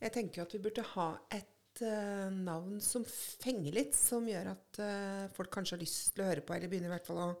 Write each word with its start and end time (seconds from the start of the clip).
Jeg 0.00 0.14
tenker 0.14 0.40
jo 0.40 0.48
at 0.48 0.56
vi 0.56 0.62
burde 0.64 0.84
ha 0.94 1.08
et 1.36 1.82
uh, 1.84 2.28
navn 2.32 2.78
som 2.84 3.04
fenger 3.06 3.76
litt, 3.76 3.96
som 3.96 4.28
gjør 4.28 4.52
at 4.54 4.82
uh, 4.82 5.24
folk 5.36 5.52
kanskje 5.54 5.76
har 5.76 5.82
lyst 5.84 6.12
til 6.14 6.24
å 6.24 6.28
høre 6.30 6.44
på, 6.44 6.56
eller 6.56 6.72
begynner 6.72 6.90
i 6.90 6.94
hvert 6.94 7.10
fall 7.10 7.24
å 7.24 7.32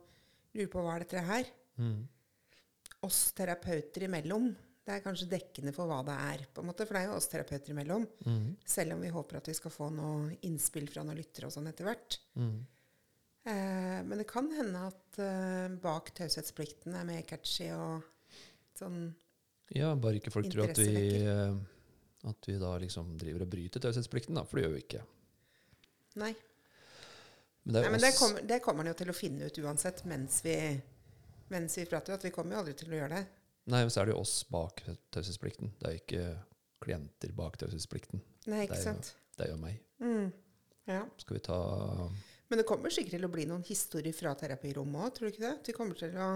lure 0.56 0.72
på 0.72 0.82
hva 0.84 0.96
er 0.96 1.06
dette 1.06 1.22
her. 1.28 1.52
Mm. 1.80 2.02
Oss 3.08 3.22
terapeuter 3.36 4.04
imellom. 4.04 4.50
Det 4.84 4.96
er 4.96 5.04
kanskje 5.04 5.28
dekkende 5.30 5.72
for 5.76 5.88
hva 5.88 6.00
det 6.04 6.16
er, 6.32 6.44
på 6.52 6.62
en 6.62 6.68
måte, 6.70 6.84
for 6.88 6.96
det 6.96 7.04
er 7.04 7.10
jo 7.10 7.16
oss 7.16 7.30
terapeuter 7.30 7.72
imellom. 7.72 8.04
Mm. 8.26 8.44
Selv 8.66 8.96
om 8.96 9.04
vi 9.04 9.12
håper 9.14 9.40
at 9.40 9.48
vi 9.48 9.56
skal 9.56 9.72
få 9.72 9.88
noe 9.94 10.36
innspill 10.48 10.88
fra 10.90 11.04
noen 11.06 11.20
lyttere 11.20 11.48
og 11.48 11.54
sånn 11.54 11.70
etter 11.70 11.88
hvert. 11.88 12.20
Mm. 12.40 12.60
Eh, 13.44 13.98
men 14.04 14.18
det 14.20 14.28
kan 14.28 14.50
hende 14.52 14.84
at 14.90 15.20
eh, 15.22 15.72
bak 15.80 16.10
taushetsplikten 16.16 16.96
er 16.98 17.06
mer 17.08 17.22
catchy 17.28 17.70
og 17.72 18.04
sånn 18.76 19.06
Ja, 19.72 19.94
bare 19.96 20.18
ikke 20.20 20.32
folk 20.34 20.50
tror 20.52 20.68
at 20.68 20.80
vi, 20.80 21.22
eh, 21.24 21.54
at 22.28 22.48
vi 22.48 22.58
da 22.60 22.74
liksom 22.78 23.14
driver 23.18 23.46
og 23.46 23.50
bryter 23.52 23.80
taushetsplikten, 23.80 24.34
da. 24.36 24.44
For 24.44 24.58
det 24.60 24.66
gjør 24.66 24.74
vi 24.76 24.82
ikke. 24.84 25.02
Nei. 26.20 26.32
Men 27.62 27.74
det 27.74 27.82
Nei, 27.84 27.90
men 27.92 28.00
det 28.00 28.10
kommer, 28.18 28.42
det 28.48 28.58
kommer 28.64 28.84
han 28.84 28.90
jo 28.92 28.98
til 28.98 29.12
å 29.12 29.16
finne 29.16 29.46
ut 29.48 29.58
uansett 29.62 30.04
mens 30.08 30.40
vi, 30.44 30.56
mens 31.52 31.76
vi 31.78 31.84
prater. 31.88 32.16
At 32.16 32.24
vi 32.24 32.32
kommer 32.34 32.56
jo 32.56 32.62
aldri 32.64 32.74
til 32.78 32.92
å 32.92 32.98
gjøre 33.00 33.14
det. 33.18 33.24
Nei, 33.70 33.82
men 33.84 33.92
så 33.92 34.02
er 34.02 34.08
det 34.10 34.14
jo 34.16 34.22
oss 34.24 34.38
bak 34.50 34.80
taushetsplikten. 35.14 35.74
Det 35.78 35.88
er 35.90 35.98
ikke 36.00 36.24
klienter 36.80 37.32
bak 37.36 37.58
taushetsplikten. 37.60 38.22
Nei, 38.48 38.62
Det 38.64 38.70
ikke 38.70 38.80
jo- 38.80 38.86
sant? 38.88 39.14
Det 39.36 39.46
er 39.46 39.52
jo 39.52 39.60
meg. 39.60 39.80
Mm. 40.00 40.32
Ja. 40.88 41.04
Skal 41.20 41.36
vi 41.36 41.42
ta 41.44 41.58
Men 42.50 42.58
det 42.58 42.66
kommer 42.66 42.90
sikkert 42.90 43.14
til 43.14 43.24
å 43.28 43.30
bli 43.30 43.44
noen 43.46 43.62
historier 43.62 44.12
fra 44.16 44.34
terapirommet 44.34 45.04
òg, 45.04 45.14
tror 45.14 45.28
du 45.28 45.32
ikke 45.36 45.44
det? 45.46 45.64
De 45.68 45.72
kommer 45.76 45.94
til 45.94 46.16
å 46.18 46.30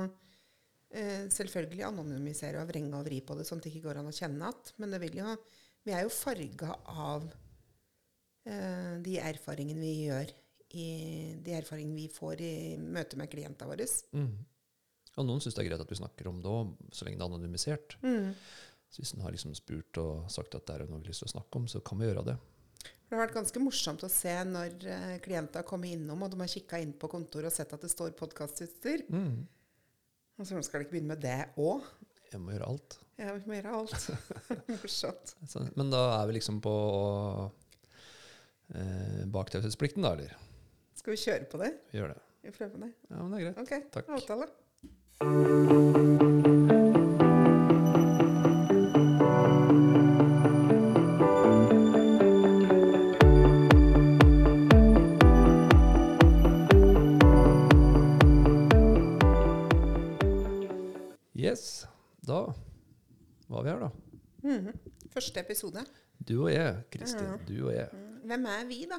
eh, 0.94 1.24
selvfølgelig 1.26 1.82
anonymisere 1.88 2.60
og 2.62 2.68
vrenge 2.68 2.94
og 2.94 3.04
vri 3.08 3.18
på 3.20 3.34
det, 3.34 3.46
sånn 3.48 3.58
at 3.58 3.64
det 3.66 3.72
ikke 3.72 3.88
går 3.88 3.98
an 3.98 4.12
å 4.12 4.14
kjenne 4.14 4.46
at. 4.52 4.72
Men 4.78 4.94
det 4.94 5.00
vil 5.02 5.16
jo 5.18 5.32
Vi 5.84 5.92
er 5.92 6.06
jo 6.06 6.12
farga 6.12 6.72
av 6.88 7.26
eh, 8.48 8.94
de 9.04 9.18
erfaringene 9.20 9.84
vi 9.84 9.94
gjør 10.06 10.32
i 10.74 10.88
De 11.44 11.52
erfaringene 11.54 11.94
vi 12.00 12.08
får 12.10 12.40
i 12.42 12.54
møte 12.80 13.18
med 13.20 13.30
klientene 13.30 13.70
våre. 13.70 13.86
mm. 14.16 14.34
Og 15.14 15.26
noen 15.28 15.42
syns 15.42 15.54
det 15.54 15.62
er 15.62 15.68
greit 15.68 15.82
at 15.84 15.92
vi 15.92 16.00
snakker 16.00 16.26
om 16.26 16.40
det 16.42 16.50
òg, 16.50 16.72
så 16.90 17.06
lenge 17.06 17.20
det 17.20 17.22
er 17.22 17.30
anonymisert. 17.30 17.94
Mm. 18.02 18.32
Så 18.90 19.02
hvis 19.02 19.12
en 19.14 19.22
har 19.22 19.30
liksom 19.30 19.54
spurt 19.54 20.00
og 20.02 20.26
sagt 20.32 20.56
at 20.58 20.66
det 20.66 20.74
er 20.74 20.88
noe 20.88 20.98
vi 20.98 21.04
har 21.04 21.12
lyst 21.12 21.22
til 21.22 21.30
å 21.30 21.34
snakke 21.36 21.60
om, 21.60 21.68
så 21.70 21.78
kan 21.86 22.00
vi 22.00 22.08
gjøre 22.08 22.24
det. 22.32 22.34
Det 22.82 23.14
har 23.14 23.22
vært 23.28 23.36
ganske 23.36 23.62
morsomt 23.62 24.02
å 24.02 24.10
se 24.10 24.34
når 24.48 24.88
eh, 24.90 25.14
klienter 25.22 25.62
har 25.62 25.68
kommet 25.68 25.94
innom, 25.94 26.24
og 26.24 26.32
de 26.32 26.40
har 26.40 26.50
kikka 26.50 26.80
inn 26.82 26.96
på 26.98 27.10
kontoret 27.12 27.52
og 27.52 27.54
sett 27.54 27.76
at 27.76 27.86
det 27.86 27.92
står 27.92 28.16
podkastutstyr. 28.18 29.06
Mm. 29.12 29.44
Og 30.34 30.48
så 30.48 30.62
skal 30.66 30.82
de 30.82 30.88
ikke 30.88 30.96
begynne 30.96 31.14
med 31.14 31.22
det 31.22 31.38
òg? 31.62 31.86
Jeg 32.32 32.42
må 32.42 32.56
gjøre 32.56 32.72
alt. 32.74 32.98
Ja, 33.16 33.32
vi 33.34 33.50
mer 33.50 33.66
av 33.66 33.74
alt. 33.74 34.10
Morsomt. 34.82 35.36
Men 35.74 35.90
da 35.92 36.02
er 36.20 36.26
vi 36.26 36.32
liksom 36.38 36.60
på 36.64 36.74
eh, 38.74 39.22
bak 39.30 39.50
taushetsplikten, 39.54 40.02
da, 40.02 40.14
eller? 40.16 40.34
Skal 40.98 41.14
vi 41.14 41.20
kjøre 41.22 41.48
på 41.50 41.62
det? 41.62 41.72
Vi 41.92 42.00
gjør 42.00 42.14
det. 42.14 42.20
Vi 42.44 42.50
prøver 42.58 42.86
det. 42.86 42.92
Ja, 43.08 43.22
men 43.22 43.30
det 43.32 43.38
er 43.40 43.44
greit. 43.46 43.58
Ok, 43.62 43.72
Takk. 43.94 44.06
avtale. 44.18 44.46
Yes. 61.34 61.86
Da 62.20 62.54
var 63.54 63.64
vi 63.66 63.72
her, 63.72 63.84
da. 63.86 63.90
Mhm. 64.44 64.72
Første 65.14 65.40
episode. 65.40 65.84
Du 66.28 66.34
og 66.44 66.50
jeg, 66.52 66.82
Kristin. 66.92 67.26
Ja. 67.32 67.36
Du 67.48 67.56
og 67.68 67.72
jeg. 67.74 67.88
Mm. 67.92 68.20
Hvem 68.30 68.46
er 68.50 68.64
vi, 68.68 68.78
da? 68.90 68.98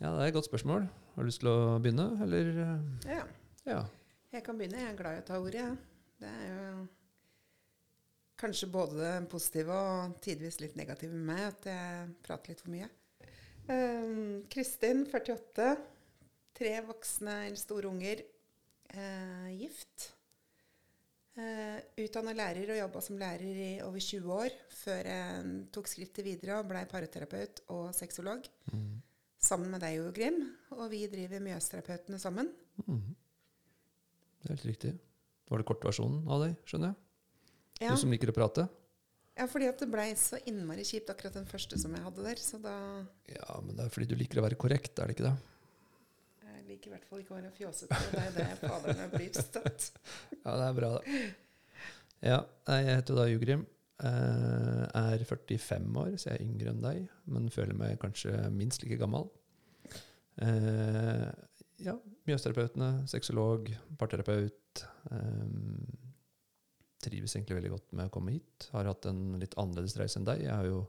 Ja, 0.00 0.10
det 0.10 0.20
er 0.20 0.26
et 0.30 0.34
godt 0.36 0.48
spørsmål. 0.48 0.86
Har 1.14 1.22
du 1.22 1.28
lyst 1.30 1.40
til 1.44 1.48
å 1.52 1.78
begynne, 1.82 2.06
eller? 2.24 2.50
Ja, 3.06 3.22
Ja. 3.66 3.84
jeg 4.32 4.42
kan 4.44 4.58
begynne. 4.58 4.80
Jeg 4.82 4.92
er 4.92 4.96
glad 4.98 5.16
i 5.18 5.22
å 5.22 5.26
ta 5.28 5.38
ordet. 5.40 5.78
Det 6.20 6.28
er 6.28 6.50
jo 6.50 6.86
kanskje 8.40 8.68
både 8.70 8.96
det 8.98 9.28
positive 9.30 9.72
og 9.72 10.16
tidvis 10.24 10.60
litt 10.60 10.76
negative 10.76 11.12
med 11.14 11.26
meg 11.30 11.44
at 11.52 11.68
jeg 11.70 12.08
prater 12.26 12.52
litt 12.54 12.60
for 12.64 12.74
mye. 12.74 12.88
Um, 13.68 14.42
Kristin, 14.52 15.06
48. 15.06 15.76
Tre 16.54 16.74
voksne 16.86 17.38
eller 17.46 17.58
store 17.58 17.88
unger. 17.90 18.20
Uh, 18.94 19.48
gift. 19.58 20.10
Uh, 21.34 21.80
Utdanna 21.98 22.30
lærer 22.36 22.68
og 22.70 22.78
jobba 22.78 23.00
som 23.02 23.16
lærer 23.18 23.42
i 23.58 23.70
over 23.82 23.98
20 23.98 24.28
år 24.36 24.52
før 24.70 25.00
jeg 25.10 25.48
tok 25.74 25.88
skrittet 25.90 26.22
videre 26.26 26.60
og 26.60 26.68
blei 26.70 26.84
paraterapeut 26.86 27.64
og 27.74 27.88
sexolog. 27.96 28.46
Mm. 28.70 29.00
Sammen 29.44 29.72
med 29.74 29.82
deg, 29.82 29.98
Grim. 30.14 30.38
Og 30.78 30.86
vi 30.92 31.02
driver 31.10 31.42
Mjøsterapeutene 31.42 32.20
sammen. 32.22 32.52
Mm. 32.86 33.16
Det 34.38 34.46
er 34.46 34.54
helt 34.54 34.68
riktig. 34.70 34.92
Var 35.50 35.60
det 35.60 35.66
kortversjonen 35.68 36.22
av 36.30 36.46
deg, 36.46 36.54
skjønner 36.70 36.92
jeg? 36.94 37.00
Ja, 37.82 37.90
Du 37.96 38.00
som 38.04 38.14
liker 38.14 38.30
å 38.30 38.36
prate? 38.36 38.68
ja 39.34 39.48
fordi 39.50 39.66
at 39.66 39.80
det 39.82 39.88
blei 39.90 40.12
så 40.14 40.38
innmari 40.46 40.84
kjipt 40.86 41.08
akkurat 41.10 41.34
den 41.34 41.48
første 41.50 41.74
som 41.82 41.90
jeg 41.96 42.04
hadde 42.04 42.22
der. 42.22 42.38
Så 42.38 42.60
da 42.62 42.76
Ja, 43.26 43.58
men 43.60 43.74
det 43.74 43.84
er 43.88 43.90
fordi 43.90 44.06
du 44.12 44.14
liker 44.20 44.38
å 44.38 44.46
være 44.46 44.54
korrekt, 44.60 44.94
er 45.02 45.10
det 45.10 45.16
ikke 45.18 45.26
det? 45.26 45.34
Liker 46.74 46.90
i 46.90 46.94
hvert 46.96 47.06
fall 47.06 47.22
ikke 47.22 47.34
å 47.36 47.38
være 47.38 47.52
fjåsete. 47.54 47.94
og 47.94 48.14
Det 48.14 48.24
er 48.24 48.34
det 48.34 48.58
faderne 48.64 49.06
blir 49.12 49.30
støtt. 49.38 49.88
Ja, 50.40 50.56
det 50.58 50.66
er 50.66 50.76
bra, 50.80 50.90
da. 50.96 51.22
Ja, 52.24 52.38
jeg 52.72 52.96
heter 52.98 53.18
da 53.20 53.28
Jugrim. 53.30 53.64
Eh, 54.02 54.84
er 54.98 55.22
45 55.22 55.98
år, 56.02 56.14
så 56.18 56.32
jeg 56.32 56.40
er 56.40 56.46
yngre 56.48 56.72
enn 56.72 56.82
deg, 56.82 57.04
men 57.30 57.50
føler 57.54 57.76
meg 57.78 58.00
kanskje 58.02 58.32
minst 58.50 58.82
like 58.82 58.98
gammel. 58.98 59.28
Eh, 60.42 61.28
ja, 61.84 61.94
Mjøsterapeutene, 62.26 63.04
sexolog, 63.10 63.70
parterapeut. 64.00 64.82
Eh, 65.14 65.54
trives 67.04 67.36
egentlig 67.36 67.60
veldig 67.60 67.74
godt 67.76 67.94
med 67.94 68.08
å 68.08 68.14
komme 68.16 68.34
hit. 68.34 68.68
Har 68.74 68.88
hatt 68.90 69.06
en 69.10 69.36
litt 69.38 69.54
annerledes 69.60 69.94
reise 70.00 70.18
enn 70.18 70.26
deg. 70.26 70.42
Jeg 70.46 70.56
har 70.56 70.66
jo 70.66 70.80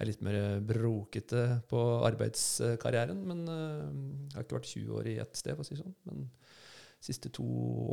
er 0.00 0.08
litt 0.08 0.22
mer 0.24 0.38
brokete 0.64 1.44
på 1.68 1.80
arbeidskarrieren, 2.08 3.20
men 3.28 3.44
eh, 3.52 3.90
jeg 4.30 4.38
har 4.38 4.46
ikke 4.46 4.58
vært 4.58 4.72
20 4.72 4.96
år 4.96 5.10
i 5.10 5.18
ett 5.22 5.36
sted, 5.36 5.56
for 5.56 5.64
å 5.64 5.68
si 5.68 5.76
det 5.76 5.82
sånn. 5.82 5.96
Men 6.08 6.22
de 6.24 7.08
siste 7.10 7.32
to 7.36 7.46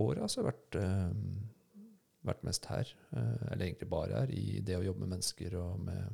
åra 0.05 0.23
har 0.23 0.31
jeg 0.31 0.47
vært, 0.47 0.79
eh, 0.79 1.83
vært 2.27 2.45
mest 2.47 2.69
her, 2.71 2.93
eh, 3.11 3.43
eller 3.51 3.67
egentlig 3.67 3.89
bare 3.91 4.23
her, 4.23 4.31
i 4.31 4.61
det 4.63 4.79
å 4.79 4.85
jobbe 4.85 5.03
med 5.03 5.17
mennesker 5.17 5.57
og 5.59 5.83
med 5.87 6.07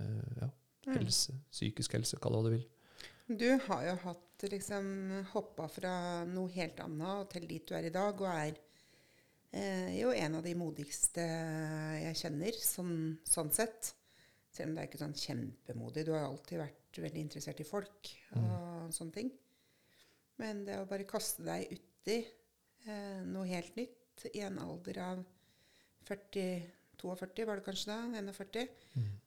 eh, 0.00 0.40
ja, 0.42 0.50
helse, 0.96 1.36
psykisk 1.52 1.98
helse, 1.98 2.20
kall 2.22 2.38
det 2.38 2.40
hva 2.40 2.48
du 2.48 2.56
vil. 2.56 2.66
Du 3.28 3.50
har 3.66 3.84
jo 3.84 3.98
hatt 4.06 4.48
liksom 4.48 4.86
hoppa 5.34 5.66
fra 5.68 5.92
noe 6.24 6.48
helt 6.54 6.80
annet 6.80 7.28
til 7.34 7.44
dit 7.50 7.68
du 7.68 7.74
er 7.76 7.90
i 7.90 7.92
dag, 7.92 8.16
og 8.16 8.30
er 8.32 8.56
eh, 9.52 9.92
jo 9.98 10.14
en 10.16 10.38
av 10.40 10.46
de 10.46 10.56
modigste 10.56 11.24
jeg 12.00 12.16
kjenner, 12.22 12.56
sånn, 12.64 12.98
sånn 13.28 13.52
sett. 13.52 13.92
Selv 14.58 14.72
om 14.72 14.74
det 14.76 14.82
er 14.84 14.88
ikke 14.90 15.00
sånn 15.00 15.14
kjempemodig. 15.14 16.02
Du 16.08 16.12
har 16.16 16.24
alltid 16.26 16.58
vært 16.58 16.98
veldig 17.04 17.20
interessert 17.22 17.60
i 17.62 17.66
folk 17.68 18.10
og 18.40 18.88
sånne 18.96 19.14
ting. 19.14 19.28
Men 20.42 20.64
det 20.66 20.80
å 20.82 20.86
bare 20.90 21.06
kaste 21.06 21.44
deg 21.46 21.70
uti 21.76 22.16
eh, 22.18 23.20
noe 23.26 23.46
helt 23.50 23.78
nytt 23.78 24.26
i 24.34 24.42
en 24.42 24.58
alder 24.64 24.98
av 25.04 25.22
40 26.08 26.74
42, 26.98 27.44
var 27.46 27.60
det 27.60 27.62
kanskje 27.68 27.92
da? 27.92 28.22
41? 28.26 28.72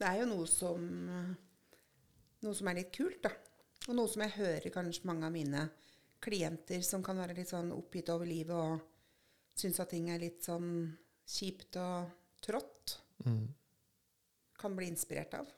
Det 0.02 0.08
er 0.10 0.18
jo 0.20 0.26
noe 0.28 0.48
som 0.52 0.82
noe 2.42 2.56
som 2.58 2.68
er 2.68 2.82
litt 2.82 2.90
kult, 2.96 3.22
da. 3.24 3.32
Og 3.88 3.96
noe 3.96 4.10
som 4.12 4.24
jeg 4.26 4.36
hører 4.36 4.74
kanskje 4.74 5.08
mange 5.08 5.28
av 5.30 5.32
mine 5.32 5.62
klienter 6.22 6.84
som 6.86 7.04
kan 7.06 7.18
være 7.22 7.38
litt 7.38 7.50
sånn 7.54 7.72
oppgitt 7.74 8.12
over 8.14 8.28
livet 8.28 8.52
og 8.58 8.82
syns 9.58 9.80
at 9.80 9.94
ting 9.94 10.10
er 10.12 10.20
litt 10.22 10.44
sånn 10.46 10.92
kjipt 11.32 11.80
og 11.80 12.12
trått, 12.44 12.98
Mm. 13.22 13.44
Kan 14.62 14.76
bli 14.78 14.88
inspirert 14.92 15.34
av. 15.40 15.50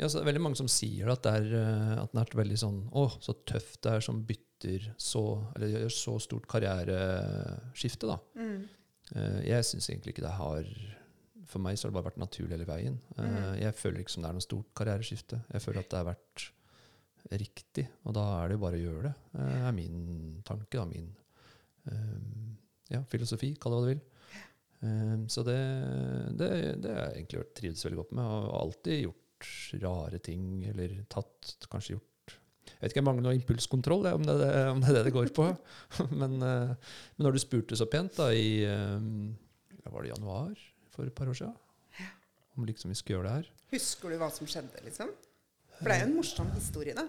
Ja, 0.00 0.08
så 0.08 0.16
det 0.18 0.22
er 0.24 0.30
veldig 0.32 0.42
mange 0.46 0.56
som 0.56 0.68
sier 0.72 1.10
at 1.12 1.22
det 1.26 1.32
er, 1.36 1.48
eh, 1.60 1.96
at 2.00 2.12
den 2.14 2.20
er 2.22 2.30
veldig 2.40 2.56
sånn 2.56 2.78
Å, 2.96 3.02
så 3.20 3.34
tøft 3.44 3.82
det 3.84 3.90
er 3.98 4.00
som 4.06 4.22
bytter 4.24 4.86
så 4.96 5.20
Eller 5.56 5.74
gjør 5.74 5.92
så 5.92 6.14
stort 6.24 6.46
karriereskifte, 6.48 8.08
da. 8.08 8.16
Mm. 8.40 8.62
Eh, 9.16 9.40
Jeg 9.50 9.66
syns 9.68 9.90
egentlig 9.90 10.14
ikke 10.14 10.24
det 10.24 10.32
har 10.38 10.64
For 11.50 11.58
meg 11.60 11.76
så 11.76 11.84
har 11.86 11.92
det 11.92 11.98
bare 11.98 12.08
vært 12.08 12.22
naturlig 12.22 12.56
hele 12.56 12.68
veien. 12.70 12.96
Eh, 13.18 13.24
Mhm. 13.26 13.60
Jeg 13.60 13.74
føler 13.74 14.00
ikke 14.00 14.10
som 14.14 14.22
det 14.22 14.28
er 14.30 14.38
noe 14.38 14.46
stort 14.48 14.72
karriereskifte. 14.74 15.42
Jeg 15.52 15.60
føler 15.66 15.80
at 15.80 15.90
det 15.90 15.98
har 15.98 16.08
vært 16.14 16.50
riktig, 17.32 17.88
og 18.06 18.14
da 18.14 18.24
er 18.44 18.48
det 18.48 18.54
jo 18.56 18.64
bare 18.64 18.78
å 18.78 18.84
gjøre 18.86 19.02
det. 19.02 19.14
Det 19.34 19.66
er 19.68 19.72
min 19.72 20.42
tanke, 20.46 20.70
da. 20.78 20.84
Min 20.86 21.12
ja, 22.90 23.02
filosofi, 23.10 23.52
kall 23.60 23.72
det 23.72 23.78
hva 23.78 23.82
du 23.84 23.90
vil. 23.94 24.00
Eh, 24.82 25.16
Så 25.28 25.42
det, 25.44 25.56
det, 26.40 26.50
det 26.82 26.92
har 26.94 27.10
jeg 27.10 27.16
egentlig 27.24 27.40
vært- 27.42 27.54
trivdes 27.60 27.84
veldig 27.86 27.98
godt 28.02 28.12
med. 28.16 28.24
Jeg 28.24 28.30
har 28.46 28.60
alltid 28.60 29.02
gjort 29.04 29.50
rare 29.82 30.18
ting, 30.20 30.46
eller 30.68 30.98
tatt 31.08 31.54
Kanskje 31.72 31.94
gjort 31.96 32.34
Jeg 32.70 32.80
vet 32.82 32.90
ikke, 32.92 33.00
jeg 33.00 33.06
mangler 33.08 33.24
noe 33.24 33.36
impulskontroll, 33.38 34.06
om 34.14 34.22
det, 34.24 34.34
det, 34.40 34.50
om 34.70 34.80
det 34.80 34.88
er 34.90 34.98
det 35.00 35.04
det 35.08 35.14
går 35.16 35.30
på. 35.36 35.46
men, 36.20 36.36
eh, 36.42 36.74
men 37.16 37.26
når 37.26 37.36
du 37.36 37.40
spurte 37.42 37.76
så 37.78 37.86
pent 37.90 38.16
da 38.20 38.30
i 38.36 38.62
eh, 38.68 39.00
Var 39.90 40.02
det 40.04 40.12
januar 40.14 40.54
for 40.94 41.04
et 41.08 41.14
par 41.16 41.28
år 41.32 41.34
siden? 41.40 41.56
om 42.58 42.64
liksom 42.66 42.90
vi 42.90 42.96
skulle 42.98 43.16
gjøre 43.20 43.28
det 43.30 43.34
her. 43.38 43.46
Husker 43.72 44.10
du 44.10 44.16
hva 44.20 44.26
som 44.34 44.44
skjedde, 44.50 44.80
liksom? 44.84 45.08
For 45.78 45.86
det 45.88 45.94
er 45.94 46.00
jo 46.02 46.08
en 46.10 46.16
morsom 46.18 46.48
historie, 46.52 46.92
da. 46.98 47.06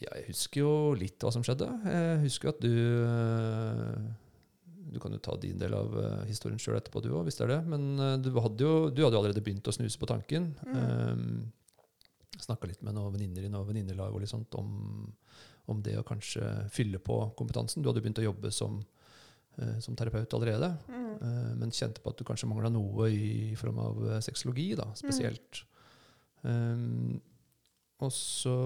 Ja, 0.00 0.12
jeg 0.16 0.28
husker 0.30 0.60
jo 0.62 0.70
litt 0.96 1.20
hva 1.20 1.32
som 1.34 1.42
skjedde. 1.44 1.66
Jeg 1.84 2.20
husker 2.22 2.48
at 2.54 2.60
du 2.62 2.70
eh, 3.04 4.06
Du 4.92 5.00
kan 5.02 5.12
jo 5.14 5.18
ta 5.22 5.34
din 5.40 5.58
del 5.58 5.74
av 5.74 5.94
eh, 5.98 6.24
historien 6.28 6.60
sjøl 6.62 6.76
etterpå, 6.78 7.02
du 7.02 7.10
òg, 7.12 7.24
hvis 7.26 7.38
det 7.38 7.46
er 7.46 7.52
det. 7.56 7.60
Men 7.72 7.86
eh, 7.98 8.16
du 8.22 8.30
hadde, 8.38 8.62
jo, 8.62 8.88
du 8.90 9.00
hadde 9.02 9.16
jo 9.16 9.22
allerede 9.22 9.42
begynt 9.44 9.66
å 9.66 9.74
snuse 9.74 9.98
på 9.98 10.08
tanken. 10.10 10.52
Mm. 10.66 10.76
Um, 10.76 11.52
Snakka 12.36 12.68
litt 12.68 12.82
med 12.84 12.92
noen 12.92 13.14
venninner 13.14 13.46
i 13.46 13.48
noen 13.48 13.64
venninnelag 13.70 14.12
og 14.12 14.20
litt 14.20 14.28
sånt 14.28 14.52
om, 14.60 15.06
om 15.72 15.78
det 15.82 15.94
å 15.96 16.04
kanskje 16.04 16.44
fylle 16.74 17.00
på 17.00 17.16
kompetansen. 17.38 17.80
Du 17.80 17.88
hadde 17.88 18.02
begynt 18.04 18.20
å 18.20 18.26
jobbe 18.26 18.50
som, 18.52 18.76
uh, 19.56 19.78
som 19.80 19.96
terapeut 19.96 20.36
allerede, 20.36 20.68
Mm. 20.86 21.06
uh, 21.22 21.54
men 21.56 21.72
kjente 21.72 22.02
på 22.04 22.12
at 22.12 22.20
du 22.20 22.26
kanskje 22.28 22.50
mangla 22.50 22.68
noe 22.68 23.08
i 23.08 23.54
form 23.56 23.78
av 23.80 24.02
eh, 24.10 24.20
sexologi, 24.26 24.74
da, 24.76 24.90
spesielt. 24.98 25.62
Um, 26.44 27.16
og 28.04 28.12
så 28.12 28.56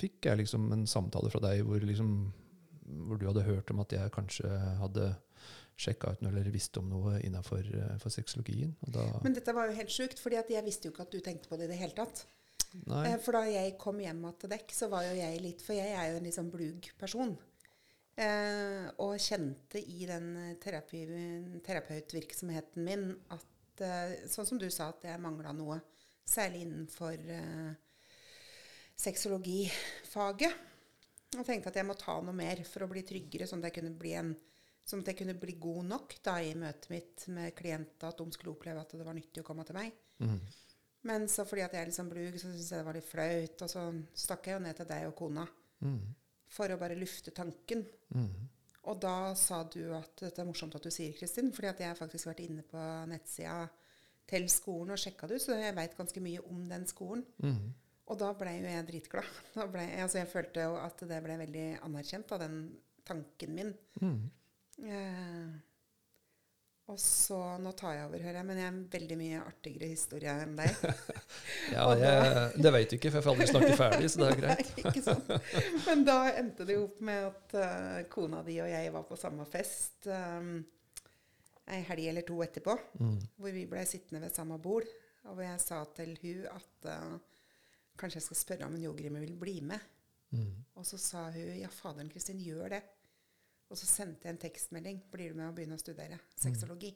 fikk 0.00 0.24
jeg 0.30 0.40
liksom 0.40 0.70
en 0.72 0.86
samtale 0.88 1.28
fra 1.30 1.42
deg 1.44 1.60
hvor, 1.68 1.84
liksom, 1.84 2.14
hvor 3.06 3.18
du 3.20 3.26
hadde 3.28 3.42
hørt 3.46 3.70
om 3.74 3.80
at 3.84 3.92
jeg 3.96 4.12
kanskje 4.14 4.50
hadde 4.80 5.08
sjekka 5.82 6.12
ut 6.12 6.20
noe 6.22 6.30
eller 6.32 6.50
visste 6.52 6.78
om 6.82 6.88
noe 6.92 7.16
innafor 7.24 7.64
for 7.98 8.12
sexologien. 8.12 8.74
Men 9.24 9.34
dette 9.34 9.54
var 9.56 9.70
jo 9.70 9.76
helt 9.78 9.90
sjukt, 9.90 10.20
fordi 10.20 10.36
jeg 10.52 10.64
visste 10.66 10.86
jo 10.88 10.92
ikke 10.94 11.06
at 11.08 11.14
du 11.16 11.20
tenkte 11.24 11.48
på 11.50 11.56
det 11.58 11.66
i 11.66 11.72
det 11.72 11.78
hele 11.80 11.96
tatt. 11.96 12.26
nei, 12.86 13.06
Eh, 13.12 13.16
For 13.18 13.32
da 13.32 13.40
jeg 13.48 13.78
kom 13.80 13.98
hjem 14.00 14.20
til 14.38 14.52
dekk, 14.52 14.70
så 14.76 14.88
var 14.92 15.02
jo 15.08 15.14
jeg 15.16 15.40
litt 15.42 15.62
For 15.64 15.74
jeg 15.74 15.90
er 15.96 16.12
jo 16.12 16.20
en 16.20 16.24
litt 16.28 16.36
sånn 16.36 16.50
blug 16.52 16.86
person. 17.00 17.32
Eh, 18.16 18.90
og 19.00 19.16
kjente 19.18 19.80
i 19.80 20.04
den 20.06 20.36
eh, 20.36 20.54
terapi, 20.60 21.00
terapeutvirksomheten 21.64 22.84
min 22.84 23.06
at 23.32 23.80
eh, 23.80 24.28
Sånn 24.28 24.46
som 24.46 24.58
du 24.60 24.68
sa, 24.70 24.90
at 24.92 25.02
jeg 25.08 25.20
mangla 25.24 25.52
noe. 25.56 25.80
Særlig 26.28 26.66
innenfor 26.66 27.16
eh, 27.16 27.72
sexologifaget. 28.96 30.52
Og 31.38 31.46
tenkte 31.48 31.70
at 31.72 31.78
jeg 31.80 31.88
må 31.88 31.96
ta 31.98 32.18
noe 32.20 32.36
mer 32.36 32.60
for 32.68 32.84
å 32.84 32.90
bli 32.90 33.04
tryggere, 33.06 33.48
sånn 33.48 33.62
at 33.62 33.70
jeg 33.70 33.80
kunne 33.80 33.94
bli 33.98 34.16
en 34.20 34.34
Sånn 34.82 35.04
at 35.04 35.12
jeg 35.12 35.20
kunne 35.20 35.36
bli 35.38 35.52
god 35.62 35.84
nok 35.92 36.14
da 36.26 36.32
i 36.42 36.56
møtet 36.58 36.88
mitt 36.90 37.24
med 37.30 37.52
klienter, 37.54 38.08
at 38.08 38.18
de 38.18 38.34
skulle 38.34 38.50
oppleve 38.50 38.82
at 38.82 38.94
det 38.98 39.04
var 39.06 39.14
nyttig 39.14 39.44
å 39.44 39.46
komme 39.46 39.62
til 39.62 39.76
meg. 39.78 39.92
Mm. 40.18 40.40
Men 41.06 41.28
så 41.30 41.44
fordi 41.46 41.62
at 41.62 41.74
jeg 41.74 41.84
er 41.84 41.90
litt 41.90 41.98
sånn 41.98 42.10
blug, 42.10 42.34
så 42.34 42.48
syntes 42.48 42.70
jeg 42.70 42.82
det 42.82 42.86
var 42.88 42.98
litt 42.98 43.06
flaut. 43.06 43.62
Og 43.62 43.70
så 43.70 43.84
stakk 44.24 44.48
jeg 44.48 44.58
jo 44.58 44.64
ned 44.64 44.78
til 44.78 44.88
deg 44.90 45.06
og 45.06 45.14
kona 45.18 45.46
mm. 45.86 46.00
for 46.50 46.74
å 46.74 46.80
bare 46.80 46.98
lufte 46.98 47.34
tanken. 47.34 47.84
Mm. 48.14 48.32
Og 48.90 48.98
da 49.02 49.16
sa 49.38 49.62
du 49.70 49.84
at 49.94 50.24
dette 50.24 50.42
er 50.42 50.48
morsomt 50.48 50.74
at 50.74 50.82
du 50.82 50.90
sier, 50.90 51.14
Kristin, 51.14 51.52
fordi 51.54 51.70
at 51.70 51.82
jeg 51.84 51.92
har 51.92 51.98
faktisk 51.98 52.30
vært 52.32 52.42
inne 52.42 52.66
på 52.66 52.82
nettsida 53.10 53.60
til 54.32 54.48
skolen 54.50 54.94
og 54.94 54.98
sjekka 54.98 55.28
det 55.30 55.38
ut, 55.38 55.44
så 55.44 55.58
jeg 55.58 55.76
veit 55.76 55.94
ganske 55.98 56.22
mye 56.24 56.42
om 56.50 56.66
den 56.70 56.90
skolen. 56.90 57.24
Mhm. 57.42 57.70
Og 58.12 58.20
da 58.20 58.30
ble 58.36 58.52
jo 58.58 58.68
jeg 58.68 58.86
dritglad. 58.90 59.34
Da 59.56 59.66
ble, 59.72 59.88
altså 60.04 60.20
jeg 60.20 60.28
følte 60.28 60.68
jo 60.68 60.78
at 60.82 61.04
det 61.08 61.20
ble 61.24 61.40
veldig 61.40 61.66
anerkjent 61.86 62.32
av 62.36 62.42
den 62.44 62.56
tanken 63.08 63.54
min. 63.56 63.70
Mm. 64.02 64.18
Eh, 64.92 65.52
og 66.92 66.98
så 67.00 67.38
Nå 67.62 67.70
tar 67.78 67.94
jeg 67.94 68.08
over, 68.08 68.20
hører 68.20 68.38
jeg, 68.40 68.46
men 68.48 68.58
jeg 68.58 68.66
er 68.66 68.72
en 68.72 68.82
veldig 68.92 69.16
mye 69.20 69.40
artigere 69.46 69.88
historie 69.88 70.34
enn 70.44 70.56
deg. 70.58 70.82
Ja, 71.72 71.86
jeg, 71.96 72.60
det 72.60 72.72
veit 72.74 72.90
du 72.90 72.96
ikke, 72.98 73.12
for 73.12 73.20
jeg 73.20 73.24
får 73.24 73.32
aldri 73.32 73.46
snakke 73.48 73.76
ferdig, 73.78 74.08
så 74.12 74.20
det 74.20 74.26
er 74.28 74.38
greit. 74.42 74.72
Nei, 74.76 74.82
ikke 74.90 75.04
sant? 75.06 75.30
Men 75.86 76.02
da 76.04 76.16
endte 76.34 76.66
det 76.68 76.76
jo 76.76 76.84
opp 76.90 77.00
med 77.06 77.28
at 77.30 77.54
uh, 77.56 78.00
kona 78.12 78.42
di 78.44 78.58
og 78.60 78.68
jeg 78.68 78.92
var 78.92 79.06
på 79.08 79.18
samme 79.20 79.46
fest 79.48 80.10
um, 80.10 80.56
ei 81.72 81.80
helg 81.88 82.10
eller 82.10 82.26
to 82.28 82.42
etterpå. 82.44 82.76
mm. 82.98 83.16
Hvor 83.40 83.56
vi 83.56 83.64
ble 83.70 83.86
sittende 83.88 84.20
ved 84.26 84.34
samme 84.36 84.58
bord. 84.60 84.90
Og 85.22 85.36
hvor 85.36 85.46
jeg 85.46 85.62
sa 85.62 85.84
til 85.94 86.16
hun 86.18 86.46
at 86.50 86.88
eh, 86.90 87.12
kanskje 87.98 88.20
jeg 88.20 88.28
skal 88.28 88.40
spørre 88.40 88.68
om 88.68 88.76
en 88.76 88.86
yogagrimer 88.86 89.24
vil 89.24 89.36
bli 89.38 89.60
med. 89.66 89.90
Mm. 90.32 90.50
Og 90.80 90.86
så 90.88 90.98
sa 91.00 91.26
hun 91.34 91.60
ja, 91.60 91.70
faderen 91.72 92.10
Kristin, 92.12 92.40
gjør 92.40 92.76
det. 92.76 92.82
Og 93.72 93.78
så 93.80 93.88
sendte 93.88 94.28
jeg 94.28 94.36
en 94.36 94.42
tekstmelding. 94.42 95.02
Blir 95.12 95.32
du 95.32 95.38
med 95.38 95.48
å 95.48 95.54
begynne 95.56 95.78
å 95.78 95.80
studere 95.80 96.18
sexologi? 96.36 96.92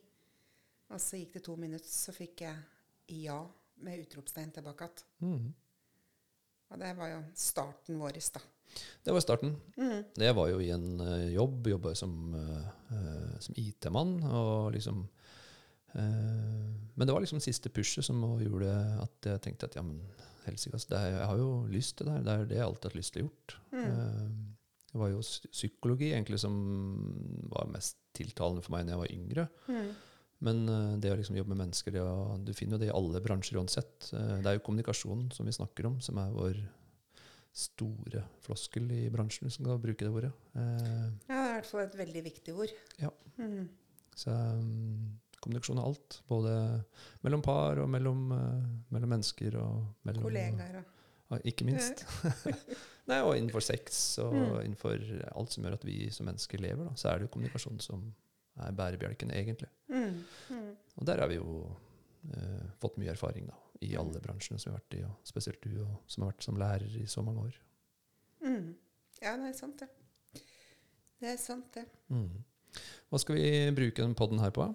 Og 0.93 1.01
så 1.03 1.21
gikk 1.21 1.39
det 1.39 1.45
to 1.47 1.57
minutter, 1.59 1.91
så 1.91 2.15
fikk 2.15 2.45
jeg 2.47 3.23
ja 3.25 3.39
med 3.85 4.03
utropstegn 4.05 4.53
tilbake 4.55 4.89
igjen. 4.89 5.07
Mm. 5.25 5.55
Og 6.67 6.81
det 6.83 6.93
var 6.99 7.11
jo 7.13 7.19
starten 7.39 7.99
vår, 8.01 8.19
da. 8.35 8.43
Det 9.07 9.15
var 9.15 9.23
starten. 9.23 9.53
Mm. 9.77 10.01
Jeg 10.19 10.37
var 10.37 10.49
jo 10.51 10.61
i 10.63 10.71
en 10.75 10.89
uh, 11.01 11.27
jobb, 11.31 11.69
jobba 11.71 11.93
som, 11.99 12.35
uh, 12.35 13.37
som 13.41 13.59
IT-mann, 13.61 14.19
og 14.27 14.73
liksom 14.75 15.05
Men 15.97 17.09
det 17.09 17.15
var 17.15 17.23
liksom 17.25 17.41
siste 17.45 17.71
pushet 17.73 18.05
som 18.05 18.23
gjorde 18.41 18.73
at 19.03 19.29
jeg 19.31 19.43
tenkte 19.45 19.69
at 19.69 19.77
ja, 19.79 19.85
men 19.85 20.01
helsike, 20.47 20.77
altså, 20.77 20.97
jeg 20.97 21.29
har 21.31 21.41
jo 21.41 21.51
lyst 21.71 21.97
til 21.99 22.09
det 22.09 22.17
her. 22.17 22.25
Det 22.25 22.33
er 22.33 22.51
det 22.51 22.59
jeg 22.59 22.67
alltid 22.67 22.87
har 22.89 22.93
hatt 22.93 22.99
lyst 23.01 23.15
til 23.15 23.23
å 23.23 23.27
gjort. 23.27 23.57
Mm. 23.73 24.35
det 24.93 25.01
var 25.03 25.13
jo 25.13 25.23
psykologi 25.53 26.11
egentlig 26.13 26.41
som 26.41 26.59
var 27.53 27.73
mest 27.73 27.99
tiltalende 28.17 28.65
for 28.65 28.77
meg 28.77 28.87
da 28.87 28.95
jeg 28.95 29.03
var 29.03 29.15
yngre. 29.17 29.49
Mm. 29.69 29.91
Men 30.47 30.67
eh, 30.69 30.97
det 31.01 31.13
å 31.13 31.19
liksom 31.19 31.39
jobbe 31.39 31.55
med 31.55 31.63
mennesker, 31.65 31.95
det 31.95 32.03
du 32.45 32.53
finner 32.57 32.77
jo 32.77 32.83
det 32.83 32.91
i 32.91 32.97
alle 32.97 33.23
bransjer 33.25 33.61
uansett. 33.61 34.11
Eh, 34.13 34.35
det 34.45 34.51
er 34.51 34.59
jo 34.59 34.65
kommunikasjonen 34.67 35.31
som 35.35 35.49
vi 35.49 35.55
snakker 35.57 35.89
om, 35.89 36.01
som 36.05 36.21
er 36.21 36.35
vår 36.35 36.61
store 37.57 38.21
floskel 38.45 38.91
i 38.93 39.07
bransjen, 39.13 39.49
hvis 39.49 39.57
man 39.63 39.73
kan 39.73 39.85
bruke 39.87 40.05
det 40.05 40.13
ordet. 40.13 40.33
Eh, 40.53 41.07
Ja, 41.31 41.33
det 41.33 41.41
er 41.41 41.49
i 41.49 41.57
hvert 41.57 41.71
fall 41.71 41.85
et 41.87 41.99
veldig 42.03 42.25
viktig 42.29 42.57
ord. 42.57 42.75
Ja. 43.01 43.13
Mm. 43.41 43.69
så 44.17 44.33
kommunikasjon 45.45 45.79
er 45.81 45.87
alt. 45.89 46.21
Både 46.29 46.53
mellom 47.27 47.43
par 47.45 47.79
og 47.83 47.89
mellom, 47.93 48.27
eh, 48.33 48.69
mellom 48.95 49.13
mennesker 49.17 49.57
og 49.61 49.87
mellom 50.09 50.23
Kollegaer 50.29 50.79
og 50.83 50.93
Ja, 51.27 51.41
ikke 51.51 51.65
minst. 51.67 52.05
Nei, 53.11 53.17
og 53.23 53.33
innenfor 53.35 53.63
sex 53.63 54.19
og 54.23 54.33
Mm. 54.35 54.61
innenfor 54.65 55.01
alt 55.35 55.51
som 55.53 55.65
gjør 55.65 55.75
at 55.75 55.85
vi 55.87 56.09
som 56.15 56.27
mennesker 56.29 56.61
lever, 56.63 56.85
da, 56.87 56.93
så 56.95 57.09
er 57.11 57.19
det 57.19 57.27
jo 57.27 57.33
kommunikasjon 57.35 57.81
som 57.83 58.05
er 58.63 58.71
bærebjelken, 58.73 59.33
egentlig. 59.35 59.69
mm. 59.91 60.25
Mm. 60.51 60.77
Og 60.97 61.05
der 61.07 61.19
har 61.19 61.29
vi 61.29 61.35
jo 61.41 61.77
eh, 62.33 62.63
fått 62.81 62.97
mye 63.03 63.11
erfaring 63.11 63.47
da, 63.51 63.55
i 63.83 63.97
alle 63.99 64.21
bransjene 64.23 64.59
som 64.63 64.71
vi 64.71 64.77
har 64.77 64.81
vært 64.85 64.99
i, 65.01 65.03
og 65.05 65.27
spesielt 65.27 65.61
du 65.67 65.83
og, 65.83 65.97
som 66.07 66.23
har 66.25 66.31
vært 66.33 66.47
som 66.47 66.57
lærer 66.63 66.95
i 67.03 67.07
så 67.11 67.23
mange 67.27 67.43
år. 67.51 67.59
Mm. 68.47 68.75
Ja, 69.23 69.35
det 69.37 69.51
er 69.51 69.59
sant, 69.59 69.83
det. 69.83 70.43
Det 71.21 71.29
er 71.35 71.37
sant, 71.43 71.69
det. 71.75 71.85
Mm. 72.09 72.45
Hva 73.11 73.19
skal 73.19 73.35
vi 73.39 73.51
bruke 73.75 74.03
den 74.03 74.15
podden 74.15 74.39
her 74.39 74.51
på? 74.55 74.71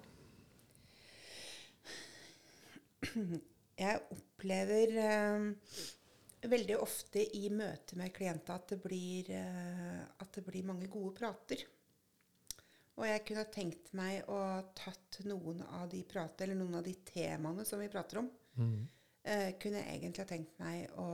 Jeg 3.81 4.01
opplever 4.13 4.91
eh, 5.01 5.45
veldig 6.51 6.75
ofte 6.81 7.23
i 7.37 7.47
møte 7.53 7.97
med 7.97 8.13
klienter 8.13 8.57
at 8.59 8.73
det, 8.73 8.77
blir, 8.83 9.29
eh, 9.33 10.01
at 10.21 10.33
det 10.37 10.43
blir 10.45 10.67
mange 10.67 10.89
gode 10.91 11.15
prater. 11.17 11.63
Og 12.99 13.07
jeg 13.07 13.23
kunne 13.25 13.45
tenkt 13.49 13.93
meg 13.97 14.27
å 14.29 14.37
tatt 14.77 15.21
noen 15.25 15.63
av 15.79 15.87
de 15.89 16.03
prater, 16.05 16.45
eller 16.45 16.59
noen 16.59 16.75
av 16.77 16.85
de 16.85 16.93
temaene 17.07 17.65
som 17.65 17.79
vi 17.81 17.89
prater 17.89 18.19
om, 18.21 18.29
Mm. 18.59 18.81
eh, 19.23 19.53
kunne 19.57 19.79
jeg 19.79 19.95
egentlig 20.01 20.25
ha 20.25 20.27
tenkt 20.29 20.59
meg 20.59 20.91
å, 20.99 21.07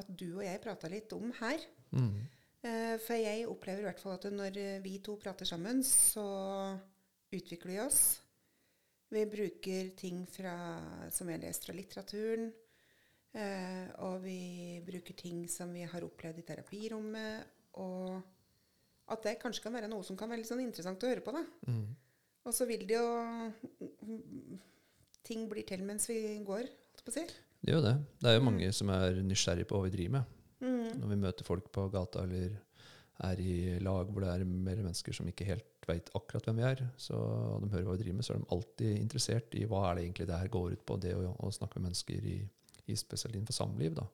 at 0.00 0.06
du 0.08 0.38
og 0.38 0.42
jeg 0.42 0.62
prata 0.64 0.88
litt 0.88 1.12
om 1.12 1.30
her. 1.38 1.60
Mm. 1.92 2.22
Eh, 2.64 2.96
for 3.04 3.14
jeg 3.14 3.46
opplever 3.46 3.84
i 3.84 3.86
hvert 3.90 4.00
fall 4.00 4.16
at 4.16 4.24
når 4.32 4.80
vi 4.82 4.98
to 5.04 5.16
prater 5.20 5.46
sammen, 5.46 5.84
så 5.84 6.24
utvikler 7.30 7.70
vi 7.74 7.78
oss. 7.84 8.00
Vi 9.08 9.26
bruker 9.26 9.92
ting 9.96 10.26
fra, 10.28 10.54
som 11.10 11.28
vi 11.28 11.36
har 11.36 11.42
lest 11.42 11.64
fra 11.64 11.74
litteraturen. 11.76 12.50
Eh, 13.32 13.86
og 14.04 14.20
vi 14.24 14.80
bruker 14.84 15.16
ting 15.16 15.46
som 15.48 15.72
vi 15.72 15.84
har 15.88 16.04
opplevd 16.04 16.42
i 16.42 16.46
terapirommet. 16.48 17.54
Og 17.80 18.18
at 19.08 19.24
det 19.24 19.38
kanskje 19.40 19.64
kan 19.64 19.76
være 19.76 19.88
noe 19.90 20.04
som 20.04 20.18
kan 20.18 20.28
være 20.28 20.42
litt 20.42 20.50
sånn 20.50 20.64
interessant 20.64 21.04
å 21.04 21.10
høre 21.10 21.24
på. 21.24 21.32
da. 21.36 21.44
Mm. 21.68 21.88
Og 22.48 22.56
så 22.56 22.68
vil 22.68 22.86
det 22.88 22.96
jo 22.96 23.08
Ting 25.28 25.42
blir 25.50 25.66
til 25.68 25.82
mens 25.84 26.06
vi 26.08 26.38
går, 26.46 26.64
holdt 26.64 27.04
på 27.04 27.12
å 27.12 27.14
si. 27.18 27.24
Det 27.60 27.74
jo 27.74 27.82
det. 27.84 27.98
Det 28.22 28.30
er 28.30 28.38
jo 28.38 28.44
mange 28.46 28.70
som 28.72 28.88
er 28.94 29.18
nysgjerrige 29.20 29.68
på 29.68 29.76
hva 29.76 29.84
vi 29.84 29.92
driver 29.92 30.14
med. 30.14 30.36
Mm. 30.62 31.00
Når 31.02 31.10
vi 31.10 31.18
møter 31.20 31.44
folk 31.44 31.66
på 31.74 31.84
gata 31.92 32.22
eller 32.24 32.54
er 33.26 33.40
i 33.42 33.54
lag 33.82 34.10
hvor 34.12 34.22
det 34.22 34.30
er 34.30 34.44
mer 34.46 34.78
mennesker 34.78 35.16
som 35.16 35.28
ikke 35.30 35.46
helt 35.48 35.88
veit 35.88 36.10
akkurat 36.14 36.46
hvem 36.46 36.60
vi 36.60 36.66
er, 36.68 36.84
så 37.00 37.16
og 37.18 37.64
de 37.64 37.72
hører 37.72 37.86
hva 37.88 37.96
vi 37.96 38.02
driver 38.04 38.18
med, 38.20 38.26
så 38.26 38.34
er 38.34 38.42
de 38.42 38.52
alltid 38.54 38.92
interessert 38.98 39.56
i 39.58 39.64
hva 39.68 39.82
er 39.88 39.98
det 39.98 40.04
egentlig 40.04 40.28
det 40.28 40.38
her 40.42 40.52
går 40.54 40.76
ut 40.76 40.84
på, 40.86 40.98
det 41.02 41.14
å, 41.16 41.32
å 41.48 41.50
snakke 41.54 41.80
med 41.80 41.88
mennesker 41.88 42.28
i, 42.30 42.38
i 42.86 42.98
spesielt 42.98 43.34
innenfor 43.34 43.56
samliv. 43.56 43.96
da. 43.98 44.06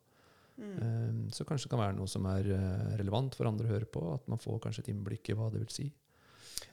Mm. 0.57 0.75
Um, 0.79 1.21
så 1.35 1.45
kanskje 1.45 1.67
det 1.67 1.75
kan 1.75 1.83
være 1.83 1.97
noe 1.99 2.11
som 2.11 2.27
er 2.31 2.49
eh, 2.55 2.95
relevant 3.01 3.35
for 3.35 3.51
andre 3.51 3.67
å 3.67 3.75
høre 3.75 3.91
på, 3.91 4.05
at 4.15 4.29
man 4.31 4.41
får 4.43 4.61
kanskje 4.67 4.85
et 4.85 4.91
innblikk 4.95 5.33
i 5.33 5.39
hva 5.39 5.51
det 5.53 5.65
vil 5.65 5.75
si. 5.75 5.89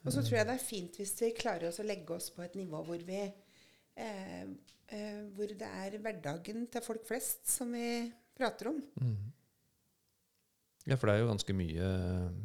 Og 0.06 0.14
så 0.14 0.22
tror 0.22 0.38
jeg 0.38 0.48
det 0.50 0.56
er 0.56 0.64
fint 0.64 0.98
hvis 1.02 1.14
vi 1.20 1.32
klarer 1.38 1.70
oss 1.70 1.82
å 1.82 1.86
legge 1.88 2.16
oss 2.16 2.30
på 2.34 2.44
et 2.46 2.58
nivå 2.58 2.82
hvor 2.86 3.02
vi 3.06 3.22
eh, 3.22 4.46
eh, 4.46 5.22
Hvor 5.36 5.54
det 5.58 5.68
er 5.68 5.98
hverdagen 6.02 6.68
til 6.72 6.86
folk 6.86 7.06
flest 7.08 7.50
som 7.50 7.74
vi 7.74 8.06
prater 8.38 8.72
om. 8.72 8.80
Mm. 9.02 9.32
Ja, 10.90 10.96
for 10.98 11.08
det 11.08 11.14
er 11.16 11.20
jo 11.22 11.30
ganske 11.30 11.54
mye, 11.54 11.88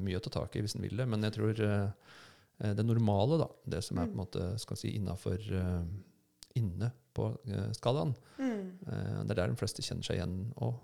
mye 0.04 0.18
å 0.18 0.22
ta 0.26 0.30
tak 0.34 0.56
i 0.56 0.60
hvis 0.64 0.74
en 0.76 0.82
vil 0.84 0.96
det. 0.98 1.06
Men 1.08 1.22
jeg 1.24 1.32
tror 1.38 1.60
eh, 1.64 2.72
det 2.76 2.84
normale, 2.84 3.38
da, 3.40 3.48
det 3.76 3.82
som 3.84 3.98
er 4.02 4.10
på 4.10 4.16
en 4.16 4.22
måte 4.24 4.48
skal 4.60 4.76
si 4.76 4.90
innafor 4.98 5.40
eh, 5.40 5.86
inne 6.60 6.90
på 7.16 7.30
eh, 7.48 7.70
skalaen. 7.76 8.12
Mm. 8.36 8.66
Det 8.84 9.32
er 9.32 9.38
der 9.40 9.52
de 9.54 9.56
fleste 9.60 9.82
kjenner 9.84 10.04
seg 10.04 10.18
igjen 10.20 10.36
òg. 10.60 10.76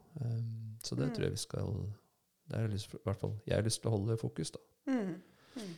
så 0.82 0.96
det 0.96 1.08
Mm. 1.10 1.14
tror 1.14 1.24
jeg 1.28 1.34
vi 1.36 1.42
skal 1.42 1.74
Det 2.48 2.58
er 2.58 2.68
lyst, 2.72 2.94
i 2.94 2.98
hvert 3.04 3.20
fall 3.20 3.34
jeg 3.46 3.54
har 3.56 3.62
lyst 3.64 3.80
til 3.82 3.90
å 3.90 3.94
holde 3.98 4.16
fokus, 4.20 4.50
da. 4.50 4.58
Mm. 4.90 5.12
Mm. 5.56 5.74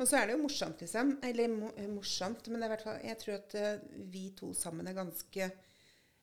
Og 0.00 0.06
så 0.08 0.16
er 0.20 0.26
det 0.26 0.36
jo 0.36 0.42
morsomt, 0.42 0.80
liksom. 0.80 1.18
Eller 1.26 1.48
morsomt, 1.90 2.48
men 2.48 2.60
det 2.62 2.70
er 2.70 2.82
fall, 2.84 3.00
jeg 3.04 3.18
tror 3.18 3.34
at 3.34 3.56
vi 4.14 4.30
to 4.38 4.52
sammen 4.54 4.86
er 4.88 4.94
ganske 4.96 5.50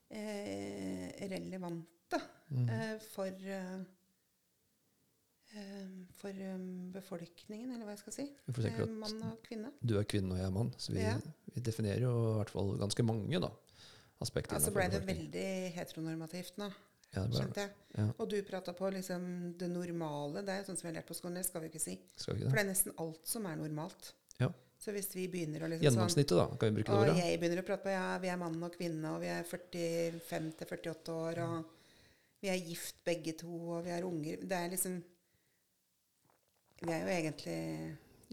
eh, 0.10 1.28
relevante 1.30 2.20
Mm. 2.54 2.70
eh, 2.70 2.98
for 3.14 3.26
eh, 3.28 3.80
for 6.18 6.30
eh, 6.30 6.62
befolkningen, 6.96 7.74
eller 7.74 7.86
hva 7.86 7.94
jeg 7.94 8.02
skal 8.02 8.16
si. 8.16 8.26
Eh, 8.50 8.80
mann 8.90 9.20
og 9.28 9.44
kvinne. 9.46 9.72
du 9.82 9.98
er 10.00 10.08
kvinne 10.10 10.34
og 10.34 10.40
jeg 10.42 10.48
er 10.48 10.56
mann, 10.56 10.72
så 10.78 10.94
vi, 10.96 11.04
Ja. 11.04 11.18
vi 11.54 11.62
definerer 11.62 12.02
jo 12.02 12.14
i 12.32 12.38
hvert 12.40 12.50
fall 12.54 12.74
ganske 12.82 13.06
mange 13.06 13.42
da, 13.44 13.52
aspekter. 14.22 14.58
Altså 14.58 14.74
ble 14.74 14.90
det 14.90 15.04
veldig 15.06 15.46
heteronormativt 15.76 16.58
nå, 16.58 16.72
ja, 17.14 17.28
skjønte 17.30 17.62
jeg. 17.62 17.72
Ja. 17.98 18.08
Og 18.18 18.30
du 18.30 18.42
prata 18.48 18.74
på 18.74 18.90
liksom 18.96 19.58
det 19.60 19.70
normale. 19.70 20.42
Det 20.42 20.50
er 20.50 20.64
jo 20.64 20.72
sånn 20.72 20.80
som 20.80 20.88
vi 20.88 20.94
har 20.94 21.02
lært 21.02 21.12
på 21.12 21.18
skolen, 21.18 21.38
det 21.38 21.46
skal 21.46 21.62
vi 21.62 21.70
ikke 21.70 21.84
si. 21.84 22.00
Skal 22.18 22.34
vi 22.34 22.42
ikke 22.42 22.48
det? 22.48 22.50
For 22.50 22.58
det? 22.58 22.66
er 22.66 22.72
nesten 22.72 22.98
alt 22.98 23.28
som 23.36 23.46
er 23.46 23.56
normalt. 23.62 24.14
Ja. 24.40 24.50
Så 24.82 24.92
hvis 24.92 25.14
vi 25.16 25.28
begynner 25.32 25.64
å 25.64 25.70
liksom 25.70 25.86
sånn 25.86 25.94
Gjennomsnittet, 25.94 26.36
da? 26.36 26.48
Kan 26.58 26.74
vi 26.74 26.82
bruke 26.82 26.98
det 27.06 27.14
Og 27.14 27.22
jeg 27.22 27.40
begynner 27.40 27.62
å 27.62 27.68
prate 27.68 27.86
på 27.86 27.94
ja, 27.94 28.18
vi 28.20 28.28
er 28.34 28.38
mann 28.42 28.58
og 28.66 28.74
kvinne, 28.74 29.14
og 29.14 29.22
vi 29.22 29.30
er 29.32 29.46
45 29.48 30.50
til 30.58 30.68
48 30.68 31.14
år, 31.14 31.40
og 31.46 31.66
vi 32.42 32.50
er 32.52 32.60
gift 32.60 32.98
begge 33.06 33.38
to, 33.40 33.54
og 33.78 33.86
vi 33.86 33.94
har 33.94 34.04
unger. 34.04 34.42
Det 34.44 34.58
er 34.58 34.74
liksom 34.74 34.98
Vi 36.84 36.92
er 36.92 37.04
jo 37.06 37.12
egentlig 37.14 37.60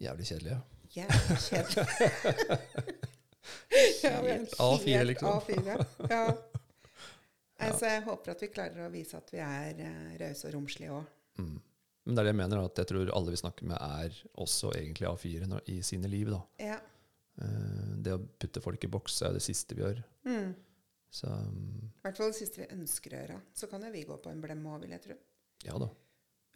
Jævlig 0.01 0.27
kjedelig, 0.27 0.51
ja. 0.51 0.61
jævlig 0.97 1.37
kjedelige. 1.45 1.87
ja, 4.05 4.15
Helt 4.25 4.55
A4, 4.55 5.03
liksom. 5.05 5.29
A4, 5.29 5.85
ja. 6.15 6.23
Altså, 7.61 7.87
jeg 7.87 8.03
håper 8.07 8.33
at 8.33 8.43
vi 8.43 8.49
klarer 8.51 8.87
å 8.87 8.91
vise 8.91 9.21
at 9.21 9.31
vi 9.35 9.43
er 9.45 9.83
uh, 9.85 10.15
rause 10.23 10.49
og 10.49 10.55
romslige 10.57 10.97
òg. 10.97 11.13
Mm. 11.39 11.59
Men 11.61 12.17
det 12.17 12.23
er 12.23 12.31
det 12.31 12.33
jeg 12.33 12.41
mener, 12.41 12.65
at 12.65 12.81
jeg 12.81 12.91
tror 12.91 13.13
alle 13.21 13.37
vi 13.37 13.43
snakker 13.43 13.71
med, 13.71 13.77
er 14.01 14.19
også 14.41 14.73
egentlig 14.81 15.11
A4 15.13 15.47
når, 15.53 15.65
i 15.71 15.79
sine 15.87 16.11
liv. 16.11 16.33
da. 16.33 16.41
Ja. 16.73 16.81
Uh, 17.41 17.95
det 18.03 18.17
å 18.17 18.25
putte 18.41 18.65
folk 18.65 18.89
i 18.89 18.91
boks 18.91 19.21
er 19.29 19.37
det 19.37 19.45
siste 19.45 19.77
vi 19.77 19.85
gjør. 19.85 20.03
Mm. 20.27 20.55
Så 21.13 21.29
um, 21.29 21.91
I 22.01 22.07
hvert 22.09 22.19
fall 22.19 22.33
det 22.33 22.41
siste 22.41 22.65
vi 22.65 22.73
ønsker 22.75 23.15
å 23.15 23.23
gjøre. 23.23 23.43
Så 23.55 23.71
kan 23.71 23.85
jo 23.85 23.93
vi 23.95 24.07
gå 24.09 24.17
på 24.25 24.33
en 24.33 24.43
blem 24.43 24.65
òg, 24.73 24.87
vil 24.87 24.97
jeg 24.97 25.07
tro. 25.11 25.21
ja 25.69 25.83
da. 25.85 25.93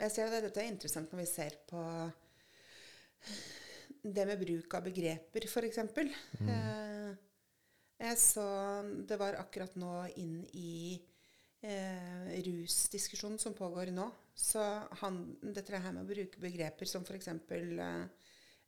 Jeg 0.00 0.10
ser 0.10 0.26
at 0.26 0.34
det, 0.34 0.42
Dette 0.48 0.62
er 0.64 0.72
interessant 0.72 1.12
når 1.12 1.22
vi 1.22 1.28
ser 1.30 1.58
på 1.68 1.82
det 4.04 4.26
med 4.28 4.40
bruk 4.40 4.74
av 4.76 4.84
begreper, 4.84 5.46
f.eks. 5.48 5.80
Mm. 6.40 6.48
Eh, 6.52 7.12
jeg 8.04 8.18
så 8.20 8.46
Det 9.08 9.16
var 9.20 9.38
akkurat 9.40 9.76
nå 9.80 9.92
inn 10.20 10.42
i 10.58 10.98
eh, 11.64 12.34
rusdiskusjonen 12.44 13.40
som 13.40 13.56
pågår 13.56 13.94
nå. 13.94 14.10
Så 14.34 14.60
han, 15.00 15.22
dette 15.54 15.78
her 15.78 15.94
med 15.94 16.04
å 16.04 16.10
bruke 16.10 16.42
begreper 16.42 16.90
som 16.90 17.06
f.eks. 17.06 17.30
Eh, 17.30 18.04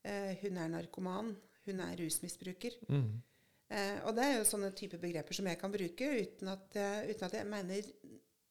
eh, 0.06 0.32
'hun 0.40 0.56
er 0.62 0.72
narkoman', 0.72 1.34
'hun 1.66 1.80
er 1.80 1.96
rusmisbruker'. 2.00 2.78
Mm. 2.88 3.22
Eh, 3.68 3.98
og 4.06 4.14
det 4.14 4.24
er 4.24 4.36
jo 4.38 4.46
sånne 4.46 4.70
type 4.78 4.98
begreper 5.02 5.34
som 5.34 5.46
jeg 5.50 5.58
kan 5.58 5.72
bruke 5.74 6.06
uten 6.22 6.48
at, 6.48 6.76
eh, 6.78 7.10
uten 7.10 7.26
at 7.26 7.34
jeg 7.34 7.46
mener 7.50 7.88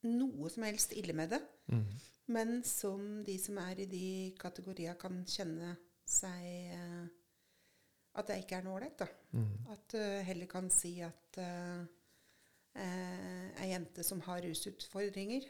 noe 0.04 0.50
som 0.52 0.64
helst 0.68 0.92
ille 0.94 1.16
med 1.16 1.32
det. 1.32 1.42
Mm. 1.72 1.88
Men 2.28 2.64
som 2.66 3.24
de 3.26 3.36
som 3.38 3.58
er 3.62 3.84
i 3.84 3.86
de 3.90 4.06
kategoriene, 4.40 4.96
kan 4.98 5.20
kjenne 5.30 5.76
seg 6.10 6.48
eh, 6.74 7.06
At 8.16 8.28
det 8.32 8.40
ikke 8.44 8.58
er 8.58 8.64
noe 8.66 8.78
ålreit. 8.80 9.02
Mm. 9.36 9.52
At 9.74 9.86
du 9.92 10.00
heller 10.30 10.48
kan 10.50 10.70
si 10.72 10.94
at 11.04 11.38
uh, 11.42 11.84
ei 12.76 13.70
jente 13.74 14.04
som 14.08 14.22
har 14.26 14.42
rusutfordringer 14.44 15.44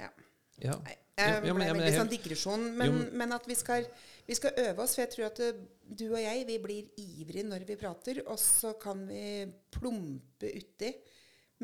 Ja. 0.00 0.08
Nei, 0.10 0.64
Ja, 0.64 0.74
jeg 0.84 0.96
ja, 1.16 1.40
men- 1.40 1.54
ble 1.56 1.66
ja, 1.66 1.72
men 1.74 1.82
veldig 1.82 1.98
sånn 1.98 2.08
digresjon. 2.10 2.64
Men, 2.76 2.86
Jo, 2.88 3.10
men- 3.16 3.32
at 3.32 3.46
vi 3.48 3.54
skal, 3.54 3.86
vi 4.26 4.34
skal 4.34 4.52
øve 4.56 4.82
oss. 4.82 4.94
For 4.94 5.02
jeg 5.02 5.10
tror 5.12 5.26
at 5.26 5.40
eh, 5.40 5.60
du 5.84 6.06
og 6.12 6.20
jeg 6.20 6.46
vi 6.46 6.58
blir 6.58 6.90
ivrige 6.98 7.44
når 7.48 7.64
vi 7.68 7.76
prater, 7.76 8.22
og 8.26 8.38
så 8.38 8.74
kan 8.80 9.06
vi 9.08 9.46
plumpe 9.70 10.50
uti 10.56 10.94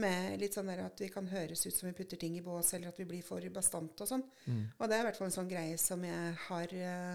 med 0.01 0.41
litt 0.41 0.57
sånn 0.57 0.69
der 0.71 0.83
at 0.85 1.01
vi 1.01 1.09
kan 1.13 1.29
høres 1.31 1.65
ut 1.67 1.75
som 1.75 1.89
vi 1.89 1.95
putter 1.97 2.21
ting 2.21 2.37
i 2.37 2.45
bås, 2.45 2.75
eller 2.77 2.93
at 2.93 3.01
vi 3.01 3.09
blir 3.09 3.25
for 3.25 3.45
bastante 3.53 4.05
og 4.05 4.11
sånn. 4.11 4.25
Mm. 4.47 4.63
Og 4.77 4.89
det 4.89 4.97
er 4.97 5.05
i 5.05 5.07
hvert 5.09 5.21
fall 5.21 5.31
en 5.31 5.37
sånn 5.39 5.51
greie 5.51 5.79
som 5.81 6.05
jeg 6.05 6.35
har 6.47 6.75
uh, 6.77 7.15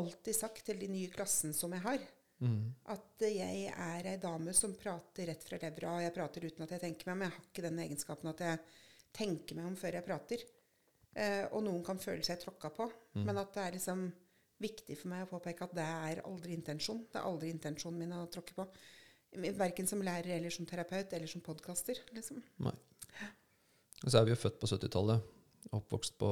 alltid 0.00 0.38
sagt 0.38 0.64
til 0.68 0.78
de 0.80 0.90
nye 0.92 1.12
klassen 1.14 1.54
som 1.56 1.74
jeg 1.74 1.84
har. 1.86 2.06
Mm. 2.44 2.72
At 2.94 3.26
uh, 3.26 3.30
jeg 3.30 3.68
er 3.72 4.10
ei 4.12 4.16
dame 4.22 4.54
som 4.56 4.76
prater 4.78 5.30
rett 5.32 5.46
fra 5.46 5.58
levra, 5.62 5.96
og 5.96 6.06
jeg 6.06 6.16
prater 6.18 6.48
uten 6.48 6.66
at 6.66 6.74
jeg 6.76 6.84
tenker 6.86 7.10
meg 7.10 7.16
om. 7.16 7.24
Jeg 7.26 7.36
har 7.36 7.48
ikke 7.50 7.66
den 7.68 7.84
egenskapen 7.86 8.34
at 8.34 8.44
jeg 8.46 8.60
tenker 9.14 9.58
meg 9.58 9.70
om 9.70 9.78
før 9.78 9.98
jeg 9.98 10.06
prater. 10.06 10.44
Uh, 11.14 11.44
og 11.54 11.64
noen 11.66 11.82
kan 11.86 12.02
føle 12.02 12.26
seg 12.26 12.42
tråkka 12.42 12.70
på. 12.74 12.90
Mm. 13.18 13.24
Men 13.26 13.42
at 13.42 13.54
det 13.56 13.66
er 13.66 13.78
liksom 13.80 14.06
viktig 14.62 14.96
for 14.98 15.10
meg 15.10 15.24
å 15.24 15.32
påpeke 15.32 15.66
at 15.66 15.74
det 15.76 15.86
er 16.10 16.26
aldri 16.28 16.54
intensjon. 16.54 17.02
Det 17.10 17.18
er 17.18 17.26
aldri 17.26 17.50
intensjonen 17.50 17.98
min 18.00 18.14
å 18.16 18.26
tråkke 18.30 18.54
på. 18.56 18.66
Verken 19.34 19.86
som 19.90 20.02
lærer 20.02 20.36
eller 20.38 20.50
som 20.54 20.66
terapeut 20.66 21.12
eller 21.12 21.26
som 21.30 21.40
podkaster. 21.44 21.98
Liksom. 22.14 22.42
Nei. 22.62 22.74
Og 24.04 24.10
så 24.12 24.18
er 24.20 24.24
vi 24.28 24.34
jo 24.34 24.40
født 24.40 24.58
på 24.60 24.68
70-tallet, 24.68 25.22
oppvokst 25.72 26.18
på 26.20 26.30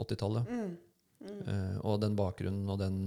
80-tallet. 0.00 0.48
Mm. 0.48 0.76
Mm. 1.24 1.42
Eh, 1.48 1.76
og 1.86 2.00
den 2.02 2.16
bakgrunnen 2.18 2.68
og 2.72 2.78
den 2.80 2.98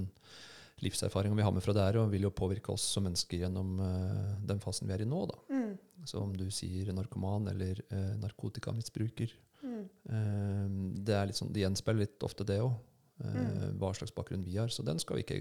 livserfaringa 0.84 1.36
vi 1.36 1.42
har 1.46 1.52
med 1.56 1.64
fra 1.66 1.74
der, 1.74 1.98
og 1.98 2.12
vil 2.14 2.28
jo 2.28 2.32
påvirke 2.38 2.70
oss 2.74 2.84
som 2.94 3.04
mennesker 3.08 3.42
gjennom 3.42 3.80
eh, 3.82 4.36
den 4.48 4.60
fasen 4.62 4.88
vi 4.88 4.94
er 4.94 5.02
i 5.02 5.10
nå. 5.10 5.24
da. 5.32 5.38
Mm. 5.50 5.74
Så 6.06 6.22
om 6.22 6.36
du 6.38 6.46
sier 6.54 6.92
narkoman 6.94 7.50
eller 7.54 7.82
eh, 7.90 8.14
narkotikamisbruker 8.24 9.34
Mm. 9.66 9.88
eh, 10.14 11.00
Det 11.04 11.16
er 11.18 11.26
litt 11.26 11.36
sånn, 11.40 11.50
det 11.52 11.64
gjenspeiler 11.64 12.04
litt 12.06 12.22
ofte 12.24 12.46
det 12.46 12.60
òg. 12.62 12.76
Eh, 13.20 13.34
Mm. 13.34 13.80
Hva 13.82 13.90
slags 13.98 14.14
bakgrunn 14.14 14.44
vi 14.46 14.54
har. 14.56 14.68
Så 14.70 14.84
den, 14.86 15.00
skal 15.02 15.18
vi 15.18 15.24
ikke, 15.26 15.40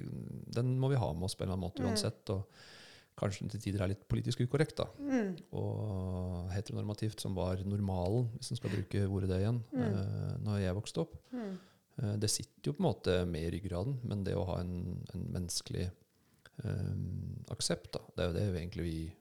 den 0.56 0.78
må 0.80 0.88
vi 0.88 0.96
ha 0.96 1.12
med 1.12 1.24
oss 1.28 1.34
på 1.36 1.44
en 1.44 1.50
eller 1.50 1.58
annen 1.58 1.66
måte 1.68 1.82
Mm. 1.84 1.90
uansett. 1.92 2.30
Og 2.32 2.46
kanskje 3.16 3.48
til 3.50 3.60
tider 3.64 3.82
er 3.84 3.88
litt 3.94 4.02
politisk 4.08 4.40
ukorrekt. 4.44 4.76
da. 4.76 4.86
Mm. 5.00 5.36
Og 5.56 6.50
heteronormativt, 6.52 7.20
som 7.20 7.34
var 7.34 7.56
normalen, 7.64 8.28
hvis 8.36 8.50
en 8.52 8.56
skal 8.60 8.70
bruke 8.74 9.06
ordet 9.08 9.28
det 9.30 9.38
igjen, 9.42 9.62
Mm. 9.72 9.82
eh, 9.82 10.36
når 10.44 10.58
jeg 10.60 10.74
vokste 10.76 11.00
opp. 11.00 11.14
Mm. 11.32 11.58
Eh, 12.02 12.16
Det 12.16 12.30
sitter 12.30 12.62
jo 12.70 12.72
på 12.74 12.80
en 12.84 12.90
måte 12.92 13.26
med 13.26 13.42
i 13.46 13.50
ryggraden, 13.58 14.00
men 14.04 14.24
det 14.24 14.34
å 14.36 14.44
ha 14.46 14.58
en, 14.60 15.02
en 15.14 15.24
menneskelig 15.32 15.90
eh, 16.64 16.96
aksept, 17.50 17.92
da, 17.92 18.00
det 18.16 18.22
er 18.24 18.28
jo 18.32 18.38
det 18.38 18.52
vi 18.52 18.58
egentlig 18.60 18.84
vi 18.84 19.12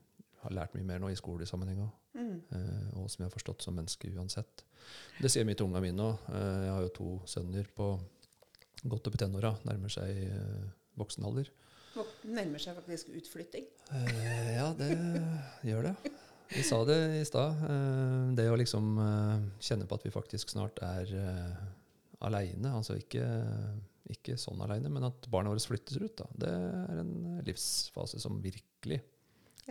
har 0.44 0.52
lært 0.52 0.75
mye 0.75 0.86
mer 0.86 1.00
nå 1.00 1.10
i 1.12 1.16
skolesammenheng 1.16 1.80
òg. 1.86 1.92
Mm. 2.16 2.36
Eh, 2.52 2.98
og 3.00 3.10
som 3.10 3.24
jeg 3.24 3.30
har 3.32 3.38
forstått 3.40 3.62
som 3.66 3.75
menneske 3.75 4.12
uansett. 4.16 4.64
Det 5.22 5.32
sier 5.32 5.46
mye 5.48 5.56
til 5.56 5.66
ungene 5.68 5.82
mine 5.82 6.04
òg. 6.04 6.18
Jeg 6.30 6.72
har 6.72 6.82
jo 6.86 6.90
to 6.96 7.22
sønner 7.25 7.66
på 7.75 8.00
godt 8.88 9.08
opp 9.08 9.16
i 9.16 9.18
tenåra, 9.24 9.56
nærmer 9.66 9.90
seg 9.90 10.20
voksen 10.98 11.25
alder. 11.25 11.50
Nå 11.96 12.04
nærmer 12.36 12.60
seg 12.60 12.75
faktisk 12.75 13.12
utflytting. 13.16 13.68
Eh, 13.96 14.52
ja, 14.58 14.68
det 14.75 14.92
gjør 15.64 15.90
det. 15.90 15.96
Vi 16.52 16.64
sa 16.64 16.82
det 16.86 16.98
i 17.22 17.25
stad. 17.25 17.64
Eh, 17.70 18.36
det 18.38 18.50
å 18.52 18.58
liksom 18.60 19.00
eh, 19.02 19.46
kjenne 19.64 19.88
på 19.88 19.98
at 19.98 20.06
vi 20.06 20.14
faktisk 20.14 20.52
snart 20.52 20.82
er 20.86 21.14
eh, 21.22 21.64
aleine. 22.28 22.74
Altså 22.75 22.98
ikke, 23.00 23.25
ikke 24.12 24.38
sånn 24.40 24.62
aleine, 24.66 24.92
men 24.92 25.08
at 25.08 25.30
barna 25.32 25.54
våre 25.54 25.64
flyttes 25.64 25.98
ut. 26.02 26.14
Da. 26.20 26.28
Det 26.46 26.52
er 26.52 27.02
en 27.02 27.16
livsfase 27.48 28.22
som 28.24 28.42
virkelig 28.44 29.02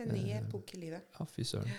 En 0.01 0.09
ny 0.11 0.25
epoke 0.35 0.75
i 0.75 0.81
livet. 0.87 1.05
Ja, 1.15 1.27
fy 1.29 1.45
søren. 1.47 1.71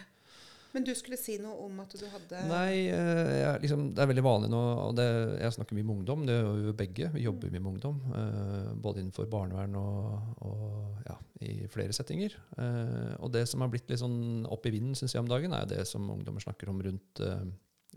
Men 0.76 0.84
du 0.84 0.92
skulle 0.96 1.16
si 1.16 1.38
noe 1.40 1.56
om 1.64 1.78
at 1.80 1.94
du 1.96 2.04
hadde 2.12 2.42
Nei, 2.50 2.86
eh, 2.92 3.32
jeg, 3.40 3.62
liksom, 3.64 3.86
det 3.96 4.02
er 4.04 4.10
veldig 4.10 4.24
vanlig 4.26 4.50
nå, 4.52 4.60
og 4.84 4.92
det, 4.98 5.06
jeg 5.40 5.56
snakker 5.56 5.78
mye 5.78 5.88
med 5.88 5.94
ungdom. 5.96 6.26
Det 6.28 6.36
gjør 6.36 6.62
jo 6.66 6.76
begge. 6.76 7.10
Vi 7.14 7.24
jobber 7.24 7.54
mye 7.54 7.64
med 7.64 7.72
ungdom. 7.72 8.00
Uh, 8.12 8.70
både 8.84 9.00
innenfor 9.00 9.30
barnevern 9.32 9.78
og, 9.80 10.36
og 10.44 11.08
ja, 11.08 11.16
i 11.48 11.56
flere 11.72 11.96
settinger. 11.96 12.36
Uh, 12.60 13.16
og 13.24 13.32
det 13.32 13.46
som 13.48 13.64
har 13.64 13.72
blitt 13.72 13.88
litt 13.88 14.04
sånn 14.04 14.44
opp 14.52 14.68
i 14.68 14.74
vinden, 14.76 14.98
syns 14.98 15.16
jeg, 15.16 15.24
om 15.24 15.32
dagen, 15.32 15.56
er 15.56 15.68
det 15.70 15.86
som 15.88 16.12
ungdommer 16.12 16.44
snakker 16.44 16.70
om 16.72 16.84
rundt, 16.84 17.24
uh, 17.24 17.40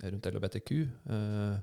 rundt 0.08 0.32
LHBTQ. 0.32 0.76
Uh, 1.12 1.58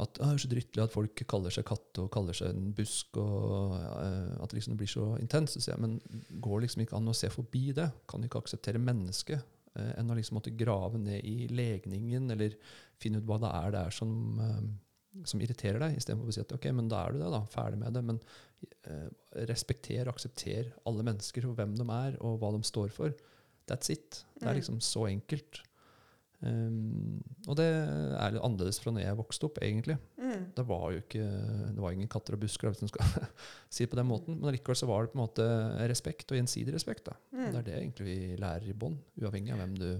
at 0.00 0.20
«Ah, 0.20 0.30
det 0.32 0.38
er 0.38 0.42
så 0.44 0.50
drittlig 0.50 0.82
at 0.82 0.92
folk 0.94 1.22
kaller 1.28 1.52
seg 1.52 1.66
katte 1.68 2.04
og 2.04 2.10
kaller 2.14 2.36
seg 2.36 2.54
en 2.54 2.70
busk. 2.76 3.18
og 3.20 3.74
eh, 3.76 4.36
At 4.40 4.52
det 4.52 4.60
liksom 4.60 4.78
blir 4.80 4.88
så 4.90 5.06
intenst. 5.20 5.60
Men 5.82 5.98
går 6.40 6.64
liksom 6.64 6.84
ikke 6.84 6.96
an 6.96 7.10
å 7.10 7.16
se 7.16 7.28
forbi 7.32 7.70
det? 7.76 7.90
Kan 8.08 8.24
ikke 8.24 8.40
akseptere 8.40 8.80
mennesket? 8.80 9.44
Eh, 9.76 9.92
enn 9.98 10.10
å 10.10 10.16
liksom 10.18 10.38
måtte 10.38 10.56
grave 10.56 10.98
ned 10.98 11.24
i 11.24 11.46
legningen 11.48 12.30
eller 12.30 12.56
finne 13.00 13.18
ut 13.20 13.26
hva 13.28 13.38
det 13.40 13.50
er 13.54 13.70
det 13.74 13.82
er 13.86 13.90
som, 13.90 14.12
eh, 14.40 15.24
som 15.24 15.40
irriterer 15.42 15.78
deg, 15.82 15.96
istedenfor 15.98 16.28
å 16.30 16.34
si 16.34 16.40
at 16.40 16.52
ok, 16.52 16.70
men 16.76 16.88
da 16.88 17.04
er 17.06 17.12
du 17.12 17.18
det, 17.22 17.30
da, 17.32 17.40
ferdig 17.50 17.78
med 17.78 17.94
det. 17.94 18.02
Men 18.04 18.20
eh, 18.86 19.08
respekter 19.48 20.06
og 20.06 20.14
aksepter 20.14 20.72
alle 20.86 21.02
mennesker 21.06 21.46
og 21.48 21.56
hvem 21.58 21.74
de 21.78 21.86
er, 21.96 22.16
og 22.20 22.38
hva 22.42 22.52
de 22.56 22.62
står 22.66 22.92
for. 22.94 23.14
That's 23.70 23.90
it. 23.90 24.24
Det 24.38 24.46
er 24.48 24.54
Mm. 24.54 24.60
liksom 24.60 24.80
så 24.80 25.06
enkelt. 25.08 25.62
Um, 26.40 27.20
og 27.50 27.58
det 27.58 27.66
er 27.68 28.32
litt 28.32 28.44
annerledes 28.46 28.78
fra 28.80 28.92
når 28.94 29.04
jeg 29.04 29.18
vokste 29.18 29.48
opp, 29.48 29.60
egentlig. 29.64 29.98
mm. 30.16 30.46
Det 30.56 30.64
var 30.66 30.86
jo 30.94 31.02
ikke 31.02 31.26
det 31.74 31.82
var 31.84 31.96
ingen 31.96 32.10
katter 32.10 32.36
og 32.36 32.44
busker, 32.44 32.72
hvis 32.72 32.84
en 32.86 32.92
skal 32.92 33.28
si 33.74 33.84
det 33.84 33.90
på 33.92 34.00
den 34.00 34.08
måten. 34.08 34.38
Men 34.40 34.56
likevel 34.56 34.78
så 34.78 34.88
var 34.90 35.04
det 35.04 35.12
på 35.12 35.18
en 35.18 35.24
måte 35.24 35.48
respekt, 35.90 36.30
og 36.30 36.40
gjensidig 36.40 36.74
respekt. 36.76 37.12
Mm. 37.32 37.50
Det 37.50 37.60
er 37.60 37.68
det 37.68 37.76
egentlig 37.80 38.08
vi 38.08 38.18
lærer 38.40 38.72
i 38.72 38.76
bånn, 38.76 38.96
uavhengig 39.20 39.54
av 39.54 39.62
hvem 39.64 39.76
du 39.80 39.90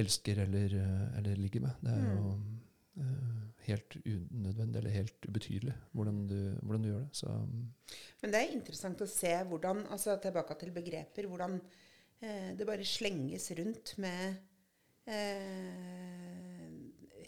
elsker 0.00 0.44
eller, 0.46 0.74
eller 1.18 1.38
ligger 1.40 1.66
med. 1.66 1.84
Det 1.84 1.94
er 1.96 2.10
jo 2.14 2.34
uh, 3.02 3.40
helt 3.66 3.96
unødvendig 4.06 4.80
eller 4.80 4.94
helt 4.94 5.28
ubetydelig 5.28 5.74
hvordan 5.96 6.20
du, 6.30 6.38
hvordan 6.62 6.82
du 6.82 6.88
gjør 6.90 7.04
det. 7.04 7.10
Så 7.20 7.34
Men 8.22 8.32
det 8.32 8.40
er 8.40 8.54
interessant 8.56 9.02
å 9.04 9.10
se 9.10 9.32
hvordan, 9.50 9.84
altså 9.92 10.16
tilbake 10.22 10.56
til 10.60 10.72
begreper, 10.74 11.28
hvordan 11.30 11.58
eh, 12.22 12.52
det 12.56 12.68
bare 12.68 12.86
slenges 12.86 13.50
rundt 13.58 13.94
med 14.02 14.38
eh, 15.10 16.70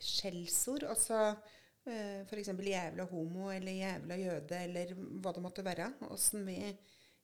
skjellsord. 0.02 0.86
Altså 0.90 1.20
eh, 1.86 2.22
f.eks. 2.24 2.52
jævla 2.54 3.06
homo 3.10 3.50
eller 3.52 3.72
jævla 3.78 4.18
jøde 4.20 4.64
eller 4.68 4.94
hva 4.96 5.34
det 5.34 5.44
måtte 5.44 5.66
være. 5.66 5.92
Åssen 6.10 6.46
vi 6.46 6.58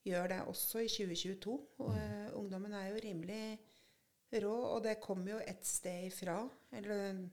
gjør 0.08 0.30
det 0.32 0.42
også 0.50 0.84
i 0.84 0.90
2022. 0.92 1.58
Og, 1.78 1.96
eh, 1.96 2.28
ungdommen 2.38 2.74
er 2.74 2.90
jo 2.92 3.02
rimelig 3.04 3.58
rå, 4.42 4.54
og 4.74 4.82
det 4.84 5.00
kommer 5.00 5.32
jo 5.32 5.40
et 5.46 5.66
sted 5.66 6.06
ifra. 6.10 6.40
Eller, 6.72 7.24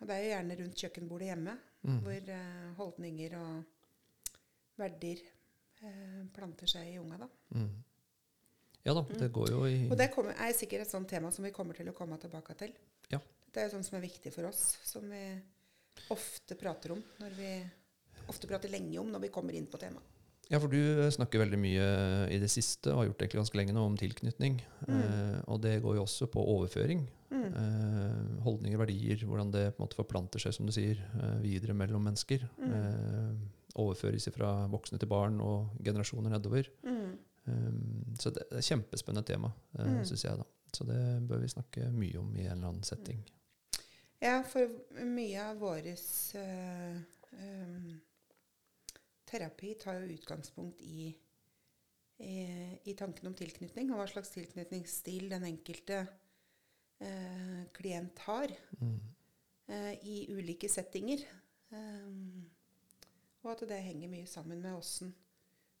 og 0.00 0.08
det 0.08 0.16
er 0.16 0.22
jo 0.22 0.32
gjerne 0.32 0.58
rundt 0.60 0.82
kjøkkenbordet 0.82 1.30
hjemme, 1.30 1.56
mm. 1.82 1.98
hvor 2.04 2.34
eh, 2.36 2.68
holdninger 2.80 3.38
og 3.38 3.64
verdier 4.80 5.20
eh, 5.82 6.22
planter 6.34 6.70
seg 6.70 6.94
i 6.94 6.98
unga. 6.98 7.24
da. 7.24 7.28
Mm. 7.58 7.74
Ja 8.84 8.92
da, 8.96 9.04
det 9.16 9.30
går 9.32 9.50
jo 9.54 9.62
i 9.68 9.76
Og 9.88 9.96
det 9.96 10.10
kommer, 10.12 10.36
er 10.36 10.52
sikkert 10.56 10.84
et 10.84 10.92
sånt 10.92 11.08
tema 11.08 11.30
som 11.32 11.46
vi 11.46 11.52
kommer 11.54 11.76
til 11.76 11.88
å 11.88 11.96
komme 11.96 12.18
tilbake 12.20 12.56
til. 12.60 12.74
Ja. 13.12 13.20
Det 13.48 13.62
er 13.62 13.68
jo 13.68 13.78
sånt 13.78 13.88
som 13.88 13.96
er 13.96 14.04
viktig 14.04 14.32
for 14.34 14.50
oss, 14.50 14.74
som 14.84 15.06
vi 15.08 15.24
ofte 16.12 16.56
prater 16.58 16.92
om 16.96 17.00
når 17.22 17.38
vi 17.38 17.52
ofte 18.28 18.48
prater 18.50 18.72
lenge 18.72 18.98
om 19.00 19.08
når 19.12 19.26
vi 19.26 19.32
kommer 19.32 19.56
inn 19.56 19.70
på 19.70 19.80
temaet. 19.80 20.10
Ja, 20.52 20.58
for 20.60 20.68
du 20.68 21.00
snakker 21.14 21.40
veldig 21.40 21.56
mye 21.56 21.84
i 22.28 22.38
det 22.40 22.50
siste, 22.52 22.92
og 22.92 22.98
har 22.98 23.06
gjort 23.08 23.22
det 23.22 23.30
ganske 23.32 23.56
lenge 23.56 23.72
nå, 23.72 23.80
om 23.88 23.94
tilknytning. 23.96 24.58
Eh, 24.84 25.38
og 25.48 25.62
det 25.64 25.78
går 25.80 25.96
jo 25.96 26.02
også 26.04 26.28
på 26.28 26.42
overføring. 26.52 27.06
Mm. 27.32 27.46
Eh, 27.48 28.42
holdninger, 28.44 28.80
verdier, 28.80 29.24
hvordan 29.24 29.54
det 29.54 29.70
på 29.72 29.80
en 29.80 29.86
måte 29.86 29.98
forplanter 29.98 30.42
seg, 30.42 30.52
som 30.56 30.68
du 30.68 30.74
sier, 30.76 31.00
eh, 31.00 31.38
videre 31.40 31.76
mellom 31.76 32.04
mennesker. 32.04 32.44
Mm. 32.60 32.74
Eh, 32.76 33.32
overføres 33.80 34.28
fra 34.36 34.52
voksne 34.70 35.00
til 35.00 35.10
barn 35.10 35.40
og 35.42 35.72
generasjoner 35.82 36.36
nedover. 36.36 36.68
Mm. 36.84 37.03
Um, 37.46 38.14
så 38.18 38.30
det 38.32 38.42
er 38.50 38.56
et 38.58 38.64
kjempespennende 38.64 39.26
tema, 39.28 39.50
uh, 39.78 39.86
Mm. 39.86 40.04
syns 40.04 40.24
jeg. 40.24 40.38
da. 40.38 40.44
Så 40.72 40.84
det 40.88 41.28
bør 41.28 41.38
vi 41.42 41.48
snakke 41.48 41.90
mye 41.92 42.18
om 42.18 42.34
i 42.36 42.46
en 42.46 42.52
eller 42.56 42.68
annen 42.68 42.82
setting. 42.82 43.20
Ja, 44.22 44.42
for 44.42 44.66
mye 45.04 45.42
av 45.50 45.58
vår 45.60 45.86
eh, 45.86 46.96
em, 47.38 48.00
terapi 49.28 49.74
tar 49.80 50.00
jo 50.00 50.14
utgangspunkt 50.14 50.80
i, 50.80 51.10
i, 52.18 52.34
i 52.84 52.94
tanken 52.98 53.26
om 53.28 53.34
tilknytning, 53.38 53.90
og 53.92 54.00
hva 54.00 54.06
slags 54.10 54.30
tilknytningsstil 54.34 55.28
den 55.32 55.44
enkelte 55.50 56.06
eh, 57.00 57.64
klient 57.76 58.18
har 58.28 58.48
Mm. 58.80 58.98
eh, 59.68 59.92
i 60.04 60.26
ulike 60.34 60.68
settinger. 60.68 61.22
Em, 61.72 62.50
og 63.42 63.50
at 63.52 63.68
det 63.68 63.82
henger 63.84 64.08
mye 64.08 64.26
sammen 64.26 64.60
med 64.62 64.74
åssen 64.78 65.14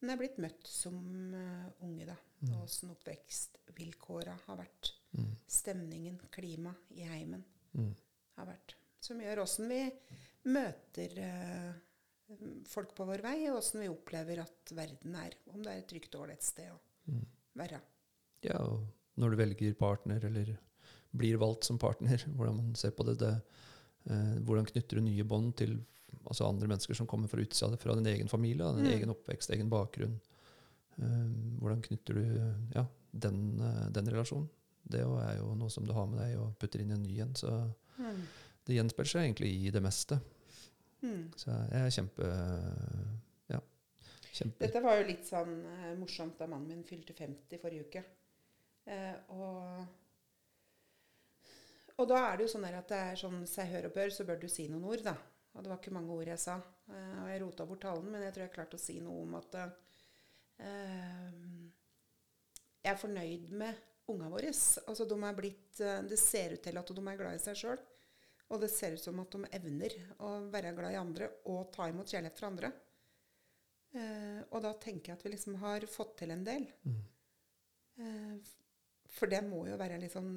en 0.04 0.12
er 0.12 0.20
blitt 0.20 0.36
møtt 0.42 0.68
som 0.68 0.96
eh, 1.34 1.66
unge, 1.86 2.06
da. 2.12 2.16
Mm. 2.44 2.52
Og 2.54 2.64
åssen 2.66 2.92
oppvekstvilkåra 2.92 4.34
har 4.46 4.58
vært. 4.60 4.92
Mm. 5.16 5.30
Stemningen, 5.48 6.20
klima 6.34 6.74
i 6.94 7.06
heimen 7.08 7.44
Mm. 7.74 7.90
har 8.36 8.46
vært. 8.46 8.76
Som 9.02 9.18
gjør 9.20 9.40
åssen 9.42 9.66
vi 9.68 9.80
møter 10.52 11.16
eh, 11.18 11.72
folk 12.70 12.92
på 12.96 13.06
vår 13.08 13.22
vei, 13.24 13.36
og 13.50 13.58
åssen 13.58 13.82
vi 13.82 13.88
opplever 13.90 14.40
at 14.44 14.70
verden 14.76 15.16
er. 15.18 15.34
Om 15.52 15.62
det 15.64 15.72
er 15.72 15.80
et 15.82 15.88
trygt 15.90 16.14
og 16.14 16.26
ålreit 16.26 16.42
sted 16.46 16.70
å 16.70 16.78
Mm. 17.10 17.24
være. 17.56 17.80
Ja, 18.46 18.56
og 18.64 18.86
når 19.20 19.30
du 19.30 19.36
velger 19.36 19.74
partner, 19.76 20.24
eller 20.24 20.54
blir 21.14 21.36
valgt 21.38 21.64
som 21.64 21.78
partner, 21.78 22.16
hvordan 22.36 22.56
man 22.56 22.74
ser 22.74 22.90
på 22.96 23.04
det, 23.04 23.18
det 23.20 23.32
eh, 24.10 24.38
hvordan 24.40 24.66
knytter 24.70 24.96
du 24.96 25.02
nye 25.04 25.24
bånd 25.24 25.54
til 25.56 25.76
altså 26.26 26.46
andre 26.48 26.68
mennesker 26.68 26.94
som 26.98 27.06
kommer 27.10 27.28
fra 27.28 27.40
utsida 27.42 27.76
fra 27.80 27.94
din 27.98 28.06
egen 28.06 28.28
familie, 28.28 28.66
din 28.76 28.84
Mm. 28.86 28.92
egen 28.96 29.10
oppvekst, 29.14 29.50
egen 29.50 29.68
bakgrunn. 29.70 30.20
Eh, 30.98 31.30
hvordan 31.60 31.82
knytter 31.82 32.14
du 32.14 32.54
ja, 32.74 32.86
den, 33.12 33.60
eh, 33.60 33.88
den 33.90 34.06
relasjonen? 34.06 34.48
Det 34.86 35.00
er 35.00 35.38
jo 35.38 35.54
noe 35.56 35.70
som 35.70 35.84
du 35.86 35.92
har 35.96 36.06
med 36.06 36.18
deg 36.20 36.38
og 36.38 36.58
putter 36.58 36.80
inn 36.80 36.90
i 36.90 36.94
en 36.94 37.02
ny 37.02 37.18
en. 37.20 37.34
Så 37.34 37.50
Mm. 37.98 38.22
det 38.66 38.76
gjenspeiler 38.76 39.08
seg 39.10 39.22
egentlig 39.34 39.50
i 39.66 39.70
det 39.70 39.82
meste. 39.82 40.20
Mm. 41.02 41.32
Så 41.36 41.46
jeg 41.70 41.80
er 41.80 41.90
kjempe 41.90 42.28
Ja. 43.50 43.60
Kjempe 44.32 44.58
Dette 44.58 44.80
var 44.82 44.96
jo 45.00 45.06
litt 45.06 45.24
sånn 45.28 45.64
uh, 45.66 45.94
morsomt 45.96 46.38
da 46.38 46.46
mannen 46.46 46.68
min 46.68 46.82
fylte 46.84 47.12
50 47.14 47.58
forrige 47.60 47.84
uke. 47.86 48.04
Uh, 48.86 49.14
og, 49.30 49.86
og 51.98 52.08
da 52.10 52.32
er 52.32 52.36
det 52.40 52.46
jo 52.48 52.52
sånn 52.58 52.64
at 52.66 52.88
det 52.90 52.98
er 52.98 53.14
sånn 53.20 53.44
seg 53.46 53.70
hør 53.70 53.86
og 53.88 53.94
bør, 53.94 54.10
så 54.10 54.24
bør 54.26 54.40
du 54.42 54.48
si 54.50 54.66
noen 54.68 54.84
ord, 54.90 55.04
da. 55.06 55.14
Og 55.54 55.62
det 55.62 55.70
var 55.70 55.80
ikke 55.80 55.94
mange 55.94 56.14
ord 56.14 56.28
jeg 56.28 56.42
sa. 56.42 56.58
Eh, 56.90 57.16
og 57.22 57.30
jeg 57.30 57.42
rota 57.44 57.66
bort 57.68 57.82
talen, 57.86 58.10
men 58.10 58.26
jeg 58.26 58.34
tror 58.34 58.46
jeg 58.46 58.54
klarte 58.56 58.78
å 58.78 58.84
si 58.84 58.98
noe 59.02 59.22
om 59.22 59.36
at 59.38 59.58
eh, 59.62 61.28
jeg 62.84 62.92
er 62.92 63.00
fornøyd 63.00 63.50
med 63.54 63.82
unga 64.12 64.30
våre. 64.32 64.50
Altså, 64.50 65.06
de 65.08 65.18
er 65.18 65.36
blitt, 65.38 65.80
eh, 65.80 66.00
det 66.10 66.20
ser 66.20 66.56
ut 66.56 66.64
til 66.64 66.80
at 66.80 66.94
de 66.96 67.04
er 67.06 67.20
glad 67.20 67.38
i 67.38 67.44
seg 67.44 67.60
sjøl. 67.60 67.84
Og 68.52 68.60
det 68.60 68.68
ser 68.70 68.94
ut 68.94 69.02
som 69.02 69.20
at 69.22 69.32
de 69.32 69.48
evner 69.56 69.94
å 70.22 70.34
være 70.52 70.74
glad 70.76 70.92
i 70.92 71.00
andre 71.00 71.30
og 71.50 71.70
ta 71.74 71.88
imot 71.88 72.10
kjærlighet 72.10 72.40
fra 72.40 72.50
andre. 72.52 72.70
Eh, 73.94 74.40
og 74.50 74.60
da 74.64 74.74
tenker 74.82 75.12
jeg 75.12 75.18
at 75.18 75.24
vi 75.24 75.32
liksom 75.32 75.56
har 75.62 75.86
fått 75.90 76.18
til 76.20 76.34
en 76.34 76.44
del. 76.46 76.66
Mm. 76.84 77.00
Eh, 78.04 78.54
for 79.14 79.30
det 79.30 79.40
må 79.46 79.64
jo 79.68 79.78
være 79.80 80.00
liksom 80.02 80.28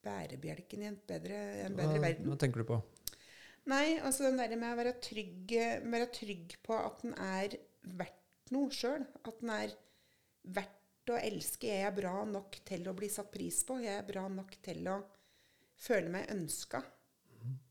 bærebjelken 0.00 0.82
i 0.82 0.88
en 0.88 0.98
bedre, 1.06 1.38
en 1.66 1.76
bedre 1.76 1.98
hva, 1.98 2.04
verden. 2.06 2.30
hva 2.32 2.38
tenker 2.40 2.62
du 2.62 2.70
på? 2.72 2.78
Nei, 3.68 4.00
altså 4.00 4.24
den 4.26 4.40
der 4.40 4.56
med 4.56 4.72
å 4.72 4.78
være 4.78 4.96
trygg, 5.04 5.52
være 5.84 6.10
trygg 6.14 6.56
på 6.64 6.76
at 6.78 7.02
den 7.04 7.12
er 7.20 7.56
verdt 8.00 8.54
noe 8.54 8.72
sjøl. 8.74 9.04
At 9.20 9.42
den 9.42 9.52
er 9.54 9.74
verdt 10.56 11.12
å 11.12 11.18
elske. 11.20 11.68
Jeg 11.68 11.88
er 11.88 11.96
bra 11.96 12.14
nok 12.28 12.60
til 12.66 12.88
å 12.88 12.96
bli 12.96 13.10
satt 13.12 13.30
pris 13.34 13.60
på. 13.68 13.80
Jeg 13.84 14.00
er 14.00 14.08
bra 14.08 14.24
nok 14.32 14.56
til 14.64 14.88
å 14.90 14.96
føle 15.80 16.12
meg 16.12 16.32
ønska. 16.32 16.82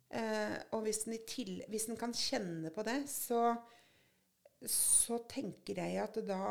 Eh, 0.09 0.55
og 0.73 0.85
hvis 0.85 1.03
den, 1.05 1.17
til, 1.29 1.59
hvis 1.69 1.85
den 1.89 1.99
kan 1.99 2.13
kjenne 2.17 2.71
på 2.73 2.85
det, 2.85 3.03
så, 3.11 3.53
så 4.65 5.19
tenker 5.29 5.81
jeg 5.83 5.99
at 6.01 6.17
da 6.25 6.43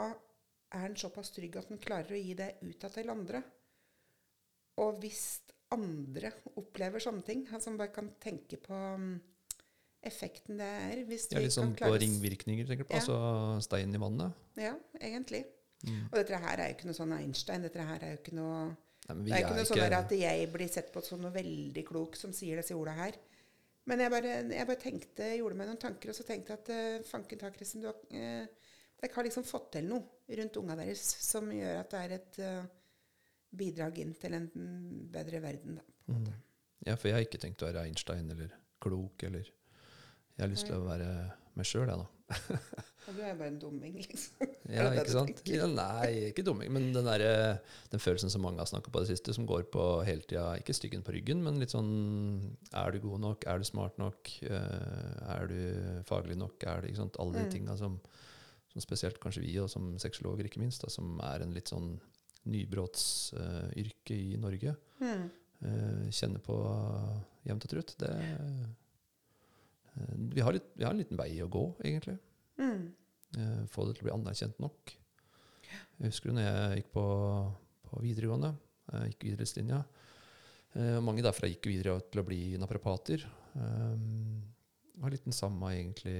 er 0.68 0.84
den 0.84 0.98
såpass 1.00 1.32
trygg 1.34 1.56
at 1.58 1.70
den 1.72 1.80
klarer 1.82 2.14
å 2.14 2.20
gi 2.20 2.36
det 2.38 2.52
ut 2.62 2.86
til 2.94 3.10
andre. 3.10 3.42
Og 4.78 5.00
hvis 5.02 5.24
andre 5.74 6.32
opplever 6.56 7.02
sånne 7.02 7.24
ting, 7.26 7.44
altså 7.52 7.72
man 7.72 7.82
bare 7.82 7.94
kan 7.94 8.08
tenke 8.22 8.56
på 8.62 8.74
mm, 8.74 9.12
effekten 10.08 10.60
det 10.60 10.68
er 10.68 11.04
hvis 11.08 11.28
Ja, 11.32 11.42
vi 11.44 11.52
sånn 11.52 11.72
kan 11.72 11.76
på 11.76 11.84
klare 11.84 11.98
å 11.98 12.02
ringvirkninger, 12.04 12.68
tenker 12.68 12.86
du 12.86 12.90
på? 12.90 12.96
Ja. 12.96 13.02
Altså 13.02 13.64
stein 13.66 13.94
i 13.94 14.02
vannet? 14.02 14.44
Ja, 14.58 14.74
egentlig. 15.00 15.44
Mm. 15.86 16.04
Og 16.08 16.14
dette 16.18 16.40
her 16.42 16.58
er 16.58 16.70
jo 16.70 16.76
ikke 16.78 16.88
noe 16.88 16.98
sånn 16.98 17.14
Einstein. 17.14 17.64
Dette 17.66 17.84
her 17.86 18.04
er 18.04 18.14
jo 18.14 18.20
ikke 18.22 18.36
noe 18.38 18.60
Nei, 19.08 19.24
Det 19.24 19.32
er 19.32 19.36
er 19.38 19.44
ikke 19.46 19.56
noe 19.56 19.68
sånn 19.68 19.94
at 19.96 20.10
jeg 20.12 20.48
blir 20.52 20.68
sett 20.68 20.88
på 20.92 21.00
som 21.04 21.22
noe 21.22 21.32
veldig 21.32 21.84
klok 21.88 22.16
som 22.18 22.32
sier 22.36 22.58
disse 22.60 22.76
orda 22.76 22.92
her. 22.98 23.14
Men 23.88 24.02
jeg 24.04 24.12
bare, 24.12 24.32
jeg 24.52 24.68
bare 24.68 24.82
tenkte, 24.82 25.28
gjorde 25.38 25.56
meg 25.56 25.70
noen 25.70 25.80
tanker, 25.80 26.10
og 26.12 26.16
så 26.18 26.26
tenkte 26.28 26.52
jeg 26.52 26.60
at 26.60 26.72
uh, 26.74 27.06
fanken 27.08 27.40
ta, 27.40 27.48
Kristin, 27.54 27.80
du 27.80 27.88
har, 27.88 27.96
uh, 28.12 28.74
dere 29.00 29.14
har 29.14 29.24
liksom 29.24 29.46
fått 29.48 29.70
til 29.78 29.88
noe 29.88 30.36
rundt 30.36 30.58
unga 30.60 30.76
deres 30.76 31.04
som 31.24 31.48
gjør 31.54 31.80
at 31.80 31.94
det 31.94 32.02
er 32.02 32.14
et 32.18 32.38
eh, 32.44 32.66
bidrag 33.56 33.98
inn 34.02 34.14
til 34.14 34.34
en 34.34 34.48
bedre 35.12 35.40
verden. 35.42 35.76
Da, 35.80 35.82
Mm. 36.08 36.24
Ja, 36.86 36.94
for 36.96 37.08
jeg 37.08 37.14
har 37.18 37.24
ikke 37.26 37.38
tenkt 37.42 37.60
å 37.60 37.66
være 37.68 37.82
Einstein 37.84 38.30
eller 38.32 38.52
klok 38.80 39.22
eller 39.26 39.44
Jeg 40.38 40.40
har 40.44 40.48
lyst 40.48 40.66
til 40.66 40.76
å 40.78 40.84
være 40.86 41.08
meg 41.58 41.66
sjøl, 41.66 41.88
jeg, 41.90 41.98
da. 41.98 42.06
Og 43.08 43.16
du 43.16 43.20
er 43.24 43.34
bare 43.36 43.48
en 43.48 43.58
dumming, 43.58 43.96
liksom. 43.98 44.46
Ja, 44.72 44.86
ikke 44.94 45.10
sant? 45.12 45.42
Ja, 45.48 45.66
nei, 45.66 46.28
ikke 46.30 46.44
dumming, 46.46 46.70
men 46.72 46.92
den, 46.94 47.04
der, 47.08 47.58
den 47.90 48.00
følelsen 48.00 48.30
som 48.30 48.40
mange 48.44 48.60
har 48.62 48.68
snakka 48.70 48.92
på 48.94 49.00
det 49.02 49.08
siste, 49.10 49.34
som 49.34 49.44
går 49.48 49.64
på 49.72 49.84
hele 50.06 50.22
tida 50.28 50.46
Ikke 50.60 50.76
styggen 50.76 51.02
på 51.04 51.12
ryggen, 51.16 51.42
men 51.44 51.58
litt 51.60 51.72
sånn 51.74 52.56
Er 52.72 52.92
du 52.94 53.00
god 53.04 53.20
nok? 53.26 53.44
Er 53.50 53.58
du 53.58 53.64
smart 53.68 53.98
nok? 54.00 54.30
Eh, 54.44 55.24
er 55.34 55.48
du 55.50 55.58
faglig 56.08 56.36
nok? 56.40 56.62
Er 56.68 56.80
det, 56.84 56.92
ikke 56.94 57.02
sant? 57.04 57.16
Alle 57.20 57.40
de 57.40 57.44
Mm. 57.48 57.50
tinga 57.56 57.76
som, 57.80 57.98
som 58.72 58.80
spesielt 58.84 59.18
kanskje 59.20 59.42
vi, 59.44 59.58
og 59.60 59.68
som 59.72 59.96
sexologer 59.98 60.46
ikke 60.48 60.60
minst, 60.62 60.84
da, 60.84 60.88
som 60.92 61.18
er 61.20 61.42
en 61.44 61.52
litt 61.56 61.68
sånn 61.68 61.98
nybrottsyrke 62.48 64.16
i 64.16 64.36
Norge, 64.40 64.74
Mm. 65.00 65.28
eh, 65.62 66.08
kjenner 66.10 66.42
på 66.42 66.56
jevnt 67.46 67.64
og 67.64 67.70
trutt. 67.70 67.94
Det 68.00 68.10
eh, 68.10 68.66
vi, 70.34 70.40
har 70.40 70.52
litt, 70.54 70.68
vi 70.74 70.84
har 70.84 70.92
en 70.94 71.00
liten 71.00 71.18
vei 71.18 71.32
å 71.42 71.48
gå, 71.50 71.64
egentlig. 71.82 72.18
Mm. 72.58 72.84
Få 73.68 73.84
det 73.86 73.96
til 73.98 74.04
å 74.04 74.08
bli 74.08 74.14
anerkjent 74.14 74.60
nok. 74.62 74.92
Jeg 75.98 76.12
husker 76.12 76.32
når 76.32 76.44
jeg 76.46 76.76
gikk 76.78 76.92
på, 76.94 77.02
på 77.88 78.02
videregående, 78.04 78.52
jeg 78.92 79.10
gikk 79.12 79.26
idrettslinja. 79.32 79.80
Mange 81.02 81.24
derfra 81.26 81.50
gikk 81.50 81.66
videre 81.66 81.98
til 82.12 82.22
å 82.22 82.26
bli 82.28 82.40
naprapater. 82.62 83.24
Um, 83.58 84.38
har 85.02 85.10
litt 85.12 85.26
den 85.26 85.34
samme 85.36 85.72
egentlig 85.74 86.14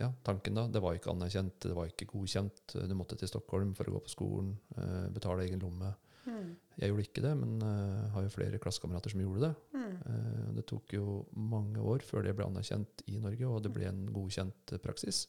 ja, 0.00 0.10
tanken 0.26 0.56
da, 0.58 0.66
det 0.70 0.82
var 0.82 0.96
ikke 0.96 1.12
anerkjent, 1.12 1.58
det 1.66 1.76
var 1.76 1.90
ikke 1.90 2.08
godkjent. 2.10 2.76
Du 2.88 2.94
måtte 2.98 3.18
til 3.20 3.30
Stockholm 3.30 3.74
for 3.78 3.90
å 3.90 3.96
gå 3.96 4.02
på 4.06 4.12
skolen, 4.12 4.54
eh, 4.76 5.06
betale 5.14 5.46
egen 5.46 5.62
lomme. 5.64 5.92
Mm. 6.24 6.54
Jeg 6.80 6.90
gjorde 6.90 7.06
ikke 7.06 7.22
det, 7.22 7.32
men 7.36 7.58
uh, 7.60 8.10
har 8.14 8.24
jo 8.24 8.32
flere 8.32 8.58
klassekamerater 8.58 9.12
som 9.12 9.20
gjorde 9.20 9.44
det. 9.44 9.52
Mm. 9.76 9.96
Uh, 10.08 10.46
det 10.56 10.64
tok 10.70 10.94
jo 10.96 11.18
mange 11.36 11.82
år 11.84 12.04
før 12.06 12.24
det 12.24 12.32
ble 12.38 12.48
anerkjent 12.48 13.04
i 13.12 13.18
Norge, 13.22 13.46
og 13.46 13.60
det 13.66 13.72
ble 13.74 13.90
en 13.90 14.06
godkjent 14.14 14.74
praksis. 14.82 15.26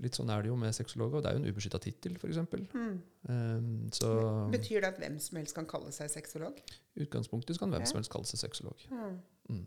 Litt 0.00 0.16
sånn 0.16 0.30
er 0.32 0.44
det 0.44 0.48
jo 0.48 0.56
med 0.56 0.72
sexologer. 0.74 1.18
og 1.18 1.24
Det 1.24 1.30
er 1.30 1.36
jo 1.36 1.42
en 1.42 1.52
ubeskytta 1.52 1.80
tittel, 1.82 2.16
f.eks. 2.16 2.40
Mm. 2.72 2.94
Um, 3.28 4.48
Betyr 4.52 4.80
det 4.80 4.90
at 4.94 5.00
hvem 5.02 5.18
som 5.20 5.38
helst 5.40 5.56
kan 5.56 5.68
kalle 5.68 5.92
seg 5.94 6.10
sexolog? 6.12 6.58
i 6.96 7.04
utgangspunktet 7.04 7.60
kan 7.60 7.72
hvem 7.72 7.84
som 7.88 8.00
helst 8.00 8.12
kalle 8.12 8.28
seg 8.28 8.40
sexolog. 8.40 8.80
Mm. 8.90 9.64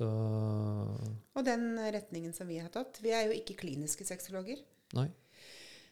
Så 0.00 0.06
Og 1.36 1.44
den 1.44 1.74
retningen 1.92 2.32
som 2.32 2.48
vi 2.48 2.56
har 2.62 2.70
tatt 2.72 3.00
Vi 3.04 3.12
er 3.12 3.26
jo 3.28 3.34
ikke 3.36 3.58
kliniske 3.60 4.06
sexologer. 4.08 4.62
nei. 4.96 5.10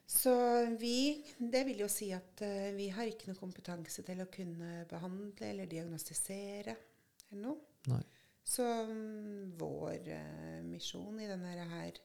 Så 0.09 0.33
vi 0.81 1.23
Det 1.37 1.67
vil 1.69 1.83
jo 1.85 1.89
si 1.93 2.07
at 2.17 2.41
uh, 2.41 2.71
vi 2.77 2.89
har 2.89 3.05
ikke 3.11 3.29
noe 3.29 3.37
kompetanse 3.37 4.01
til 4.07 4.23
å 4.25 4.31
kunne 4.33 4.87
behandle 4.89 5.51
eller 5.51 5.69
diagnostisere 5.69 6.73
eller 7.29 7.43
noe. 7.43 7.59
Nei. 7.93 8.01
Så 8.49 8.65
um, 8.89 9.53
vår 9.61 10.09
uh, 10.09 10.63
misjon 10.65 11.21
i 11.21 11.29
denne 11.29 11.53
her 11.69 11.99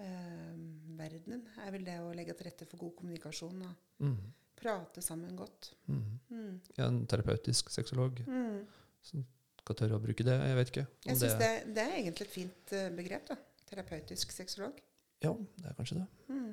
uh, 0.00 0.54
verdenen 0.96 1.44
er 1.66 1.74
vel 1.74 1.84
det 1.84 1.98
å 2.00 2.14
legge 2.16 2.32
til 2.38 2.48
rette 2.48 2.64
for 2.70 2.80
god 2.86 2.96
kommunikasjon 3.02 3.60
og 3.68 3.76
Mm. 4.02 4.32
prate 4.56 5.02
sammen 5.04 5.36
godt. 5.36 5.74
Mm. 5.86 6.18
Mm. 6.30 6.60
Ja, 6.78 6.86
en 6.88 7.04
terapeutisk 7.06 7.68
sexolog 7.70 8.24
Mm. 8.26 8.64
som 9.02 9.26
skal 9.62 9.78
tørre 9.78 9.98
å 9.98 10.02
bruke 10.02 10.26
det. 10.26 10.34
Jeg 10.34 10.58
vet 10.58 10.72
ikke. 10.72 10.84
Jeg 11.06 11.20
syns 11.20 11.38
det, 11.40 11.50
det 11.76 11.84
er 11.86 11.96
egentlig 12.00 12.26
et 12.26 12.34
fint 12.34 12.74
eh, 12.74 12.88
begrep. 12.96 13.28
da. 13.30 13.38
Terapeutisk 13.70 14.34
sexolog. 14.34 14.80
Ja, 15.22 15.32
det 15.62 15.70
er 15.70 15.76
kanskje 15.78 16.00
det. 16.00 16.06
Mm. 16.28 16.48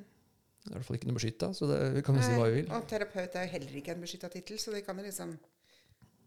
Det 0.59 0.69
er 0.69 0.75
i 0.75 0.77
hvert 0.77 0.87
fall 0.87 0.99
ikke 0.99 1.09
noe 1.09 1.17
beskytta, 1.17 1.49
så 1.57 1.69
det, 1.71 1.79
vi 1.95 2.03
kan 2.05 2.19
jo 2.19 2.25
si 2.25 2.35
hva 2.37 2.45
vi 2.49 2.59
vil. 2.59 2.69
Og 2.75 2.85
terapeut 2.91 3.37
er 3.39 3.47
jo 3.47 3.53
heller 3.55 3.79
ikke 3.81 3.95
en 3.95 4.05
beskytta 4.05 4.29
tittel, 4.35 4.61
så 4.61 4.75
det 4.75 4.83
kan 4.85 4.99
jo 4.99 5.07
liksom 5.07 5.33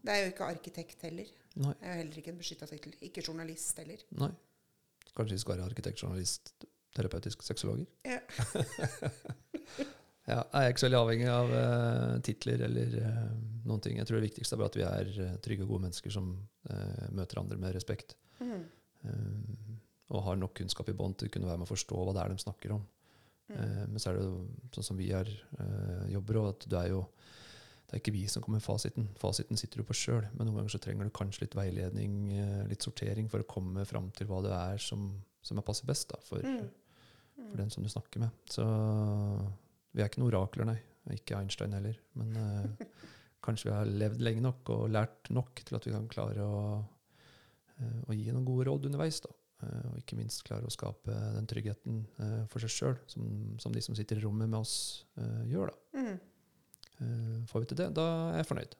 Det 0.03 0.11
er 0.11 0.25
jo 0.25 0.31
ikke 0.33 0.51
arkitekt 0.51 1.05
heller. 1.07 1.29
Nei. 1.63 1.75
Det 1.79 1.87
er 1.87 1.93
jo 1.93 2.03
heller 2.03 2.21
ikke 2.23 2.33
en 2.35 2.41
beskytta 2.41 2.67
tittel. 2.67 2.95
Ikke 3.07 3.23
journalist 3.23 3.79
heller. 3.79 4.03
Nei. 4.19 4.33
Kanskje 5.13 5.37
vi 5.37 5.43
skal 5.45 5.55
være 5.55 5.69
arkitekt, 5.71 6.03
journalist, 6.03 6.55
terapeutisk 6.97 7.45
sexologer? 7.47 7.87
Ja. 8.09 8.19
ja, 10.29 10.39
jeg 10.39 10.63
er 10.63 10.71
ikke 10.71 10.83
så 10.83 10.87
veldig 10.87 11.01
avhengig 11.01 11.31
av 11.33 11.51
uh, 11.51 12.21
titler 12.23 12.63
eller 12.69 12.95
uh, 13.03 13.53
noen 13.67 13.83
ting. 13.83 13.99
Jeg 13.99 14.09
tror 14.09 14.21
det 14.21 14.29
viktigste 14.29 14.57
er 14.57 14.61
bare 14.63 14.73
at 14.73 14.79
vi 14.79 14.87
er 14.87 15.11
eh, 15.25 15.35
trygge 15.43 15.67
og 15.67 15.75
gode 15.75 15.85
mennesker 15.87 16.15
som 16.15 16.33
uh, 16.71 17.05
møter 17.15 17.41
andre 17.43 17.59
med 17.61 17.75
respekt. 17.77 18.17
Mm. 18.43 18.65
eh, 19.07 19.77
og 20.13 20.25
har 20.27 20.37
nok 20.37 20.57
kunnskap 20.59 20.91
i 20.91 20.97
bånd 20.97 21.15
til 21.17 21.31
å 21.31 21.33
kunne 21.33 21.49
være 21.49 21.63
med 21.63 21.69
å 21.69 21.73
forstå 21.73 21.97
hva 21.97 22.13
det 22.13 22.25
er 22.25 22.33
de 22.33 22.43
snakker 22.43 22.75
om. 22.75 22.83
Mm. 23.53 23.93
Men 23.93 24.03
så 24.03 24.11
er 24.11 24.19
det 24.19 24.25
jo 24.27 24.35
sånn 24.75 24.87
som 24.91 24.99
vi 24.99 25.07
er, 25.17 25.29
jobber, 26.13 26.39
og 26.41 26.49
at 26.51 26.67
du 26.69 26.75
er 26.77 26.91
jo 26.91 26.99
det 27.87 27.95
er 27.97 28.03
ikke 28.03 28.15
vi 28.19 28.27
som 28.29 28.45
kommer 28.45 28.61
med 28.61 28.65
fasiten. 28.67 29.07
Fasiten 29.21 29.57
sitter 29.61 29.81
du 29.81 29.87
på 29.89 29.97
sjøl. 29.97 30.27
Men 30.35 30.49
noen 30.51 30.59
ganger 30.59 30.75
så 30.75 30.83
trenger 30.85 31.09
du 31.09 31.15
kanskje 31.17 31.47
litt 31.47 31.57
veiledning, 31.57 32.19
litt 32.69 32.85
sortering, 32.85 33.31
for 33.33 33.41
å 33.41 33.49
komme 33.49 33.87
fram 33.89 34.11
til 34.17 34.29
hva 34.29 34.43
det 34.45 34.53
er 34.53 34.85
som, 34.85 35.09
som 35.45 35.61
er 35.61 35.67
passer 35.67 35.89
best 35.89 36.13
da, 36.13 36.21
for, 36.29 36.45
Mm. 36.45 37.49
for 37.49 37.63
den 37.63 37.73
som 37.73 37.85
du 37.85 37.89
snakker 37.89 38.21
med. 38.27 38.37
Så 38.53 38.69
vi 39.93 40.03
er 40.03 40.09
ikke 40.09 40.23
noen 40.23 40.33
orakler, 40.33 40.69
nei. 40.69 40.79
Ikke 41.13 41.37
Einstein 41.39 41.75
heller. 41.75 41.99
Men 42.19 42.37
eh, 42.39 42.89
kanskje 43.45 43.71
vi 43.71 43.77
har 43.77 43.93
levd 44.03 44.23
lenge 44.25 44.45
nok 44.45 44.73
og 44.75 44.91
lært 44.95 45.31
nok 45.35 45.63
til 45.67 45.79
at 45.79 45.87
vi 45.89 45.95
kan 45.95 46.09
klare 46.11 46.47
å, 46.47 46.65
eh, 47.77 48.03
å 48.07 48.17
gi 48.17 48.29
noen 48.31 48.47
gode 48.49 48.69
råd 48.71 48.91
underveis. 48.91 49.21
da. 49.25 49.33
Eh, 49.63 49.89
og 49.93 49.99
ikke 50.03 50.19
minst 50.19 50.45
klare 50.47 50.69
å 50.69 50.75
skape 50.75 51.17
den 51.37 51.49
tryggheten 51.51 52.03
eh, 52.19 52.43
for 52.53 52.65
seg 52.65 52.75
sjøl, 52.77 53.01
som, 53.11 53.27
som 53.63 53.75
de 53.75 53.83
som 53.85 53.99
sitter 53.99 54.21
i 54.21 54.25
rommet 54.25 54.51
med 54.51 54.61
oss, 54.63 54.77
eh, 55.21 55.43
gjør. 55.53 55.75
da. 55.75 56.03
Mm. 56.03 56.15
Eh, 57.03 57.39
får 57.51 57.65
vi 57.65 57.73
til 57.73 57.83
det, 57.83 57.91
da 57.99 58.09
er 58.33 58.43
jeg 58.43 58.51
fornøyd. 58.53 58.79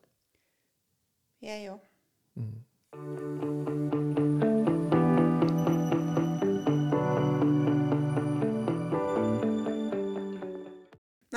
Jeg 1.43 1.73
òg. 1.75 1.91
Mm. 2.39 3.62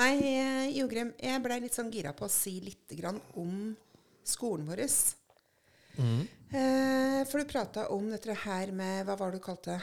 Nei, 0.06 0.18
eh, 0.38 0.76
Jogrem, 0.76 1.08
jeg 1.18 1.42
blei 1.42 1.56
litt 1.64 1.74
sånn 1.74 1.88
gira 1.90 2.12
på 2.14 2.28
å 2.28 2.30
si 2.30 2.60
litt 2.62 2.92
grann 2.94 3.16
om 3.40 3.72
skolen 4.22 4.66
vår. 4.68 4.82
Mm. 5.98 6.20
Eh, 6.54 7.22
for 7.26 7.42
du 7.42 7.48
prata 7.50 7.88
om 7.90 8.04
dette 8.12 8.34
her 8.44 8.70
med 8.70 9.06
Hva 9.08 9.16
var 9.18 9.32
det 9.32 9.40
du 9.40 9.46
kalte? 9.46 9.80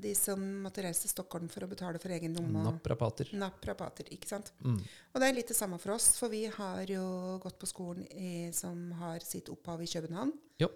De 0.00 0.14
som 0.16 0.40
måtte 0.64 0.80
reise 0.80 1.02
til 1.04 1.12
Stockholm 1.12 1.50
for 1.52 1.66
å 1.66 1.68
betale 1.68 2.00
for 2.00 2.14
egen 2.14 2.38
lomme. 2.38 2.62
Naprapater. 2.64 3.34
Naprapater, 3.36 4.08
ikke 4.14 4.30
sant? 4.30 4.48
Mm. 4.64 4.78
Og 4.80 5.20
det 5.20 5.28
er 5.28 5.36
litt 5.36 5.52
det 5.52 5.58
samme 5.58 5.76
for 5.82 5.92
oss, 5.98 6.14
for 6.16 6.32
vi 6.32 6.46
har 6.54 6.88
jo 6.88 7.04
gått 7.42 7.58
på 7.60 7.68
skolen 7.68 8.06
i, 8.14 8.48
som 8.56 8.94
har 9.02 9.20
sitt 9.26 9.50
opphav 9.52 9.82
i 9.84 9.90
København. 9.90 10.32
Jo. 10.62 10.70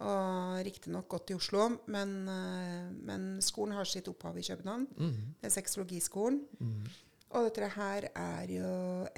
Og 0.00 0.62
riktignok 0.64 1.10
gått 1.12 1.34
i 1.34 1.36
Oslo, 1.36 1.66
men, 1.92 2.16
eh, 2.30 2.88
men 3.04 3.28
skolen 3.44 3.76
har 3.76 3.84
sitt 3.84 4.08
opphav 4.08 4.40
i 4.40 4.48
København. 4.48 4.88
Mm. 4.96 5.20
Det 5.42 5.50
er 5.50 5.56
sexologiskolen. 5.58 6.40
Mm. 6.56 6.88
Og 7.30 7.46
dette 7.46 7.68
her 7.76 8.08
er 8.10 8.50
jo 8.50 8.70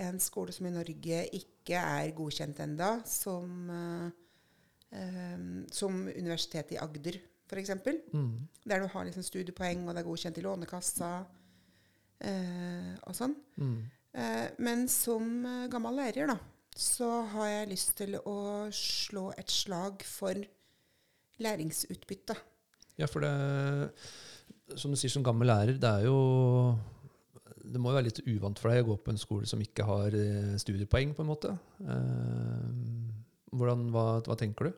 en 0.05 0.19
skole 0.21 0.53
som 0.53 0.67
i 0.69 0.75
Norge 0.75 1.23
ikke 1.39 1.79
er 1.81 2.13
godkjent 2.17 2.61
enda, 2.61 2.91
som, 3.09 3.71
eh, 3.73 4.11
eh, 4.99 5.47
som 5.73 6.03
Universitetet 6.11 6.77
i 6.77 6.81
Agder, 6.83 7.19
f.eks. 7.49 7.71
Mm. 8.13 8.49
Der 8.69 8.81
du 8.81 8.87
har 8.93 9.05
liksom 9.05 9.25
studiepoeng, 9.25 9.89
og 9.89 9.95
det 9.95 10.03
er 10.03 10.09
godkjent 10.11 10.39
i 10.39 10.45
Lånekassa 10.45 11.13
eh, 12.21 12.93
og 13.09 13.17
sånn. 13.17 13.37
Mm. 13.57 13.77
Eh, 14.13 14.49
men 14.61 14.89
som 14.93 15.29
eh, 15.49 15.69
gammel 15.73 15.97
lærer, 16.03 16.29
da, 16.29 16.37
så 16.77 17.23
har 17.33 17.49
jeg 17.49 17.73
lyst 17.73 17.97
til 17.97 18.19
å 18.21 18.69
slå 18.77 19.31
et 19.41 19.53
slag 19.53 20.05
for 20.05 20.37
læringsutbytte. 21.43 22.37
Ja, 23.01 23.09
for 23.09 23.25
det 23.25 23.97
Som 24.77 24.93
du 24.93 24.97
sier 25.01 25.11
som 25.13 25.25
gammel 25.25 25.49
lærer, 25.49 25.79
det 25.81 25.89
er 25.89 26.05
jo 26.07 26.19
Det 27.65 27.79
må 27.81 27.91
jo 27.93 27.97
være 28.01 28.09
litt 28.09 28.21
uvant 28.27 28.59
for 28.59 28.73
deg 28.73 28.83
å 28.83 28.89
gå 28.91 28.97
på 29.05 29.13
en 29.15 29.21
skole 29.23 29.47
som 29.47 29.61
ikke 29.63 29.85
har 29.87 30.15
eh, 30.19 30.55
studiepoeng, 30.59 31.13
på 31.15 31.23
en 31.23 31.29
måte. 31.31 31.53
Eh, 31.81 32.73
hvordan, 33.55 33.85
hva, 33.95 34.07
hva 34.27 34.37
tenker 34.41 34.71
du? 34.71 34.73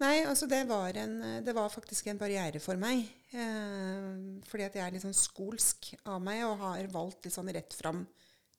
Nei, 0.00 0.22
altså 0.24 0.46
det 0.48 0.62
var, 0.68 0.96
en, 0.96 1.18
det 1.44 1.52
var 1.52 1.68
faktisk 1.68 2.06
en 2.08 2.20
barriere 2.20 2.60
for 2.62 2.78
meg. 2.80 3.02
Eh, 3.36 4.40
fordi 4.48 4.64
at 4.64 4.78
jeg 4.78 4.84
er 4.86 4.94
litt 4.94 5.04
sånn 5.04 5.16
skolsk 5.16 5.90
av 6.08 6.22
meg 6.24 6.44
og 6.46 6.62
har 6.62 6.86
valgt 6.94 7.26
litt 7.26 7.34
sånn 7.36 7.50
rett 7.52 7.74
fram 7.76 8.06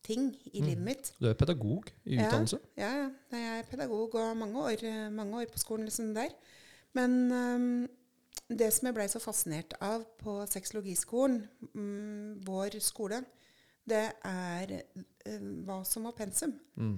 ting 0.05 0.27
i 0.51 0.59
Mm. 0.61 0.65
livet 0.67 0.83
mitt. 0.85 1.11
Du 1.21 1.27
er 1.29 1.33
pedagog 1.37 1.89
i 2.05 2.15
Ja. 2.17 2.27
utdannelse. 2.27 2.59
Ja. 2.77 3.09
Jeg 3.31 3.47
er 3.59 3.63
pedagog 3.69 4.15
og 4.15 4.37
mange 4.37 4.57
år, 4.57 5.09
mange 5.13 5.41
år 5.41 5.49
på 5.49 5.61
skolen 5.61 5.85
liksom 5.85 6.13
der. 6.13 6.29
Men 6.93 7.31
eh, 7.31 7.87
det 8.57 8.69
som 8.73 8.87
jeg 8.87 8.95
blei 8.97 9.07
så 9.11 9.21
fascinert 9.21 9.75
av 9.83 10.03
på 10.19 10.39
sexologiskolen, 10.49 11.41
mm, 11.73 12.41
vår 12.47 12.79
skole, 12.83 13.21
det 13.87 14.07
er 14.27 14.73
uh, 14.77 15.47
hva 15.65 15.81
som 15.87 16.07
var 16.07 16.17
pensum. 16.17 16.53
Mm. 16.77 16.97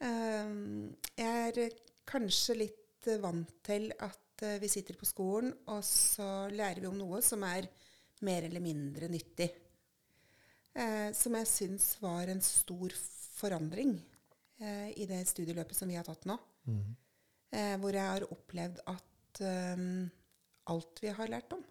Uh, 0.00 0.90
jeg 1.18 1.54
er 1.64 1.78
kanskje 2.08 2.58
litt 2.62 3.08
uh, 3.10 3.18
vant 3.22 3.56
til 3.66 3.90
at 3.98 4.44
eh, 4.46 4.58
vi 4.62 4.70
sitter 4.72 4.96
på 4.96 5.08
skolen, 5.08 5.52
og 5.68 5.82
så 5.84 6.48
lærer 6.52 6.80
vi 6.80 6.88
om 6.88 6.96
noe 6.96 7.20
som 7.24 7.42
er 7.48 7.68
mer 8.24 8.46
eller 8.48 8.62
mindre 8.64 9.08
nyttig. 9.08 9.50
Som 11.18 11.34
jeg 11.34 11.48
syns 11.50 11.84
var 12.00 12.30
en 12.30 12.40
stor 12.44 12.92
forandring 13.34 13.90
i 14.94 15.06
det 15.10 15.18
studieløpet 15.26 15.74
som 15.74 15.90
vi 15.90 15.96
har 15.98 16.06
tatt 16.06 16.28
nå. 16.30 16.36
Mm. 16.70 16.92
Hvor 17.82 17.96
jeg 17.96 18.06
har 18.06 18.26
opplevd 18.30 18.78
at 18.92 19.40
eh, 19.44 19.82
alt 20.70 21.00
vi 21.02 21.12
har 21.14 21.30
lært 21.32 21.54
om, 21.56 21.62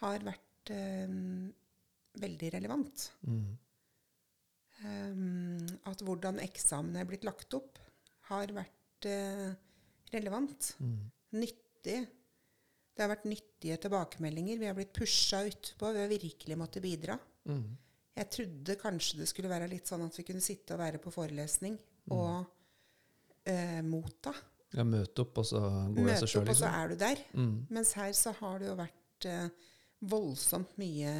har 0.00 0.22
vært 0.24 0.72
eh, 0.74 1.16
veldig 2.20 2.52
relevant. 2.56 3.10
Mm. 3.26 3.50
Um, 4.80 5.66
at 5.90 6.00
hvordan 6.06 6.40
eksamen 6.40 6.96
er 6.96 7.08
blitt 7.08 7.26
lagt 7.28 7.52
opp, 7.58 7.76
har 8.30 8.52
vært 8.56 9.08
eh, 9.10 9.50
relevant. 10.14 10.72
Mm. 10.80 11.10
Nyttig. 11.36 11.98
Det 12.90 13.04
har 13.04 13.12
vært 13.12 13.28
nyttige 13.28 13.76
tilbakemeldinger. 13.82 14.60
Vi 14.60 14.68
har 14.68 14.76
blitt 14.76 14.94
pusha 14.96 15.42
utpå. 15.48 15.92
Vi 15.94 16.02
har 16.02 16.10
virkelig 16.10 16.58
måttet 16.58 16.84
bidra. 16.84 17.18
Mm. 17.48 17.68
Jeg 18.20 18.32
trodde 18.34 18.80
kanskje 18.80 19.20
det 19.20 19.28
skulle 19.30 19.52
være 19.52 19.68
litt 19.70 19.88
sånn 19.88 20.04
at 20.04 20.16
vi 20.18 20.26
kunne 20.28 20.44
sitte 20.44 20.74
og 20.76 20.82
være 20.82 21.00
på 21.00 21.12
forelesning 21.14 21.76
og 22.12 22.42
eh, 23.48 23.80
motta. 23.86 24.34
Ja, 24.76 24.84
møte 24.86 25.24
opp, 25.24 25.38
og 25.42 25.46
så 25.48 25.60
går 25.94 26.06
det 26.12 26.18
seg 26.20 26.28
sjøl, 26.30 26.42
opp, 26.44 26.48
og 26.52 26.56
så 26.56 26.66
liksom. 26.66 26.78
er 26.80 26.88
du 26.88 26.94
der. 27.00 27.22
Mm. 27.34 27.54
Mens 27.70 27.92
her 27.98 28.12
så 28.14 28.32
har 28.38 28.58
det 28.62 28.68
jo 28.68 28.76
vært 28.78 29.26
eh, 29.26 29.48
voldsomt 30.12 30.76
mye 30.78 31.14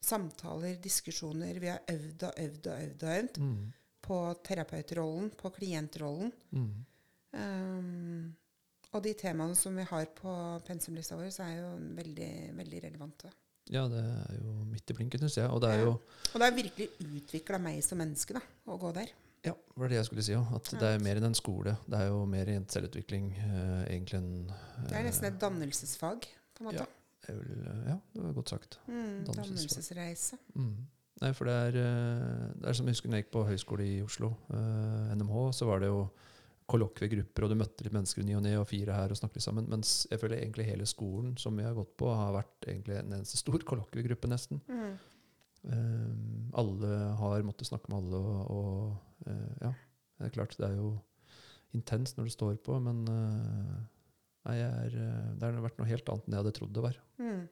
samtaler, 0.00 0.76
diskusjoner. 0.80 1.58
Vi 1.60 1.68
har 1.68 1.82
øvd 1.90 2.22
og 2.28 2.38
øvd 2.44 2.68
og 2.70 2.84
øvd 2.86 3.02
og 3.04 3.16
øvd 3.18 3.40
Mm. 3.42 3.72
på 4.06 4.20
terapeutrollen, 4.46 5.30
på 5.36 5.50
klientrollen. 5.58 6.32
Mm. 6.52 6.70
Um, 7.32 8.36
og 8.92 9.02
de 9.04 9.12
temaene 9.14 9.54
som 9.54 9.76
vi 9.76 9.84
har 9.86 10.06
på 10.18 10.32
pensumlista 10.66 11.18
vår, 11.18 11.28
så 11.34 11.44
er 11.46 11.60
jo 11.60 11.68
veldig, 11.98 12.30
veldig 12.58 12.80
relevante. 12.88 13.30
Ja, 13.70 13.84
det 13.86 14.00
er 14.02 14.38
jo 14.40 14.54
midt 14.66 14.90
i 14.90 14.96
blinken, 14.98 15.20
syns 15.22 15.36
jeg. 15.38 15.50
Og 15.50 15.60
det 15.62 15.70
er 15.70 15.84
Ja. 15.84 15.90
Og 15.92 16.34
det 16.40 16.42
har 16.48 16.56
virkelig 16.56 16.88
utvikla 16.98 17.60
meg 17.62 17.82
som 17.84 17.98
menneske, 17.98 18.34
da, 18.34 18.40
å 18.66 18.78
gå 18.80 18.90
der. 18.96 19.12
Ja, 19.46 19.54
det 19.56 19.80
var 19.80 19.88
det 19.92 19.96
jeg 19.96 20.08
skulle 20.10 20.24
si 20.26 20.36
òg. 20.36 20.52
At 20.58 20.70
det 20.76 20.88
er 20.94 21.02
mer 21.02 21.20
enn 21.20 21.30
en 21.30 21.36
skole. 21.38 21.74
Det 21.88 21.98
er 21.98 22.10
jo 22.10 22.22
mer 22.28 22.50
en 22.52 22.66
selvutvikling 22.68 23.32
eh, 23.40 23.82
egentlig 23.88 24.20
enn 24.20 24.32
Det 24.88 24.96
er 24.98 25.06
nesten 25.06 25.30
et 25.30 25.38
dannelsesfag, 25.40 26.26
på 26.56 26.64
en 26.64 26.70
måte. 26.70 26.86
Ja. 26.86 27.36
vil, 27.36 27.60
eh, 27.64 27.84
ja, 27.92 27.98
det 28.14 28.24
var 28.26 28.34
godt 28.36 28.54
sagt. 28.56 28.80
Mm, 28.88 29.22
dannelsesreise. 29.28 30.40
Mm. 30.54 30.74
Nei, 31.20 31.32
for 31.36 31.48
det 31.48 31.54
er, 31.68 31.78
eh, 31.80 32.48
det 32.56 32.68
er 32.68 32.76
som 32.76 32.88
jeg 32.88 32.96
husker 32.96 33.12
når 33.12 33.20
jeg 33.20 33.26
gikk 33.26 33.34
på 33.36 33.46
høyskole 33.48 33.86
i 33.86 34.00
Oslo, 34.04 34.34
eh, 34.56 35.14
NMH, 35.16 35.40
så 35.56 35.68
var 35.68 35.82
det 35.82 35.90
jo 35.90 36.04
kollokviegrupper, 36.70 37.44
og 37.44 37.50
du 37.50 37.58
møtte 37.58 37.84
litt 37.84 37.94
mennesker 37.96 38.22
i 38.22 38.28
ny 38.28 38.36
og 38.38 38.44
ne, 38.44 38.54
og 38.60 38.68
fire 38.70 38.94
her 38.94 39.12
og 39.12 39.18
snakket 39.18 39.40
litt 39.40 39.46
sammen. 39.48 39.68
Mens 39.68 40.06
jeg 40.10 40.20
føler 40.22 40.38
egentlig 40.38 40.68
hele 40.68 40.86
skolen 40.88 41.34
som 41.40 41.56
vi 41.58 41.66
har 41.66 41.76
gått 41.76 41.92
på, 41.98 42.08
har 42.14 42.32
vært 42.36 42.68
egentlig 42.68 43.00
en 43.00 43.16
eneste 43.18 43.40
stor 43.40 43.64
kollokviegruppe, 43.70 44.30
nesten. 44.30 44.62
Mm. 44.70 44.92
Eh, 45.60 46.10
alle 46.60 46.98
har 47.20 47.44
måttet 47.44 47.68
snakke 47.68 47.90
med 47.92 48.00
alle, 48.00 48.20
og, 48.20 48.50
og 48.54 48.84
eh, 48.94 48.98
ja. 49.26 49.72
Det 50.20 50.28
er 50.28 50.34
klart, 50.34 50.56
det 50.60 50.68
er 50.68 50.76
jo 50.76 50.90
intenst 51.76 52.18
når 52.18 52.28
det 52.28 52.34
står 52.34 52.58
på, 52.64 52.76
men 52.82 53.02
eh, 53.08 53.78
nei, 54.48 54.56
jeg 54.58 54.70
er, 54.70 54.98
eh, 55.00 55.30
det 55.38 55.48
har 55.48 55.64
vært 55.64 55.80
noe 55.80 55.88
helt 55.90 56.12
annet 56.12 56.26
enn 56.26 56.36
jeg 56.36 56.42
hadde 56.42 56.54
trodd 56.58 56.74
det 56.76 56.84
var. 56.84 56.98
Mm. 57.22 57.42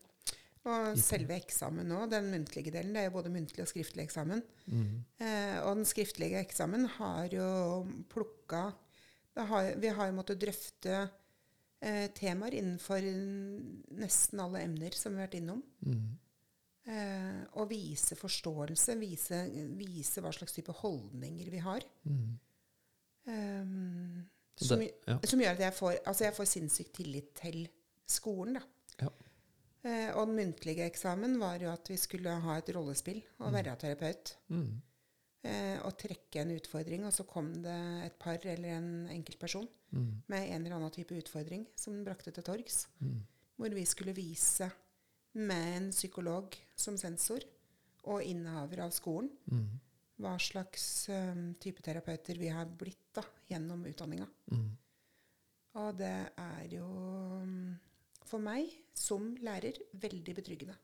Og 0.69 0.99
selve 1.01 1.37
eksamen 1.39 1.89
nå, 1.89 2.03
den 2.13 2.29
muntlige 2.33 2.73
delen, 2.75 2.93
det 2.93 3.01
er 3.01 3.09
jo 3.09 3.15
både 3.15 3.33
muntlig 3.33 3.63
og 3.65 3.71
skriftlig 3.71 4.05
eksamen. 4.05 4.43
Mm. 4.67 4.91
Eh, 5.23 5.57
og 5.63 5.79
den 5.79 5.89
skriftlige 5.89 6.43
eksamen 6.43 6.85
har 6.99 7.33
jo 7.33 7.49
plukka 8.13 8.69
har, 9.39 9.69
Vi 9.79 9.91
har 9.95 10.09
jo 10.09 10.17
måttet 10.17 10.41
drøfte 10.43 10.95
eh, 11.79 12.09
temaer 12.11 12.57
innenfor 12.59 13.05
nesten 14.03 14.43
alle 14.43 14.65
emner 14.67 14.97
som 14.99 15.15
vi 15.15 15.23
har 15.23 15.29
vært 15.29 15.39
innom. 15.39 15.63
Mm. 15.87 16.19
Eh, 16.87 17.41
og 17.61 17.69
vise 17.71 18.17
forståelse, 18.17 18.95
vise, 19.01 19.43
vise 19.77 20.21
hva 20.25 20.31
slags 20.33 20.53
type 20.57 20.73
holdninger 20.73 21.51
vi 21.53 21.59
har. 21.59 21.85
Mm. 22.05 22.38
Um, 23.29 24.29
som, 24.57 24.79
det- 24.81 24.95
ja. 25.07 25.19
som 25.29 25.41
gjør 25.43 25.53
at 25.59 25.61
jeg 25.67 25.75
får, 25.77 25.99
altså 26.09 26.25
jeg 26.25 26.35
får 26.38 26.49
sinnssykt 26.49 26.93
tillit 26.97 27.35
til 27.38 27.69
skolen. 28.09 28.57
Da. 28.59 28.62
Ja. 29.05 29.11
Eh, 29.85 30.11
og 30.17 30.27
den 30.31 30.37
muntlige 30.41 30.87
eksamen 30.88 31.37
var 31.38 31.61
jo 31.62 31.69
at 31.71 31.88
vi 31.93 31.97
skulle 32.01 32.33
ha 32.43 32.57
et 32.59 32.71
rollespill 32.75 33.21
og 33.38 33.53
være 33.55 33.77
terapeut. 33.79 34.33
Mm. 34.49 34.81
Eh, 35.45 35.77
og 35.87 35.95
trekke 36.01 36.41
en 36.43 36.51
utfordring, 36.57 37.05
og 37.07 37.12
så 37.14 37.23
kom 37.29 37.53
det 37.62 37.77
et 38.09 38.17
par 38.19 38.41
eller 38.45 38.79
en 38.79 39.09
enkeltperson 39.12 39.69
Mm. 39.91 40.23
med 40.29 40.51
en 40.51 40.64
eller 40.67 40.77
annen 40.77 40.91
type 40.93 41.17
utfordring 41.17 41.62
som 41.75 41.95
den 41.95 42.05
brakte 42.05 42.31
til 42.31 42.43
torgs. 42.45 42.88
Mm. 43.01 43.23
Hvor 43.57 43.73
vi 43.73 43.85
skulle 43.88 44.12
vise 44.12 44.67
med 45.38 45.77
en 45.77 45.90
psykolog 45.94 46.55
som 46.79 46.96
sensor 47.01 47.44
og 48.09 48.22
innehaver 48.24 48.85
av 48.87 48.90
skolen 48.94 49.31
Mm. 49.51 49.79
hva 50.18 50.35
slags 50.42 51.09
um, 51.14 51.55
type 51.62 51.83
terapeuter 51.83 52.38
vi 52.40 52.48
har 52.51 52.66
blitt 52.66 53.12
da, 53.14 53.22
gjennom 53.51 53.85
utdanninga. 53.87 54.27
Mm. 54.51 54.70
Og 55.79 55.98
det 55.98 56.14
er 56.37 56.64
jo 56.72 56.87
um, 57.42 57.77
for 58.27 58.42
meg 58.42 58.72
som 58.98 59.37
lærer 59.44 59.79
veldig 59.94 60.35
betryggende. 60.35 60.74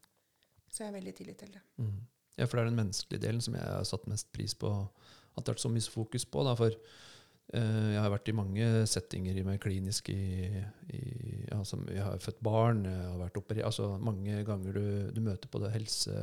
Så 0.70 0.82
jeg 0.84 0.90
har 0.92 0.98
veldig 0.98 1.14
tillit 1.18 1.38
til 1.42 1.50
det. 1.56 1.62
Mm. 1.78 1.98
Ja, 2.36 2.46
for 2.46 2.56
det 2.58 2.62
er 2.64 2.70
den 2.70 2.78
menneskelige 2.78 3.22
delen 3.26 3.40
som 3.42 3.54
jeg 3.54 3.62
har 3.66 3.84
satt 3.86 4.06
mest 4.10 4.30
pris 4.34 4.54
på 4.58 4.70
at 4.74 5.42
det 5.42 5.48
har 5.48 5.54
vært 5.54 5.64
så 5.64 5.70
mye 5.70 5.90
fokus 5.90 6.24
på. 6.30 6.44
Da, 6.46 6.54
for 6.58 6.74
jeg 7.54 8.00
har 8.00 8.08
vært 8.10 8.28
i 8.30 8.34
mange 8.34 8.66
settinger 8.88 9.36
med 9.46 9.60
klinisk 9.62 10.08
i, 10.10 10.48
i 10.90 11.02
ja, 11.44 11.58
som 11.68 11.84
Jeg 11.92 12.02
har 12.02 12.22
født 12.24 12.40
barn, 12.42 12.80
jeg 12.88 13.02
har 13.04 13.18
vært 13.20 13.36
operert 13.38 13.68
Altså 13.68 13.90
mange 14.02 14.40
ganger 14.48 14.74
du, 14.74 14.86
du 15.14 15.20
møter 15.22 15.52
på 15.52 15.60
det 15.62 15.70
helse, 15.74 16.16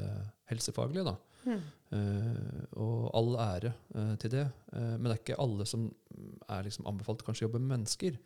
helsefaglige, 0.50 1.06
da. 1.08 1.14
Eh, 1.92 2.66
og 2.84 3.08
all 3.18 3.32
ære 3.44 3.72
uh, 3.96 4.16
til 4.20 4.34
det. 4.34 4.48
Uh, 4.74 4.98
men 4.98 5.08
det 5.08 5.14
er 5.14 5.22
ikke 5.22 5.40
alle 5.46 5.66
som 5.70 5.88
er 6.50 6.68
liksom 6.68 6.90
anbefalt 6.90 7.24
kanskje 7.28 7.46
å 7.46 7.50
jobbe 7.50 7.62
med 7.64 7.78
mennesker. 7.78 8.18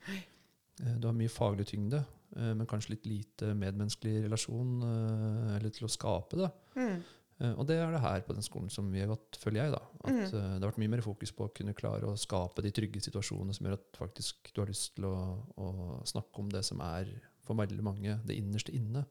Eh, 0.84 0.96
du 1.00 1.08
har 1.08 1.16
mye 1.16 1.32
faglig 1.32 1.68
tyngde, 1.70 2.02
eh, 2.36 2.54
men 2.54 2.68
kanskje 2.68 2.96
litt 2.96 3.08
lite 3.08 3.54
medmenneskelig 3.56 4.26
relasjon 4.26 4.82
eh, 4.84 5.54
eller 5.58 5.76
til 5.76 5.88
å 5.88 5.92
skape 5.92 6.42
det. 6.42 6.52
Mm. 6.76 6.98
Eh, 7.42 7.52
og 7.60 7.66
det 7.68 7.76
er 7.82 7.92
det 7.92 8.00
her 8.02 8.22
på 8.24 8.34
den 8.38 8.46
skolen 8.46 8.70
som 8.72 8.88
vi 8.94 9.02
har 9.04 9.10
gått, 9.12 9.36
føler 9.42 9.64
jeg. 9.66 9.72
da. 9.76 9.82
At 10.06 10.12
Mm. 10.14 10.22
eh, 10.24 10.30
Det 10.60 10.64
har 10.64 10.72
vært 10.72 10.78
mye 10.84 10.94
mer 10.96 11.02
fokus 11.04 11.32
på 11.36 11.48
å 11.50 11.54
kunne 11.54 11.74
klare 11.76 12.04
å 12.08 12.16
skape 12.18 12.62
de 12.64 12.72
trygge 12.72 13.02
situasjonene 13.04 13.54
som 13.54 13.66
gjør 13.68 13.74
at 13.80 13.92
faktisk 14.00 14.54
du 14.54 14.62
har 14.62 14.68
lyst 14.72 14.96
til 14.96 15.06
å, 15.06 15.44
å 15.58 16.02
snakke 16.06 16.40
om 16.40 16.50
det 16.50 16.64
som 16.64 16.80
er 16.82 17.12
for 17.44 17.56
veldig 17.56 17.84
mange 17.84 18.20
det 18.26 18.38
innerste 18.40 18.72
inne. 18.74 19.06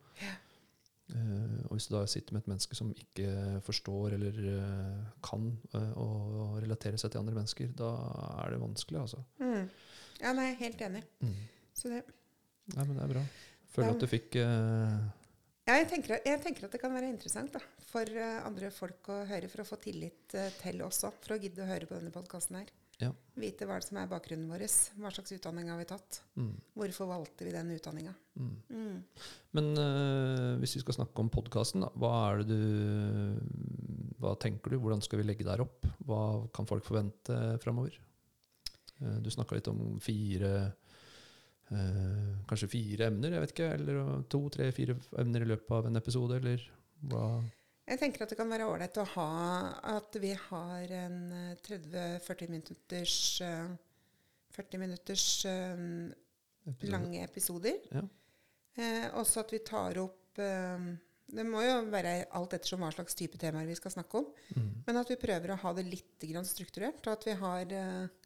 Eh, 1.13 1.65
og 1.69 1.75
hvis 1.77 1.87
du 1.91 1.95
da 1.99 2.07
sitter 2.09 2.33
med 2.33 2.43
et 2.43 2.49
menneske 2.49 2.75
som 2.79 2.89
ikke 2.97 3.61
forstår 3.67 4.15
eller 4.17 4.39
uh, 4.57 5.03
kan 5.23 5.51
eh, 5.77 5.91
å 6.01 6.57
relatere 6.65 6.97
seg 6.97 7.13
til 7.13 7.21
andre 7.21 7.35
mennesker, 7.37 7.75
da 7.77 7.91
er 8.41 8.55
det 8.55 8.61
vanskelig, 8.63 9.03
altså. 9.03 9.21
Mm. 9.39 9.69
Ja, 10.23 10.33
nei, 10.33 10.55
helt 10.63 10.81
enig. 10.81 11.03
Mm. 11.21 11.35
Så 11.77 11.91
det, 11.93 12.01
Nei, 12.73 12.87
men 12.87 12.97
det 12.97 13.03
er 13.05 13.13
bra. 13.13 13.23
Føler 13.75 13.91
da, 13.91 13.95
at 13.99 14.01
du 14.01 14.07
fikk 14.09 14.37
eh, 14.41 14.99
ja, 15.65 15.77
jeg, 15.81 15.89
tenker, 15.91 16.19
jeg 16.25 16.41
tenker 16.45 16.67
at 16.67 16.75
det 16.77 16.81
kan 16.83 16.93
være 16.95 17.09
interessant 17.09 17.55
da, 17.55 17.61
for 17.89 18.09
eh, 18.09 18.41
andre 18.45 18.71
folk 18.75 19.09
å 19.13 19.21
høre, 19.29 19.49
for 19.53 19.65
å 19.65 19.69
få 19.69 19.79
tillit 19.83 20.35
eh, 20.37 20.51
til 20.61 20.83
også, 20.85 21.13
for 21.25 21.37
å 21.37 21.39
gidde 21.41 21.65
å 21.65 21.69
høre 21.69 21.89
på 21.89 21.97
denne 21.97 22.13
podkasten 22.15 22.59
her. 22.61 22.73
Ja. 23.01 23.09
Vite 23.41 23.67
hva 23.67 23.81
som 23.83 23.99
er 23.99 24.07
bakgrunnen 24.07 24.47
vår. 24.53 24.63
Hva 25.03 25.11
slags 25.11 25.35
utdanning 25.35 25.67
har 25.73 25.81
vi 25.81 25.87
tatt? 25.91 26.21
mm, 26.39 26.53
Hvorfor 26.79 27.09
valgte 27.11 27.47
vi 27.49 27.55
den 27.57 27.73
utdanninga? 27.75 28.13
mm. 28.39 28.53
Mm. 28.71 29.01
Men 29.59 29.73
eh, 29.83 30.53
hvis 30.63 30.77
vi 30.77 30.85
skal 30.85 31.01
snakke 31.01 31.25
om 31.25 31.33
podkasten, 31.35 31.89
hva 31.99 32.15
det 32.39 32.47
du 32.53 33.41
Hva 34.23 34.37
tenker 34.41 34.71
du? 34.73 34.79
Hvordan 34.83 35.03
skal 35.05 35.21
vi 35.21 35.27
legge 35.27 35.47
der 35.47 35.65
opp? 35.65 35.89
Hva 36.07 36.21
kan 36.55 36.69
folk 36.71 36.87
forvente 36.87 37.41
framover? 37.65 37.99
Du 39.21 39.27
snakka 39.29 39.59
litt 39.59 39.69
om 39.69 39.99
fire 40.01 40.53
eh, 41.73 42.33
Kanskje 42.49 42.71
fire 42.73 43.09
emner, 43.09 43.37
jeg 43.37 43.45
vet 43.45 43.55
ikke. 43.55 43.71
Eller 43.79 44.25
to, 44.33 44.43
tre, 44.53 44.71
fire 44.77 44.97
emner 45.23 45.45
i 45.45 45.53
løpet 45.55 45.77
av 45.79 45.89
en 45.89 46.01
episode, 46.01 46.41
eller 46.43 46.65
hva? 47.11 47.29
Jeg 47.85 48.01
tenker 48.01 48.25
at 48.25 48.31
det 48.33 48.39
kan 48.39 48.49
være 48.49 48.67
ålreit 48.69 48.97
å 48.97 49.05
ha 49.13 49.31
at 49.93 50.17
vi 50.21 50.33
har 50.47 50.93
en 51.05 51.19
eh, 51.37 51.65
30-40 51.67 52.53
minutters 52.53 53.17
eh, 53.45 53.75
40 54.55 54.81
minutters 54.81 55.25
eh, 55.51 55.83
episode? 56.65 56.93
lange 56.93 57.25
episoder. 57.25 57.81
Ja. 57.93 58.05
Eh, 58.75 59.09
også 59.21 59.45
at 59.45 59.53
vi 59.55 59.61
tar 59.67 59.99
opp 60.03 60.41
eh, 60.43 60.87
Det 61.35 61.45
må 61.47 61.63
jo 61.63 61.77
være 61.93 62.15
alt 62.37 62.57
ettersom 62.57 62.83
hva 62.83 62.91
slags 62.95 63.17
type 63.19 63.39
temaer 63.41 63.69
vi 63.69 63.77
skal 63.79 63.93
snakke 63.95 64.21
om. 64.21 64.27
Mm. 64.57 64.71
Men 64.87 65.01
at 65.01 65.11
vi 65.11 65.21
prøver 65.21 65.53
å 65.55 65.61
ha 65.63 65.73
det 65.77 65.87
litt 65.89 66.27
grann 66.31 66.47
strukturert. 66.49 67.03
Og 67.05 67.13
at 67.15 67.27
vi 67.29 67.37
har 67.41 67.77
eh, 67.81 68.24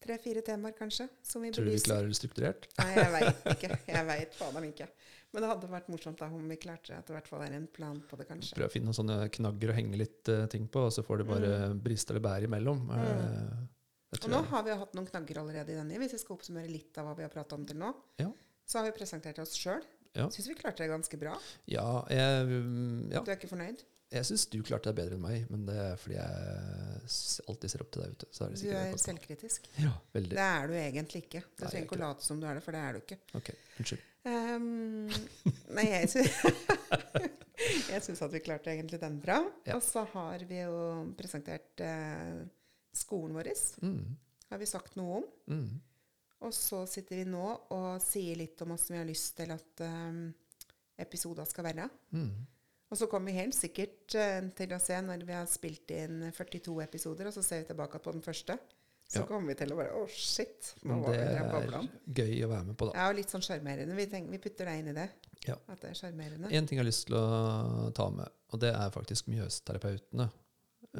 tre-fire 0.00 0.42
temaer, 0.46 0.74
kanskje, 0.76 1.06
som 1.26 1.42
vi 1.44 1.50
Tror 1.54 1.66
du 1.68 1.72
vi 1.74 1.80
klarer 1.84 2.08
det 2.08 2.16
strukturert? 2.18 2.68
Nei, 2.80 2.90
jeg 2.96 3.10
veit 3.14 3.42
ikke. 3.54 3.78
Jeg 3.90 4.06
veit 4.08 4.38
faen 4.38 4.54
meg 4.56 4.70
ikke. 4.72 4.88
Men 5.30 5.44
det 5.44 5.50
hadde 5.52 5.68
vært 5.70 5.90
morsomt 5.92 6.18
da 6.18 6.26
om 6.34 6.46
vi 6.50 6.56
klarte 6.58 6.96
at 6.96 7.06
det 7.06 7.14
i 7.14 7.16
hvert 7.18 7.28
fall 7.30 7.44
er 7.44 7.52
en 7.54 7.68
plan 7.70 7.98
på 8.10 8.18
det, 8.18 8.26
kanskje. 8.30 8.56
Prøv 8.58 8.66
å 8.66 8.72
finne 8.72 8.90
noen 8.90 8.98
sånne 8.98 9.18
knagger 9.36 9.70
å 9.70 9.76
henge 9.76 10.00
litt 10.00 10.30
uh, 10.32 10.46
ting 10.50 10.66
på, 10.72 10.88
og 10.88 10.94
så 10.94 11.04
får 11.06 11.22
det 11.22 11.28
bare 11.28 11.52
briste 11.84 12.14
eller 12.14 12.24
bære 12.24 12.48
imellom. 12.50 12.82
Mm. 12.88 13.04
Mm. 13.04 13.68
Og 14.10 14.26
nå 14.32 14.40
jeg. 14.40 14.48
har 14.50 14.66
vi 14.66 14.74
hatt 14.80 14.96
noen 14.98 15.06
knagger 15.06 15.38
allerede 15.44 15.70
i 15.70 15.78
denne. 15.78 16.00
Hvis 16.02 16.16
vi 16.16 16.22
skal 16.24 16.34
oppsummere 16.34 16.70
litt 16.70 16.98
av 16.98 17.06
hva 17.06 17.14
vi 17.20 17.26
har 17.28 17.30
prata 17.30 17.54
om 17.54 17.66
til 17.68 17.78
nå, 17.78 17.92
Ja. 18.18 18.26
så 18.66 18.80
har 18.80 18.88
vi 18.88 18.96
presentert 18.96 19.38
oss 19.38 19.54
sjøl. 19.54 19.84
Ja. 20.18 20.26
Syns 20.34 20.48
vi 20.50 20.56
klarte 20.58 20.82
det 20.82 20.90
ganske 20.90 21.20
bra. 21.20 21.36
Ja, 21.70 22.02
jeg, 22.10 22.46
mm, 22.50 23.12
ja. 23.12 23.22
Du 23.22 23.30
er 23.30 23.38
ikke 23.38 23.52
fornøyd? 23.52 23.84
Jeg 24.10 24.26
syns 24.26 24.44
du 24.50 24.56
klarte 24.66 24.90
deg 24.90 24.96
bedre 24.98 25.14
enn 25.14 25.22
meg, 25.22 25.44
men 25.52 25.66
det 25.68 25.76
er 25.78 25.98
fordi 26.02 26.16
jeg 26.16 27.44
alltid 27.52 27.70
ser 27.70 27.84
opp 27.84 27.90
til 27.94 28.02
deg. 28.02 28.14
ute. 28.16 28.26
er 28.26 28.48
det 28.50 28.62
Du 28.64 28.70
er 28.74 28.96
selvkritisk. 28.98 29.68
Ja, 29.78 29.92
veldig. 30.16 30.34
Det 30.34 30.46
er 30.46 30.66
du 30.66 30.74
egentlig 30.80 31.20
ikke. 31.28 31.42
Du 31.54 31.62
er 31.64 31.70
trenger 31.70 31.86
ikke 31.86 31.98
å 31.98 32.02
late 32.02 32.26
som 32.26 32.40
du 32.42 32.46
er 32.50 32.58
det, 32.58 32.64
for 32.64 32.74
det 32.74 32.80
er 32.82 32.96
du 32.96 33.02
ikke. 33.04 33.20
Ok, 33.38 33.52
unnskyld. 33.78 34.06
Um, 34.20 35.06
nei, 35.78 35.86
jeg 35.94 36.10
syns 38.04 38.24
at 38.26 38.34
vi 38.34 38.42
klarte 38.42 38.74
egentlig 38.74 38.98
den 39.00 39.20
bra. 39.22 39.38
Ja. 39.68 39.78
Og 39.78 39.84
så 39.86 40.02
har 40.16 40.42
vi 40.48 40.58
jo 40.64 40.74
presentert 41.16 41.80
eh, 41.86 42.42
skolen 42.92 43.38
vår. 43.38 43.52
Mm, 43.86 44.04
Har 44.50 44.58
vi 44.60 44.68
sagt 44.74 44.98
noe 44.98 45.22
om. 45.22 45.30
mm, 45.54 45.80
Og 46.50 46.54
så 46.56 46.82
sitter 46.90 47.22
vi 47.22 47.30
nå 47.30 47.46
og 47.76 47.90
sier 48.02 48.42
litt 48.42 48.60
om 48.66 48.74
åssen 48.74 48.96
vi 48.96 49.04
har 49.04 49.08
lyst 49.08 49.36
til 49.38 49.54
at 49.54 49.82
um, 49.86 50.24
episoder 50.98 51.46
skal 51.46 51.70
være. 51.70 51.86
mm. 52.10 52.32
Og 52.90 52.98
så 52.98 53.06
kommer 53.06 53.30
vi 53.30 53.38
helt 53.38 53.54
sikkert 53.54 54.14
eh, 54.18 54.40
til 54.58 54.72
å 54.74 54.80
se 54.82 54.96
når 55.06 55.22
vi 55.28 55.34
har 55.36 55.46
spilt 55.46 55.92
inn 55.94 56.24
42 56.34 56.74
episoder, 56.82 57.28
og 57.30 57.34
så 57.36 57.42
ser 57.46 57.62
vi 57.62 57.68
tilbake 57.70 58.00
på 58.02 58.12
den 58.16 58.22
første. 58.24 58.58
Så 59.10 59.20
Ja. 59.22 59.26
kommer 59.26 59.50
vi 59.50 59.54
til 59.58 59.72
å 59.72 59.76
bare 59.78 59.94
Å, 59.98 60.04
shit! 60.10 60.72
Nå 60.86 61.00
var 61.02 61.16
det 61.16 61.22
er 61.22 61.88
gøy 62.14 62.44
å 62.46 62.50
være 62.50 62.64
med 62.68 62.76
på, 62.78 62.86
da. 62.90 62.92
Ja, 62.98 63.08
og 63.10 63.16
litt 63.18 63.30
sånn 63.32 63.42
sjarmerende. 63.42 63.94
Vi, 63.98 64.06
vi 64.30 64.38
putter 64.38 64.70
deg 64.70 64.82
inn 64.82 64.90
i 64.92 64.94
det. 64.94 65.08
Ja. 65.48 65.56
At 65.66 65.80
det 65.82 65.90
er 65.90 65.98
sjarmerende. 65.98 66.50
En 66.52 66.66
ting 66.68 66.78
jeg 66.78 66.84
har 66.84 66.90
lyst 66.90 67.06
til 67.08 67.16
å 67.18 67.90
ta 67.96 68.06
med, 68.14 68.30
og 68.54 68.60
det 68.62 68.70
er 68.74 68.92
faktisk 68.94 69.26
Mjøsterapeutene. 69.32 70.28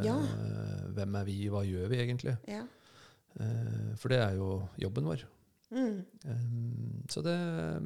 Ja. 0.03 0.17
Eh, 0.19 0.87
hvem 0.95 1.19
er 1.21 1.25
vi, 1.27 1.37
hva 1.51 1.63
gjør 1.67 1.91
vi 1.91 2.01
egentlig? 2.03 2.35
Ja. 2.51 2.65
Eh, 3.39 3.95
for 3.99 4.11
det 4.15 4.19
er 4.25 4.35
jo 4.39 4.51
jobben 4.79 5.07
vår. 5.11 5.23
Mm. 5.71 6.01
Um, 6.27 7.03
så 7.11 7.23
det, 7.23 7.37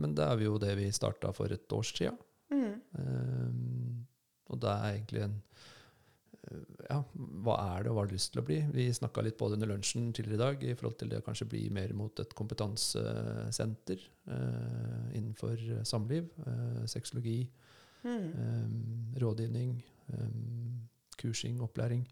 men 0.01 0.15
det 0.17 0.25
er 0.25 0.41
jo 0.47 0.57
det 0.61 0.73
vi 0.79 0.87
starta 0.97 1.35
for 1.37 1.53
et 1.53 1.69
års 1.77 1.93
siden. 1.97 2.17
Mm. 2.53 2.81
Eh, 2.97 3.49
Og 4.53 4.61
det 4.61 4.71
er 4.71 4.91
egentlig 4.99 5.23
en 5.25 5.37
eh, 6.51 6.87
Ja, 6.91 6.99
hva 7.15 7.55
er 7.77 7.83
det, 7.85 7.91
og 7.91 7.97
hva 7.97 8.03
har 8.05 8.11
du 8.11 8.15
lyst 8.17 8.33
til 8.35 8.43
å 8.43 8.47
bli? 8.47 8.59
Vi 8.75 8.89
snakka 8.93 9.23
litt 9.25 9.39
på 9.41 9.49
det 9.49 9.57
under 9.59 9.71
lunsjen 9.73 10.11
tidligere 10.13 10.37
i 10.37 10.43
dag 10.45 10.65
i 10.69 10.75
forhold 10.77 10.99
til 11.01 11.09
det 11.13 11.21
å 11.23 11.25
kanskje 11.25 11.49
bli 11.49 11.63
mer 11.73 11.95
mot 11.97 12.21
et 12.21 12.35
kompetansesenter 12.37 14.03
eh, 14.29 15.07
innenfor 15.19 15.57
samliv, 15.89 16.29
eh, 16.47 16.83
sexologi, 16.87 17.39
Mm. 18.05 18.27
eh, 18.37 19.21
rådgivning, 19.23 19.71
eh, 20.13 20.29
kursing, 21.17 21.61
opplæring. 21.65 22.03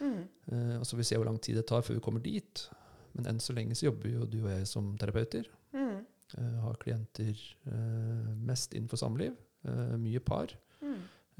Mm. 0.00 0.20
Eh, 0.52 0.76
og 0.78 0.84
så 0.86 0.94
får 0.94 1.00
vi 1.00 1.04
se 1.08 1.16
hvor 1.18 1.26
lang 1.26 1.40
tid 1.42 1.56
det 1.58 1.66
tar 1.66 1.82
før 1.82 1.94
vi 1.98 2.00
kommer 2.06 2.22
dit. 2.22 2.68
Men 3.14 3.26
enn 3.26 3.40
så 3.42 3.52
lenge 3.52 3.74
så 3.74 3.88
jobber 3.88 4.12
jo 4.12 4.26
du 4.30 4.36
og 4.44 4.50
jeg 4.52 4.68
som 4.70 4.92
terapeuter. 4.96 5.48
Mm. 5.74 6.06
Eh, 6.38 6.60
har 6.62 6.78
klienter 6.78 7.34
mest 8.46 8.74
innenfor 8.78 8.96
samliv. 9.02 9.34
mye 9.98 10.20
par. 10.24 10.46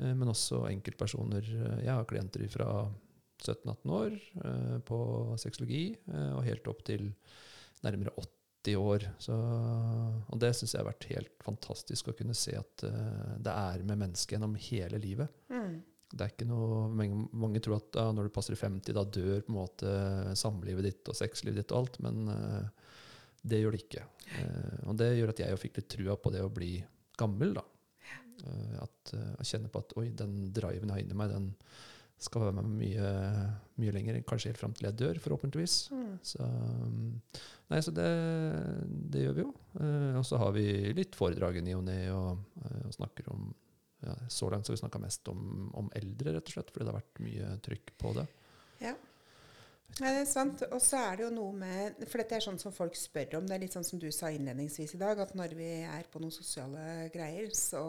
Eh, 0.01 0.15
men 0.17 0.33
også 0.33 0.65
enkeltpersoner. 0.71 1.45
Eh, 1.45 1.85
Jeg 1.85 1.95
har 1.95 2.09
klienter 2.09 2.47
fra 2.53 2.69
17-18 3.41 3.95
år 3.97 4.19
eh, 4.45 4.77
på 4.85 4.99
sexologi, 5.41 5.85
og 6.37 6.45
helt 6.45 6.69
opp 6.69 6.85
til 6.85 7.09
nærmere 7.85 8.13
80 8.21 8.77
år. 8.77 9.07
Så, 9.23 9.37
og 10.29 10.41
det 10.43 10.53
syns 10.57 10.75
jeg 10.75 10.83
har 10.83 10.91
vært 10.91 11.09
helt 11.09 11.45
fantastisk 11.45 12.11
å 12.11 12.17
kunne 12.19 12.37
se 12.37 12.53
at 12.59 12.85
det 13.41 13.55
er 13.55 13.87
med 13.89 14.03
mennesket 14.03 14.37
gjennom 14.37 14.59
hele 14.61 15.01
livet. 15.01 15.33
Mm. 15.49 15.79
Det 16.11 16.27
er 16.27 16.35
ikke 16.35 16.49
noe, 16.51 16.83
mange, 16.93 17.23
mange 17.33 17.63
tror 17.65 17.79
at 17.79 17.89
da, 17.95 18.05
når 18.13 18.29
du 18.29 18.35
passer 18.35 18.59
50, 18.59 18.93
da 18.93 19.07
dør 19.07 19.41
på 19.47 19.55
en 19.55 19.57
måte 19.57 19.95
samlivet 20.37 20.91
ditt 20.91 21.09
og 21.09 21.17
sexlivet 21.17 21.63
ditt 21.63 21.73
og 21.73 21.81
alt, 21.87 22.01
men 22.05 22.21
det 23.41 23.63
gjør 23.63 23.79
det 23.79 23.85
ikke. 23.87 24.05
Og 24.91 25.01
det 25.01 25.13
gjør 25.17 25.33
at 25.33 25.41
jeg 25.41 25.55
jo 25.55 25.63
fikk 25.65 25.81
litt 25.81 25.93
trua 25.97 26.19
på 26.21 26.35
det 26.35 26.45
å 26.45 26.53
bli 26.53 26.75
gammel, 27.17 27.57
da. 27.57 27.65
Eh, 28.47 28.77
at, 28.81 29.15
jeg 29.15 29.49
kjenner 29.53 29.73
på 29.73 29.83
at 29.85 29.97
oi, 30.01 30.11
den 30.17 30.37
driven 30.55 30.91
jeg 30.91 30.97
har 30.97 31.05
inni 31.05 31.19
meg, 31.19 31.33
den 31.33 31.51
skal 32.21 32.45
være 32.45 32.57
med 32.59 32.69
meg 32.69 32.81
mye, 32.83 33.11
mye 33.81 33.95
lenger, 33.97 34.19
kanskje 34.29 34.51
helt 34.51 34.61
fram 34.61 34.75
til 34.77 34.91
jeg 34.91 34.99
dør, 35.01 35.21
forhåpentligvis. 35.25 35.77
Mm. 35.97 36.11
Så, 36.31 36.45
um, 36.45 37.15
nei, 37.73 37.81
så 37.85 37.95
det, 37.97 38.09
det 39.15 39.25
gjør 39.25 39.39
vi 39.39 39.45
jo. 39.47 39.55
Eh, 39.81 40.19
og 40.21 40.27
så 40.29 40.41
har 40.43 40.53
vi 40.57 40.67
litt 40.97 41.17
foredrag 41.17 41.61
i 41.61 41.65
ny 41.65 41.79
og 41.79 41.87
ne, 41.89 42.01
og, 42.13 42.43
eh, 42.61 42.83
og 42.91 42.97
snakker 42.97 43.33
om 43.33 43.51
ja, 44.01 44.15
Så 44.33 44.49
langt 44.49 44.65
så 44.65 44.73
har 44.73 44.79
vi 44.79 44.81
snakka 44.81 45.01
mest 45.03 45.29
om, 45.29 45.71
om 45.77 45.89
eldre, 45.97 46.33
rett 46.37 46.47
og 46.47 46.55
slett, 46.55 46.71
fordi 46.73 46.87
det 46.87 46.93
har 46.93 47.01
vært 47.01 47.25
mye 47.25 47.49
trykk 47.67 47.91
på 48.01 48.13
det. 48.17 48.27
Ja. 48.81 48.95
Nei, 49.99 50.13
det 50.15 50.23
er 50.23 50.29
sant. 50.31 50.63
Og 50.71 50.81
så 50.85 51.01
er 51.11 51.19
det 51.19 51.27
jo 51.27 51.33
noe 51.35 51.57
med 51.57 52.05
For 52.07 52.23
dette 52.23 52.39
er 52.39 52.45
sånn 52.45 52.61
som 52.63 52.75
folk 52.75 52.95
spør 52.97 53.41
om. 53.41 53.49
Det 53.49 53.57
er 53.57 53.65
litt 53.65 53.75
sånn 53.77 53.87
som 53.87 54.01
du 54.01 54.09
sa 54.15 54.31
innledningsvis 54.33 54.95
i 54.97 55.01
dag, 55.03 55.19
at 55.21 55.35
når 55.39 55.57
vi 55.59 55.71
er 55.83 56.07
på 56.13 56.23
noen 56.23 56.35
sosiale 56.35 57.11
greier, 57.13 57.51
så 57.57 57.83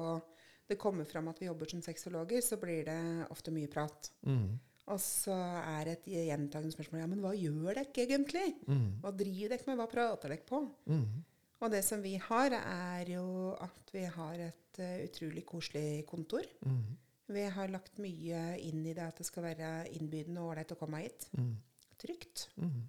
det 0.72 0.80
kommer 0.82 1.08
fram 1.08 1.30
at 1.32 1.40
vi 1.42 1.50
jobber 1.50 1.70
som 1.72 1.84
sexologer, 1.84 2.42
så 2.44 2.58
blir 2.60 2.86
det 2.88 3.00
ofte 3.34 3.54
mye 3.54 3.70
prat. 3.72 4.12
Mm. 4.28 4.60
Og 4.92 5.00
så 5.04 5.36
er 5.36 5.92
et 5.92 6.08
gjentagende 6.10 6.74
spørsmål 6.74 7.04
ja, 7.04 7.10
men 7.12 7.22
hva 7.24 7.34
gjør 7.38 7.76
dere 7.78 7.86
egentlig? 8.04 8.48
Mm. 8.66 9.02
Hva 9.04 9.12
driver 9.16 9.54
dere 9.54 9.68
med? 9.68 9.78
Hva 9.80 9.88
prater 9.92 10.34
dere 10.34 10.48
på? 10.48 10.62
Mm. 10.90 11.22
Og 11.62 11.70
det 11.70 11.84
som 11.86 12.02
vi 12.02 12.16
har, 12.18 12.56
er 12.58 13.12
jo 13.14 13.54
at 13.62 13.94
vi 13.94 14.08
har 14.10 14.46
et 14.48 14.82
uh, 14.82 15.04
utrolig 15.06 15.44
koselig 15.46 16.04
kontor. 16.10 16.48
Mm. 16.66 16.98
Vi 17.32 17.44
har 17.56 17.72
lagt 17.72 18.00
mye 18.02 18.42
inn 18.66 18.82
i 18.84 18.96
det 18.98 19.06
at 19.06 19.22
det 19.22 19.28
skal 19.28 19.46
være 19.46 19.70
innbydende 19.94 20.42
og 20.42 20.56
ålreit 20.56 20.74
å 20.74 20.80
komme 20.80 21.04
hit. 21.04 21.30
Mm. 21.38 21.54
Trygt. 22.02 22.48
Mm. 22.58 22.82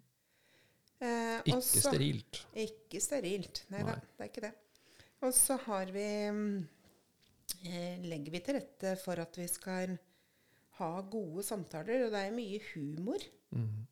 Eh, 1.02 1.38
Ikke 1.42 1.56
også, 1.58 1.82
sterilt. 1.88 2.42
Ikke 2.64 3.00
sterilt. 3.02 3.64
Nei 3.74 3.82
da, 3.86 3.96
det 3.98 4.24
er 4.24 4.30
ikke 4.30 4.44
det. 4.46 4.52
Og 5.22 5.34
så 5.36 5.56
har 5.66 5.90
vi 5.94 6.06
mm, 6.34 6.56
eh, 7.68 8.02
Legger 8.06 8.34
vi 8.34 8.42
til 8.42 8.58
rette 8.58 8.94
for 9.02 9.22
at 9.22 9.38
vi 9.38 9.46
skal 9.50 9.96
ha 10.78 10.92
gode 11.12 11.44
samtaler, 11.46 12.06
og 12.06 12.14
det 12.14 12.22
er 12.26 12.36
mye 12.36 12.60
humor. 12.72 13.26
Mm. 13.52 13.82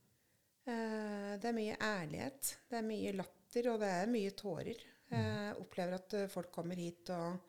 Eh, 0.71 1.33
det 1.41 1.51
er 1.51 1.57
mye 1.57 1.77
ærlighet, 1.77 2.55
det 2.71 2.79
er 2.81 2.87
mye 2.87 3.13
latter, 3.19 3.71
og 3.73 3.83
det 3.83 3.91
er 3.99 4.11
mye 4.11 4.33
tårer. 4.39 4.87
Jeg 5.11 5.55
opplever 5.59 5.99
at 5.99 6.15
eh, 6.15 6.29
folk 6.31 6.53
kommer 6.55 6.79
hit 6.79 7.11
og 7.11 7.41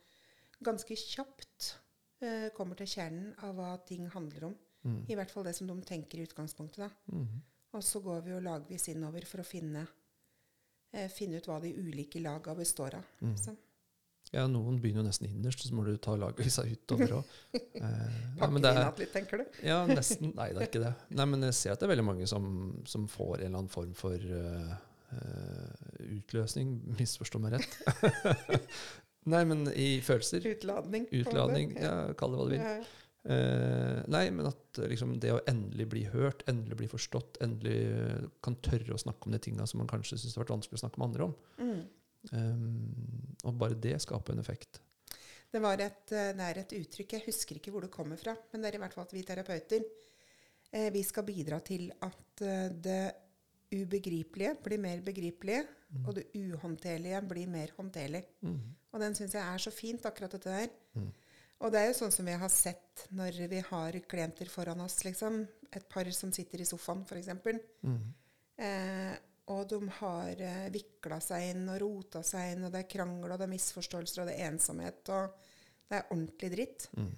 ganske 0.66 0.96
kjapt 0.98 1.68
eh, 2.26 2.50
kommer 2.58 2.80
til 2.80 2.90
kjernen 2.90 3.32
av 3.46 3.54
hva 3.58 3.76
ting 3.86 4.08
handler 4.14 4.50
om. 4.50 4.56
Mm. 4.82 5.02
I 5.14 5.18
hvert 5.18 5.30
fall 5.34 5.46
det 5.46 5.54
som 5.58 5.70
de 5.70 5.76
tenker 5.86 6.20
i 6.22 6.26
utgangspunktet. 6.26 6.88
da. 6.88 7.14
Mm. 7.14 7.42
Og 7.72 7.84
så 7.84 8.02
går 8.04 8.24
vi 8.26 8.34
jo 8.34 8.44
lagvis 8.44 8.90
innover 8.92 9.26
for 9.28 9.44
å 9.44 9.48
finne, 9.48 9.86
eh, 10.94 11.08
finne 11.12 11.40
ut 11.40 11.48
hva 11.48 11.60
de 11.64 11.72
ulike 11.78 12.20
laga 12.20 12.56
består 12.56 12.98
av. 13.00 13.12
Mm. 13.24 13.58
Ja, 14.32 14.46
noen 14.48 14.78
begynner 14.80 15.02
jo 15.02 15.10
nesten 15.10 15.28
innerst, 15.28 15.64
så 15.66 15.76
må 15.76 15.84
du 15.84 15.96
ta 16.00 16.14
lagvisa 16.20 16.64
utover 16.68 17.18
òg. 17.20 17.34
Eh, 17.82 18.18
pakke 18.38 18.60
det 18.62 18.72
inn 18.78 19.00
litt, 19.00 19.10
tenker 19.10 19.42
du? 19.42 19.56
Ja, 19.66 19.80
nesten. 19.90 20.36
Nei, 20.38 20.52
det 20.54 20.60
er 20.62 20.68
ikke 20.68 20.82
det. 20.84 20.92
Nei, 21.18 21.26
men 21.32 21.48
jeg 21.48 21.56
ser 21.58 21.74
at 21.74 21.82
det 21.82 21.88
er 21.88 21.92
veldig 21.96 22.06
mange 22.06 22.28
som, 22.30 22.44
som 22.86 23.08
får 23.10 23.40
en 23.40 23.48
eller 23.48 23.58
annen 23.64 23.72
form 23.74 23.96
for 23.98 24.22
uh, 24.22 24.76
uh, 25.16 25.88
utløsning. 26.06 26.76
Misforstå 27.00 27.42
meg 27.42 27.56
rett. 27.58 27.74
Nei, 29.34 29.42
men 29.50 29.66
i 29.74 29.90
følelser. 30.06 30.46
Utladning. 30.54 31.10
Utladning. 31.24 31.74
Ja, 31.82 31.96
kall 32.20 32.36
det 32.36 32.40
hva 32.40 32.46
du 32.46 32.54
vil. 32.54 32.62
Ja. 32.62 32.78
Uh, 33.22 33.98
nei, 34.14 34.24
men 34.34 34.48
at 34.50 34.61
eh, 34.80 34.90
liksom, 34.92 35.16
det 35.20 35.34
å 35.34 35.42
endelig 35.50 35.88
bli 35.92 36.04
hørt, 36.14 36.44
endelig 36.52 36.78
bli 36.80 36.90
forstått, 36.92 37.42
endelig 37.44 37.80
eh, 37.90 38.30
kan 38.46 38.56
tørre 38.64 38.96
å 38.96 39.02
snakke 39.02 39.28
om 39.28 39.36
de 39.36 39.42
tinga 39.44 39.68
som 39.70 39.82
man 39.82 39.90
kanskje 39.92 40.20
syns 40.20 40.38
har 40.38 40.46
vært 40.46 40.56
vanskelig 40.56 40.80
å 40.80 40.84
snakke 40.86 41.02
med 41.02 41.10
andre 41.10 41.28
om. 41.28 41.36
Mm. 41.58 41.82
Um, 42.32 43.36
og 43.50 43.56
bare 43.58 43.80
det 43.82 43.96
skaper 44.04 44.36
en 44.36 44.44
effekt. 44.44 44.78
Det, 45.52 45.60
var 45.60 45.82
et, 45.82 46.06
eh, 46.14 46.32
det 46.38 46.48
er 46.48 46.62
et 46.62 46.78
uttrykk, 46.78 47.18
jeg 47.18 47.28
husker 47.28 47.60
ikke 47.60 47.74
hvor 47.74 47.88
det 47.88 47.94
kommer 47.94 48.20
fra, 48.22 48.38
men 48.54 48.62
det 48.62 48.72
er 48.72 48.80
i 48.80 48.84
hvert 48.86 48.96
fall 48.96 49.08
at 49.10 49.16
vi 49.18 49.26
terapeuter 49.28 49.84
eh, 50.72 50.88
vi 50.94 51.04
skal 51.04 51.28
bidra 51.28 51.60
til 51.66 51.90
at 52.06 52.46
det 52.82 53.04
ubegripelige 53.72 54.56
blir 54.64 54.80
mer 54.82 55.02
begripelig, 55.06 55.62
Mm. 55.92 56.06
og 56.08 56.16
det 56.16 56.24
uhåndterlige 56.36 57.22
blir 57.28 57.48
mer 57.52 57.72
håndterlig. 57.76 58.24
Mm. 58.42 58.60
Og 58.92 59.02
den 59.04 59.16
syns 59.16 59.36
jeg 59.36 59.44
er 59.44 59.58
så 59.60 59.72
fint, 59.76 60.06
akkurat 60.08 60.32
dette 60.32 60.50
der. 60.50 60.70
Mm. 60.96 61.10
Og 61.62 61.70
det 61.74 61.82
er 61.82 61.92
jo 61.92 61.98
sånn 62.00 62.14
som 62.14 62.26
vi 62.26 62.38
har 62.42 62.52
sett 62.52 63.06
når 63.14 63.38
vi 63.52 63.60
har 63.68 63.98
klienter 64.10 64.50
foran 64.50 64.82
oss, 64.82 65.04
liksom. 65.06 65.44
Et 65.72 65.86
par 65.90 66.08
som 66.16 66.32
sitter 66.34 66.64
i 66.64 66.68
sofaen, 66.68 67.04
f.eks. 67.06 67.30
Mm. 67.86 68.00
Eh, 68.66 69.14
og 69.52 69.66
de 69.70 69.80
har 70.00 70.42
eh, 70.46 70.68
vikla 70.74 71.20
seg 71.24 71.52
inn 71.52 71.68
og 71.70 71.80
rota 71.84 72.22
seg 72.26 72.56
inn, 72.56 72.66
og 72.66 72.74
det 72.74 72.84
er 72.84 72.92
krangel, 72.92 73.30
og 73.30 73.38
det 73.38 73.48
er 73.48 73.54
misforståelser, 73.54 74.24
og 74.24 74.32
det 74.32 74.38
er 74.38 74.50
ensomhet, 74.50 75.02
og 75.14 75.36
det 75.90 76.00
er 76.00 76.08
ordentlig 76.10 76.52
dritt. 76.56 76.88
Mm. 76.98 77.12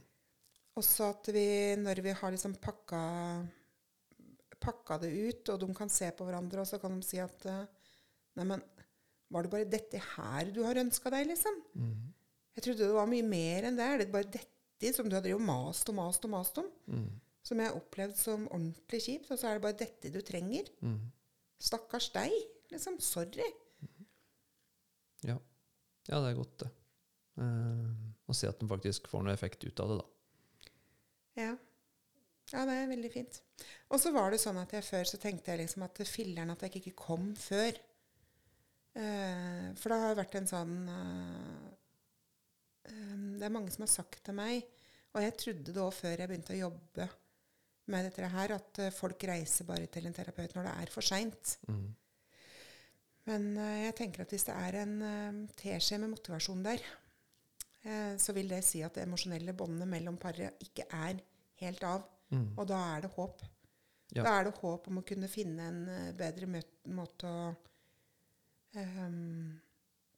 Og 0.74 0.86
så 0.88 1.12
at 1.14 1.30
vi, 1.36 1.48
når 1.80 2.02
vi 2.04 2.16
har 2.18 2.34
liksom 2.34 2.58
pakka, 2.62 3.04
pakka 4.64 5.00
det 5.04 5.14
ut, 5.14 5.54
og 5.54 5.62
de 5.62 5.70
kan 5.78 5.92
se 5.94 6.10
på 6.16 6.28
hverandre, 6.28 6.64
og 6.64 6.70
så 6.70 6.82
kan 6.82 6.98
de 6.98 7.08
si 7.08 7.22
at 7.22 7.48
eh, 7.50 7.64
Neimen, 8.34 8.64
var 9.30 9.46
det 9.46 9.52
bare 9.54 9.70
dette 9.70 10.00
her 10.02 10.50
du 10.54 10.64
har 10.66 10.80
ønska 10.82 11.12
deg, 11.14 11.28
liksom? 11.30 11.60
Mm. 11.78 12.13
Jeg 12.54 12.66
trodde 12.68 12.86
det 12.86 12.96
var 12.96 13.10
mye 13.10 13.26
mer 13.26 13.68
enn 13.70 13.78
det. 13.80 13.86
Er 13.88 14.02
det 14.04 14.14
bare 14.14 14.30
dette 14.30 14.94
som 14.94 15.10
du 15.10 15.16
har 15.18 15.28
mast 15.42 15.90
og 15.90 15.98
mast 15.98 16.26
og 16.28 16.34
mast 16.34 16.60
om? 16.62 16.70
Mm. 16.92 17.10
Som 17.44 17.60
jeg 17.60 17.70
har 17.70 17.80
opplevd 17.80 18.16
som 18.20 18.46
ordentlig 18.50 19.02
kjipt, 19.04 19.32
og 19.34 19.40
så 19.40 19.50
er 19.50 19.58
det 19.58 19.66
bare 19.66 19.80
dette 19.80 20.12
du 20.14 20.22
trenger? 20.24 20.70
Mm. 20.86 21.00
Stakkars 21.64 22.12
deg. 22.16 22.36
Liksom. 22.72 23.00
Sorry. 23.04 23.50
Ja. 25.24 25.38
ja, 26.10 26.20
det 26.20 26.30
er 26.30 26.40
godt, 26.40 26.56
det. 26.64 26.72
Eh, 27.44 27.92
å 28.30 28.36
se 28.38 28.50
at 28.50 28.60
den 28.62 28.70
faktisk 28.72 29.08
får 29.12 29.26
noe 29.26 29.36
effekt 29.36 29.64
ut 29.66 29.82
av 29.84 29.92
det, 29.92 30.02
da. 30.02 30.10
Ja. 31.44 31.54
ja, 32.54 32.66
det 32.70 32.76
er 32.78 32.92
veldig 32.92 33.12
fint. 33.14 33.40
Og 33.90 34.02
så 34.02 34.12
var 34.14 34.34
det 34.34 34.42
sånn 34.44 34.60
at 34.62 34.76
jeg 34.76 34.86
før 34.86 35.08
så 35.10 35.20
tenkte 35.22 35.54
jeg 35.54 35.64
liksom 35.64 35.86
at 35.88 36.04
filler'n 36.06 36.54
at 36.54 36.66
jeg 36.68 36.82
ikke 36.82 36.98
kom 37.06 37.32
før. 37.40 37.80
Eh, 38.94 39.70
for 39.80 39.90
det 39.90 40.02
har 40.04 40.20
vært 40.20 40.38
en 40.38 40.50
sånn 40.50 40.76
eh, 40.94 41.72
eh, 42.90 43.18
Det 43.40 43.48
er 43.48 43.54
mange 43.54 43.74
som 43.74 43.86
har 43.86 43.92
sagt 43.92 44.24
til 44.26 44.38
meg, 44.38 44.64
og 45.14 45.22
jeg 45.22 45.36
trodde 45.38 45.76
det 45.76 45.84
òg 45.84 45.94
før 45.94 46.16
jeg 46.18 46.30
begynte 46.30 46.56
å 46.56 46.64
jobbe 46.64 47.10
med 47.92 48.08
dette 48.08 48.30
her, 48.32 48.56
at 48.56 48.80
eh, 48.80 48.94
folk 48.96 49.26
reiser 49.28 49.68
bare 49.68 49.90
til 49.92 50.08
en 50.08 50.16
terapeut 50.16 50.56
når 50.56 50.70
det 50.70 50.76
er 50.84 50.92
for 50.94 51.06
seint. 51.06 51.58
Mm. 51.68 51.86
Men 53.30 53.46
uh, 53.56 53.78
jeg 53.86 53.96
tenker 53.96 54.26
at 54.26 54.34
hvis 54.36 54.44
det 54.50 54.56
er 54.60 54.78
en 54.82 54.96
uh, 55.00 55.44
teskje 55.56 56.00
med 56.02 56.12
motivasjon 56.12 56.64
der, 56.66 56.82
uh, 57.86 58.16
så 58.20 58.36
vil 58.36 58.52
det 58.52 58.64
si 58.68 58.82
at 58.84 58.98
det 58.98 59.06
emosjonelle 59.06 59.56
båndet 59.56 59.88
mellom 59.88 60.18
paret 60.20 60.60
ikke 60.64 60.90
er 60.92 61.22
helt 61.62 61.86
av. 61.88 62.04
Mm. 62.34 62.50
Og 62.58 62.68
da 62.68 62.80
er 62.96 63.06
det 63.06 63.14
håp. 63.16 63.46
Ja. 64.14 64.26
Da 64.26 64.34
er 64.34 64.50
det 64.50 64.58
håp 64.60 64.90
om 64.92 65.00
å 65.00 65.06
kunne 65.08 65.32
finne 65.32 65.70
en 65.70 65.80
bedre 66.18 66.50
måte 66.92 67.30
å 67.30 67.46
um, 68.76 69.54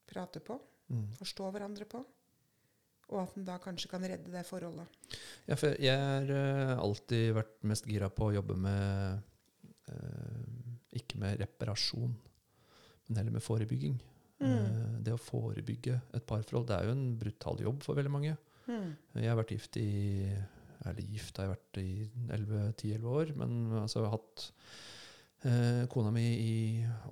prate 0.09 0.41
på, 0.45 0.57
Mm. 0.85 1.07
forstå 1.17 1.47
hverandre 1.49 1.85
på. 1.89 1.97
Og 3.13 3.19
at 3.21 3.35
en 3.37 3.45
da 3.45 3.59
kanskje 3.61 3.89
kan 3.91 4.05
redde 4.05 4.31
det 4.33 4.41
forholdet. 4.47 4.89
Ja, 5.45 5.57
for 5.59 5.75
jeg 5.81 5.99
har 5.99 6.31
eh, 6.33 6.73
alltid 6.81 7.35
vært 7.37 7.55
mest 7.69 7.85
gira 7.89 8.09
på 8.09 8.29
å 8.29 8.35
jobbe 8.39 8.57
med 8.57 9.19
eh, 9.93 10.97
Ikke 10.97 11.19
med 11.21 11.37
reparasjon, 11.43 12.15
men 13.05 13.19
heller 13.19 13.35
med 13.37 13.45
forebygging. 13.45 13.99
Mm. 14.41 14.49
Eh, 14.49 14.97
det 15.05 15.13
å 15.15 15.21
forebygge 15.21 15.99
et 16.17 16.25
parforhold 16.27 16.67
det 16.71 16.79
er 16.79 16.89
jo 16.89 16.95
en 16.95 17.07
brutal 17.19 17.61
jobb 17.61 17.85
for 17.85 17.99
veldig 17.99 18.13
mange. 18.13 18.35
Mm. 18.65 18.91
Jeg 19.21 19.29
har 19.29 19.37
vært 19.37 19.53
gift 19.53 19.77
i 19.77 19.89
Eller 20.85 21.05
gift 21.05 21.37
har 21.37 21.45
jeg 21.45 21.53
vært 21.53 21.77
i 21.81 21.89
10-11 22.33 23.05
år, 23.09 23.33
men 23.37 23.51
altså, 23.83 24.01
jeg 24.01 24.09
har 24.09 24.17
hatt 24.17 24.47
eh, 25.45 25.83
kona 25.93 26.11
mi 26.13 26.25
i 26.25 26.55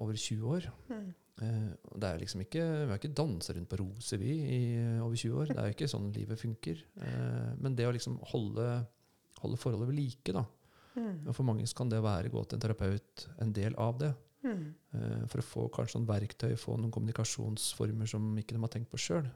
over 0.02 0.18
20 0.18 0.50
år. 0.58 0.68
Mm. 0.90 1.08
Eh, 1.42 1.70
det 1.98 2.10
er 2.10 2.20
liksom 2.22 2.44
ikke, 2.44 2.62
Vi 2.62 2.92
har 2.92 3.00
ikke 3.00 3.16
dansa 3.18 3.56
rundt 3.56 3.70
på 3.70 3.80
Roseby 3.82 4.34
i 4.34 4.60
over 5.02 5.16
20 5.16 5.40
år. 5.40 5.48
Det 5.50 5.58
er 5.58 5.70
jo 5.70 5.78
ikke 5.78 5.94
sånn 5.94 6.12
livet 6.14 6.42
funker. 6.42 6.84
Eh, 7.02 7.54
men 7.60 7.78
det 7.78 7.88
å 7.88 7.96
liksom 7.96 8.20
holde, 8.34 8.68
holde 9.42 9.62
forholdet 9.62 9.90
ved 9.90 9.98
like, 9.98 10.36
da. 10.36 10.46
Mm. 10.94 11.26
Og 11.26 11.34
for 11.34 11.48
mange 11.48 11.66
så 11.66 11.80
kan 11.80 11.90
det 11.90 11.98
å 12.02 12.06
være 12.06 12.30
gå 12.30 12.44
til 12.46 12.60
en 12.60 12.68
terapeut 12.68 13.26
en 13.42 13.56
del 13.56 13.76
av 13.82 13.98
det. 14.02 14.12
Mm. 14.44 14.64
Eh, 14.94 15.26
for 15.32 15.42
å 15.42 15.48
få 15.48 15.66
kanskje 15.74 16.00
noen 16.00 16.12
verktøy, 16.12 16.54
få 16.60 16.78
noen 16.78 16.94
kommunikasjonsformer 16.94 18.10
som 18.10 18.30
ikke 18.38 18.54
de 18.54 18.62
har 18.62 18.74
tenkt 18.76 18.92
på 18.94 19.02
sjøl. 19.02 19.30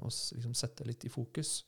og 0.00 0.10
liksom 0.10 0.56
sette 0.56 0.86
litt 0.88 1.04
i 1.04 1.12
fokus. 1.12 1.64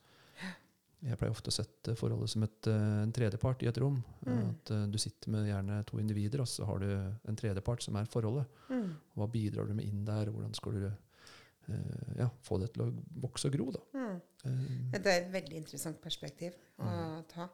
Jeg 1.05 1.19
pleier 1.21 1.31
ofte 1.35 1.51
å 1.53 1.55
sette 1.55 1.93
forholdet 1.95 2.31
som 2.33 2.43
et, 2.47 2.67
eh, 2.73 3.03
en 3.03 3.13
tredjepart 3.13 3.63
i 3.63 3.69
et 3.69 3.79
rom. 3.79 3.99
Mm. 4.27 4.39
At 4.49 4.71
eh, 4.73 4.87
Du 4.91 4.97
sitter 4.99 5.31
med 5.31 5.47
gjerne 5.47 5.85
to 5.87 5.99
individer, 6.01 6.41
og 6.41 6.49
så 6.49 6.65
har 6.67 6.79
du 6.81 6.87
en 7.29 7.37
tredjepart 7.37 7.83
som 7.85 7.97
er 8.01 8.07
forholdet. 8.11 8.47
Mm. 8.71 8.95
Hva 9.15 9.27
bidrar 9.31 9.67
du 9.69 9.75
med 9.75 9.85
inn 9.85 10.05
der, 10.09 10.29
og 10.29 10.35
hvordan 10.39 10.55
skal 10.57 10.73
du 10.73 10.87
uh, 10.89 12.17
ja, 12.19 12.29
få 12.43 12.59
det 12.63 12.73
til 12.75 12.87
å 12.87 12.89
vokse 13.27 13.49
og 13.51 13.53
gro? 13.59 13.71
da. 13.77 13.81
Mm. 13.93 14.17
Uh, 14.47 14.99
Det 14.99 15.07
er 15.13 15.21
et 15.27 15.33
veldig 15.35 15.57
interessant 15.61 16.01
perspektiv 16.01 16.55
å 16.79 16.87
Mm. 16.89 17.25
ta. 17.29 17.49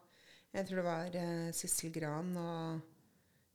Jeg 0.53 0.67
tror 0.67 0.75
det 0.77 0.85
var 0.85 1.15
uh, 1.19 1.51
Sissel 1.51 1.91
Gran 1.91 2.35
og, 2.37 2.81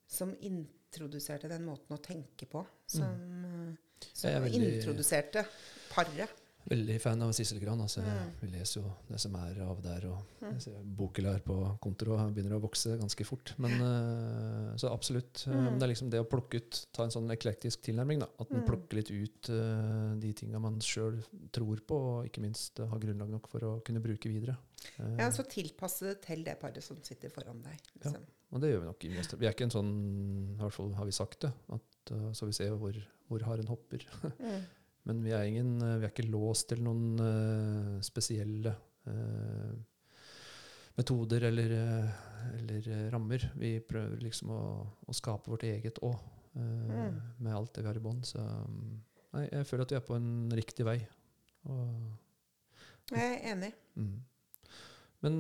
som 0.07 0.34
introduserte 0.41 1.49
den 1.49 1.64
måten 1.64 1.97
å 1.97 2.03
tenke 2.03 2.47
på. 2.47 2.64
Som, 2.86 3.01
som 3.01 3.18
Mm. 3.18 3.76
Jeg 4.22 4.34
er 4.34 4.41
veldig- 4.41 4.74
introduserte 4.82 5.47
paret. 5.91 6.28
Veldig 6.69 6.99
fan 7.01 7.23
av 7.25 7.31
Sissel 7.33 7.61
Gran. 7.62 7.81
Altså, 7.81 8.03
Mm. 8.05 8.33
Vi 8.43 8.49
leser 8.53 8.83
jo 8.83 8.91
det 9.09 9.19
som 9.21 9.35
er 9.37 9.61
av 9.64 9.81
der. 9.83 10.07
og 10.11 10.19
Mm. 10.43 11.25
her 11.25 11.39
på 11.41 11.79
kontoret 11.81 12.35
begynner 12.35 12.59
å 12.59 12.61
vokse 12.61 12.99
ganske 12.99 13.25
fort. 13.25 13.55
Men, 13.59 13.73
uh, 13.81 14.77
så 14.81 14.93
absolutt. 14.93 15.47
Mm. 15.47 15.66
Um, 15.69 15.79
Det 15.79 15.83
er 15.83 15.95
liksom 15.95 16.11
det 16.11 16.21
å 16.21 16.29
plukke 16.29 16.57
ut, 16.61 16.87
ta 16.93 17.05
en 17.05 17.11
sånn 17.11 17.31
eklektisk 17.31 17.81
tilnærming. 17.81 18.21
da, 18.21 18.27
At 18.39 18.51
man 18.51 18.61
Mm. 18.62 18.66
plukker 18.66 18.95
litt 18.97 19.11
ut 19.11 19.49
uh, 19.51 20.14
de 20.21 20.33
tinga 20.35 20.61
man 20.61 20.79
sjøl 20.81 21.23
tror 21.53 21.81
på, 21.87 21.95
og 22.21 22.27
ikke 22.29 22.41
minst 22.43 22.79
uh, 22.81 22.87
har 22.87 22.99
grunnlag 22.99 23.31
nok 23.31 23.49
for 23.49 23.61
å 23.61 23.83
kunne 23.83 24.01
bruke 24.03 24.29
videre. 24.29 24.57
Eh, 24.99 25.16
Ja, 25.19 25.31
så 25.31 25.43
tilpasse 25.49 26.01
det 26.01 26.23
til 26.23 26.45
det 26.45 26.61
paret 26.61 26.83
som 26.83 26.97
sitter 27.03 27.31
foran 27.31 27.62
deg. 27.62 27.81
Ja. 28.05 28.11
Liksom. 28.11 28.27
Og 28.53 28.61
det 28.61 28.71
gjør 28.73 28.81
vi 28.81 28.87
nok 28.87 29.05
i 29.05 29.09
mest. 29.09 29.33
Vi 29.39 29.47
er 29.47 29.53
ikke 29.53 29.64
en 29.64 29.71
sånn, 29.71 30.55
i 30.55 30.62
hvert 30.62 30.73
fall 30.73 30.93
har 30.95 31.05
vi 31.05 31.12
sagt 31.12 31.41
det, 31.41 31.53
at, 31.71 32.12
eh, 32.12 32.33
så 32.33 32.47
vi 32.47 32.53
ser 32.53 32.71
hvor, 32.77 32.95
hvor 33.29 33.41
haren 33.43 33.66
hopper. 33.66 33.99
Men 35.09 35.23
vi 35.25 35.33
er, 35.33 35.47
ingen, 35.49 35.77
eh, 35.81 35.97
vi 36.03 36.05
er 36.07 36.13
ikke 36.13 36.29
låst 36.29 36.69
til 36.73 36.83
noen 36.85 37.21
uh, 37.23 37.95
spesielle 38.05 38.75
uh, 39.09 39.73
metoder 40.99 41.47
eller, 41.49 41.73
eller 42.59 42.89
rammer. 43.15 43.47
Vi 43.57 43.79
prøver 43.89 44.21
liksom 44.21 44.53
å, 44.53 44.63
å 45.09 45.17
skape 45.17 45.53
vårt 45.55 45.69
eget 45.69 46.03
òg, 46.05 46.19
Mm. 46.59 47.13
med 47.45 47.53
alt 47.55 47.77
det 47.77 47.83
vi 47.85 47.87
har 47.87 47.99
i 48.01 48.03
bånn. 48.03 48.23
Så 48.27 48.41
mm, 48.43 48.95
nei, 49.37 49.43
jeg 49.53 49.67
føler 49.69 49.85
at 49.85 49.93
vi 49.93 49.97
er 49.99 50.03
på 50.09 50.17
en 50.17 50.31
riktig 50.59 50.87
vei. 50.89 50.97
Og, 51.71 52.09
Jeg 53.13 53.29
er 53.37 53.53
enig. 53.53 53.69
mm. 53.95 54.17
Men 55.23 55.37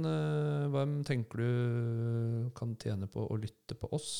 hva 0.70 0.84
tenker 1.08 1.42
du 1.42 2.52
kan 2.54 2.76
tjene 2.78 3.08
på 3.10 3.24
å 3.24 3.40
lytte 3.40 3.74
på 3.80 3.90
oss? 3.96 4.12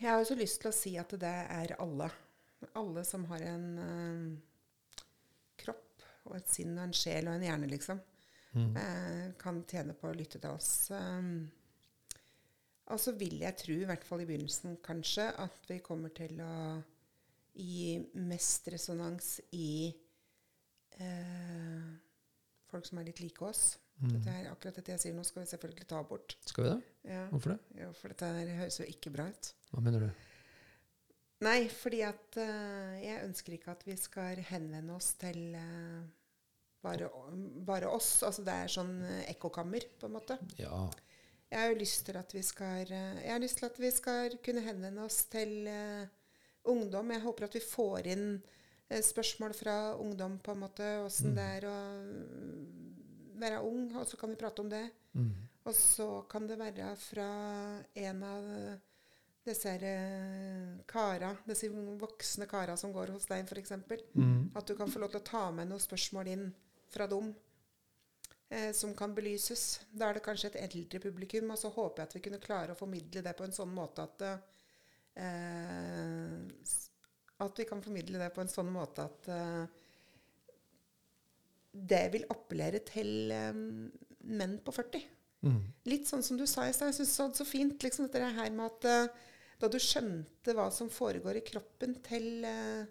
Jeg 0.00 0.08
har 0.10 0.20
jo 0.20 0.26
så 0.32 0.36
lyst 0.36 0.60
til 0.60 0.68
å 0.68 0.74
si 0.76 0.90
at 1.00 1.12
det 1.20 1.34
er 1.58 1.76
alle. 1.80 2.08
Alle 2.74 3.04
som 3.04 3.24
har 3.30 3.40
en 3.50 3.66
eh, 3.78 5.04
kropp 5.64 6.04
og 6.26 6.36
et 6.38 6.48
sinn 6.48 6.72
og 6.78 6.84
en 6.86 6.92
sjel 6.96 7.28
og 7.28 7.34
en 7.38 7.46
hjerne, 7.50 7.70
liksom, 7.70 8.00
Mm. 8.54 8.76
eh, 8.78 9.32
kan 9.36 9.64
tjene 9.66 9.94
på 9.98 10.06
å 10.06 10.14
lytte 10.14 10.38
til 10.38 10.50
oss. 10.54 10.88
Um, 10.94 11.50
og 12.86 13.00
så 13.02 13.10
vil 13.18 13.40
jeg 13.40 13.56
tro, 13.58 13.72
i 13.74 13.84
hvert 13.88 14.04
fall 14.06 14.20
i 14.22 14.26
begynnelsen 14.28 14.76
kanskje, 14.84 15.24
at 15.42 15.66
vi 15.66 15.80
kommer 15.82 16.12
til 16.14 16.38
å 16.40 16.82
gi 17.56 17.98
mest 18.14 18.68
resonans 18.70 19.40
i 19.52 19.92
eh, 21.00 21.82
folk 22.70 22.86
som 22.86 22.98
er 23.00 23.08
litt 23.10 23.20
like 23.24 23.42
oss. 23.46 23.78
Mm. 24.02 24.10
Dette 24.16 24.30
er 24.34 24.48
akkurat 24.50 24.78
dette 24.78 24.94
jeg 24.94 25.02
sier 25.04 25.14
nå, 25.16 25.22
skal 25.26 25.44
vi 25.44 25.50
selvfølgelig 25.52 25.86
ta 25.90 26.00
bort. 26.06 26.36
Skal 26.46 26.64
vi 26.66 26.70
det? 26.70 26.78
Ja, 27.10 27.26
Hvorfor 27.30 27.54
det? 27.54 27.58
jo, 27.82 27.90
for 27.98 28.08
dette 28.14 28.30
høres 28.58 28.78
jo 28.80 28.86
ikke 28.90 29.12
bra 29.14 29.28
ut. 29.30 29.50
Hva 29.72 29.82
mener 29.82 30.06
du? 30.06 30.24
Nei, 31.42 31.66
fordi 31.72 32.02
at 32.06 32.36
uh, 32.38 32.94
jeg 33.02 33.24
ønsker 33.24 33.56
ikke 33.56 33.72
at 33.74 33.82
vi 33.86 33.96
skal 33.98 34.42
henvende 34.52 34.94
oss 34.94 35.14
til 35.18 35.56
uh, 35.58 36.04
bare, 36.84 37.08
bare 37.66 37.90
oss. 37.90 38.22
Altså 38.26 38.44
det 38.46 38.54
er 38.54 38.70
sånn 38.70 38.94
eh, 39.08 39.24
ekkokammer, 39.32 39.88
på 39.98 40.08
en 40.08 40.14
måte. 40.14 40.38
Ja. 40.60 40.84
Jeg 41.50 41.60
har 41.60 41.70
jo 41.72 41.80
lyst 41.80 42.04
til 42.06 42.18
at 42.20 42.34
vi 42.34 42.42
skal 42.44 42.92
uh, 42.92 43.38
lyst 43.42 43.60
til 43.60 43.68
at 43.70 43.80
vi 43.80 43.90
skal 43.94 44.38
kunne 44.44 44.64
henvende 44.66 45.06
oss 45.06 45.24
til 45.32 45.68
ungdom. 46.64 47.12
Jeg 47.12 47.24
håper 47.24 47.48
at 47.48 47.56
vi 47.58 47.64
får 47.64 48.12
inn 48.14 48.28
spørsmål 49.04 49.54
fra 49.56 49.76
ungdom, 49.98 50.38
på 50.44 50.52
en 50.52 50.60
måte. 50.60 50.86
Åssen 51.04 51.32
Mm. 51.32 51.36
det 51.38 51.44
er 51.56 51.66
å 51.66 51.78
mm, 52.04 53.38
være 53.40 53.62
ung, 53.64 53.88
og 53.96 54.06
så 54.06 54.20
kan 54.20 54.30
vi 54.30 54.38
prate 54.38 54.62
om 54.62 54.70
det. 54.70 54.84
Mm. 55.16 55.32
Og 55.64 55.74
så 55.74 56.08
kan 56.30 56.46
det 56.46 56.60
være 56.60 56.90
fra 57.00 57.28
en 57.96 58.22
av 58.28 58.50
disse 59.44 59.74
eh, 59.76 60.80
kara, 60.88 61.34
disse 61.44 61.68
voksne 62.00 62.46
kara 62.48 62.76
som 62.80 62.92
går 62.94 63.12
hos 63.14 63.26
deg, 63.28 63.44
f.eks. 63.44 63.74
Mm. 64.14 64.52
At 64.56 64.68
du 64.68 64.76
kan 64.78 64.90
få 64.90 65.02
lov 65.02 65.12
til 65.12 65.20
å 65.20 65.28
ta 65.28 65.44
med 65.52 65.68
noen 65.68 65.82
spørsmål 65.82 66.30
inn 66.32 66.46
fra 66.92 67.06
dem 67.10 67.32
eh, 68.48 68.72
som 68.76 68.94
kan 68.96 69.14
belyses. 69.16 69.82
Da 69.92 70.08
er 70.08 70.18
det 70.18 70.24
kanskje 70.24 70.52
et 70.52 70.60
eldre 70.64 71.02
publikum, 71.04 71.52
og 71.52 71.60
så 71.60 71.72
håper 71.74 72.02
jeg 72.02 72.10
at 72.10 72.18
vi 72.18 72.24
kunne 72.28 72.42
klare 72.42 72.74
å 72.74 72.78
formidle 72.78 73.24
det 73.26 73.34
på 73.36 73.46
en 73.46 73.56
sånn 73.56 73.74
måte 73.74 74.08
at 74.08 74.26
eh, 74.28 74.38
At 77.44 77.58
vi 77.58 77.66
kan 77.68 77.82
formidle 77.84 78.22
det 78.22 78.30
på 78.34 78.44
en 78.44 78.52
sånn 78.52 78.70
måte 78.72 79.04
at 79.04 79.28
eh, 79.34 79.64
det 81.74 82.04
vil 82.14 82.30
appellere 82.30 82.80
til 82.86 83.32
eh, 83.34 83.52
menn 84.24 84.58
på 84.64 84.72
40. 84.72 85.04
Mm. 85.44 85.60
Litt 85.90 86.08
sånn 86.08 86.22
som 86.24 86.38
du 86.40 86.46
sa 86.48 86.68
i 86.68 86.72
stad. 86.72 86.92
Jeg 86.92 87.02
syns 87.02 87.16
det 87.16 87.24
var 87.24 87.32
så 87.36 87.46
fint 87.48 87.84
liksom, 87.84 88.08
dette 88.08 88.30
her 88.38 88.54
med 88.54 88.70
at 88.70 88.88
eh, 88.88 89.32
da 89.64 89.70
du 89.72 89.80
skjønte 89.80 90.54
hva 90.56 90.68
som 90.74 90.90
foregår 90.92 91.40
i 91.40 91.44
kroppen 91.46 91.96
til 92.04 92.44
eh, 92.48 92.84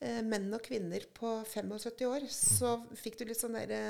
eh, 0.00 0.22
menn 0.24 0.48
og 0.56 0.62
kvinner 0.64 1.04
på 1.14 1.38
75 1.44 2.06
år, 2.08 2.26
så 2.32 2.78
fikk 2.96 3.20
du 3.20 3.28
litt 3.28 3.40
sånn 3.40 3.58
derre 3.58 3.82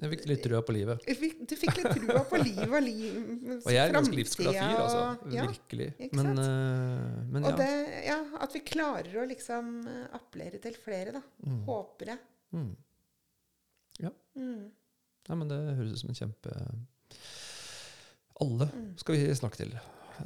Jeg 0.00 0.10
fikk 0.14 0.26
litt 0.30 0.42
trua 0.46 0.62
på 0.64 0.72
livet. 0.72 1.02
Du 1.04 1.54
fikk 1.58 1.80
litt 1.82 1.90
trua 1.98 2.22
på 2.30 2.38
livet 2.40 2.70
og 2.70 2.84
liv, 2.86 3.16
Og 3.66 3.70
jeg 3.74 3.82
er 3.82 3.92
ganske 3.96 4.16
livsglad 4.16 4.56
fyr, 4.56 4.78
altså. 4.86 5.32
ja. 5.34 5.48
Virkelig. 5.50 5.88
Men, 6.16 6.30
eh, 6.44 7.18
men 7.34 7.48
ja. 7.50 7.56
det, 7.58 7.72
ja, 8.06 8.20
at 8.46 8.54
vi 8.56 8.62
klarer 8.70 9.18
å 9.20 9.26
liksom 9.28 9.74
eh, 9.90 10.06
appellere 10.16 10.62
til 10.62 10.78
flere, 10.80 11.18
da. 11.18 11.24
Mm. 11.44 11.64
Håper 11.68 12.14
jeg. 12.14 12.24
Mm. 12.56 12.70
Mm. 14.40 14.70
Nei, 15.28 15.36
men 15.36 15.50
det 15.50 15.56
høres 15.76 15.92
ut 15.98 16.00
som 16.04 16.12
en 16.12 16.16
kjempe 16.18 16.52
Alle 18.40 18.68
Mm. 18.70 18.92
skal 18.96 19.16
vi 19.18 19.34
snakke 19.36 19.58
til. 19.58 19.74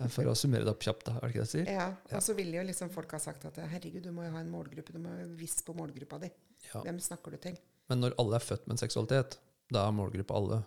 Eh, 0.00 0.08
For 0.12 0.28
å 0.30 0.34
summere 0.38 0.64
det 0.66 0.72
opp 0.74 0.82
kjapt, 0.84 1.04
da. 1.08 1.14
Er 1.16 1.20
det 1.20 1.30
ikke 1.34 1.42
det 1.42 1.46
jeg 1.46 1.52
sier? 1.54 1.70
Ja. 1.74 1.86
Og 2.16 2.22
så 2.26 2.34
vil 2.38 2.50
jo 2.54 2.62
liksom 2.66 2.90
folk 2.94 3.12
ha 3.16 3.20
sagt 3.22 3.44
at 3.50 3.56
herregud, 3.72 4.02
du 4.02 4.10
må 4.12 4.24
jo 4.26 4.32
ha 4.34 4.40
en 4.44 4.50
målgruppe. 4.52 4.92
Du 4.94 4.98
må 5.02 5.12
jo 5.20 5.28
visst 5.38 5.64
på 5.66 5.74
målgruppa 5.76 6.18
di. 6.24 6.30
Ja. 6.72 6.82
Hvem 6.86 6.98
snakker 7.00 7.34
du 7.36 7.40
til? 7.44 7.56
Men 7.92 8.00
når 8.00 8.14
alle 8.22 8.38
er 8.40 8.44
født 8.46 8.66
med 8.66 8.76
en 8.78 8.82
seksualitet, 8.82 9.38
da 9.72 9.86
er 9.88 9.94
målgruppa 9.96 10.34
alle. 10.38 10.62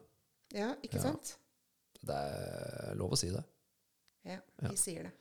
Ja, 0.56 0.72
ikke 0.86 1.02
sant? 1.02 1.36
Det 2.08 2.14
er 2.16 2.96
lov 3.00 3.16
å 3.16 3.20
si 3.20 3.32
det. 3.34 3.44
Ja, 4.28 4.40
vi 4.68 4.76
sier 4.80 5.08
det. 5.08 5.14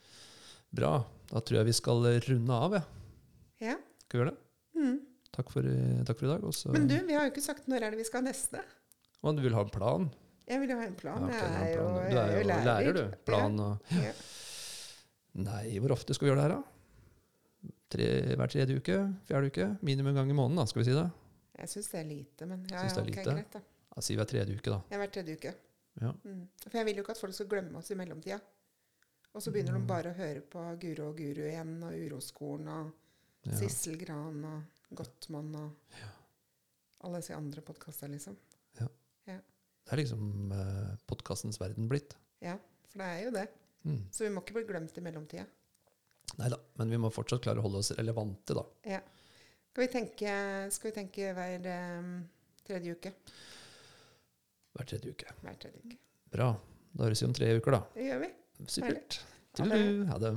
Bra. 0.76 0.96
Da 1.30 1.40
tror 1.40 1.60
jeg 1.60 1.68
vi 1.70 1.76
skal 1.78 2.02
runde 2.26 2.52
av, 2.66 2.74
ja. 2.76 2.82
Ja. 3.62 3.76
Skal 4.04 4.18
vi 4.18 4.22
gjøre 4.24 4.32
det? 4.34 4.40
Mm. 4.76 4.96
Takk 5.36 5.50
for, 5.52 5.66
i- 5.68 6.04
takk 6.08 6.18
for 6.20 6.26
i 6.28 6.30
dag. 6.34 6.44
Også. 6.48 6.72
Men 6.74 6.86
du, 6.90 6.96
vi 7.06 7.14
har 7.16 7.24
jo 7.26 7.32
ikke 7.32 7.44
sagt 7.44 7.66
når 7.70 7.86
er 7.86 7.94
det 7.94 8.00
vi 8.02 8.06
skal 8.08 8.22
ha 8.22 8.28
neste. 8.28 8.60
Og 9.24 9.36
du 9.38 9.42
vil 9.46 9.56
ha 9.56 9.62
en 9.64 9.72
plan? 9.72 10.08
Jeg 10.46 10.60
vil 10.62 10.70
jo 10.70 10.76
ha 10.78 10.86
en 10.86 10.94
plan. 10.94 11.24
Ja, 11.28 11.36
jeg 11.36 11.72
er 11.72 11.76
jo, 11.76 11.86
lærer. 11.90 12.10
Du 12.10 12.18
er 12.18 12.38
jo 12.38 12.64
lærer, 12.70 12.92
du. 12.96 13.16
Plan 13.26 13.60
og 13.60 13.92
Ja. 13.92 14.12
Nei, 15.36 15.78
hvor 15.82 15.92
ofte 15.92 16.14
skal 16.16 16.26
vi 16.26 16.30
gjøre 16.32 16.40
det 16.42 16.46
her, 16.46 16.56
da? 16.56 17.70
Tre, 17.92 18.06
hver 18.40 18.50
tredje 18.52 18.76
uke? 18.80 18.94
Fjerde 19.28 19.50
uke? 19.52 19.66
Minimum 19.84 20.08
en 20.14 20.20
gang 20.22 20.30
i 20.32 20.36
måneden, 20.38 20.56
da, 20.62 20.64
skal 20.70 20.80
vi 20.82 20.86
si 20.88 20.94
det? 20.96 21.06
Jeg 21.58 21.68
syns 21.72 21.90
det 21.92 21.98
er 22.00 22.08
lite, 22.08 22.46
men 22.48 22.62
ja, 22.70 22.82
ja, 22.82 22.88
det 22.88 22.96
er 22.96 23.10
ok, 23.10 23.26
greit, 23.34 23.52
da. 23.52 23.60
Ja, 23.96 24.02
si 24.04 24.16
hver 24.16 24.28
tredje 24.30 24.56
uke, 24.58 24.70
da. 24.72 24.78
Ja, 24.92 24.98
hver 25.02 25.12
tredje 25.12 25.36
uke. 25.36 25.52
Ja. 26.00 26.10
Mm. 26.24 26.42
For 26.64 26.78
jeg 26.78 26.86
vil 26.88 26.98
jo 27.00 27.04
ikke 27.04 27.14
at 27.16 27.20
folk 27.20 27.34
skal 27.36 27.48
glemme 27.52 27.78
oss 27.80 27.90
i 27.92 27.96
mellomtida. 27.98 28.38
Og 29.36 29.42
så 29.44 29.52
begynner 29.52 29.76
Mm. 29.76 29.80
de 29.84 29.86
bare 29.92 30.10
å 30.12 30.16
høre 30.16 30.40
på 30.40 30.62
Guro 30.80 31.08
og 31.10 31.16
Guru 31.20 31.42
igjen, 31.46 31.82
og 31.84 31.92
Uroskolen, 32.06 32.68
og. 32.68 32.92
Sissel 33.46 33.96
Gran, 34.00 34.40
og 34.44 34.96
Gottmann, 34.96 35.52
og 35.54 35.70
alle 37.04 37.20
disse 37.20 37.34
andre 37.36 37.60
podkastene, 37.62 38.16
liksom. 38.16 38.36
Det 39.86 39.94
er 39.94 40.00
liksom 40.02 40.52
eh, 40.52 40.94
podkastens 41.06 41.60
verden 41.62 41.86
blitt. 41.90 42.16
Ja, 42.42 42.56
for 42.90 43.02
det 43.02 43.10
er 43.12 43.20
jo 43.22 43.34
det. 43.36 43.44
Mm. 43.86 44.00
Så 44.10 44.24
vi 44.26 44.30
må 44.34 44.42
ikke 44.42 44.56
bli 44.58 44.64
glemt 44.66 44.96
i 44.98 45.04
mellomtida. 45.04 45.44
Nei 46.40 46.48
da, 46.50 46.58
men 46.80 46.90
vi 46.90 46.98
må 46.98 47.10
fortsatt 47.14 47.44
klare 47.44 47.62
å 47.62 47.64
holde 47.68 47.78
oss 47.84 47.92
relevante, 47.94 48.56
da. 48.58 48.64
Ja. 48.96 48.98
Skal 49.70 49.84
vi 49.84 49.90
tenke, 49.92 50.32
skal 50.74 50.90
vi 50.90 50.94
tenke 50.96 51.28
hver, 51.36 51.68
eh, 51.70 52.08
Tredje 52.66 52.96
uke. 52.96 53.12
hver 54.74 54.88
tredje 54.90 55.12
uke. 55.14 55.36
Hver 55.44 55.60
tredje 55.62 55.78
uke. 55.84 55.98
Bra. 56.34 56.48
Da 56.96 57.06
høres 57.06 57.22
vi 57.22 57.28
om 57.28 57.36
tre 57.36 57.52
uker, 57.60 57.76
da. 57.76 57.80
Det 57.94 58.08
gjør 58.08 58.20
vi. 58.24 58.30
Supert. 58.66 59.20
Ha 59.60 59.68
det. 59.70 59.78
Ha 60.10 60.18
det. 60.18 60.32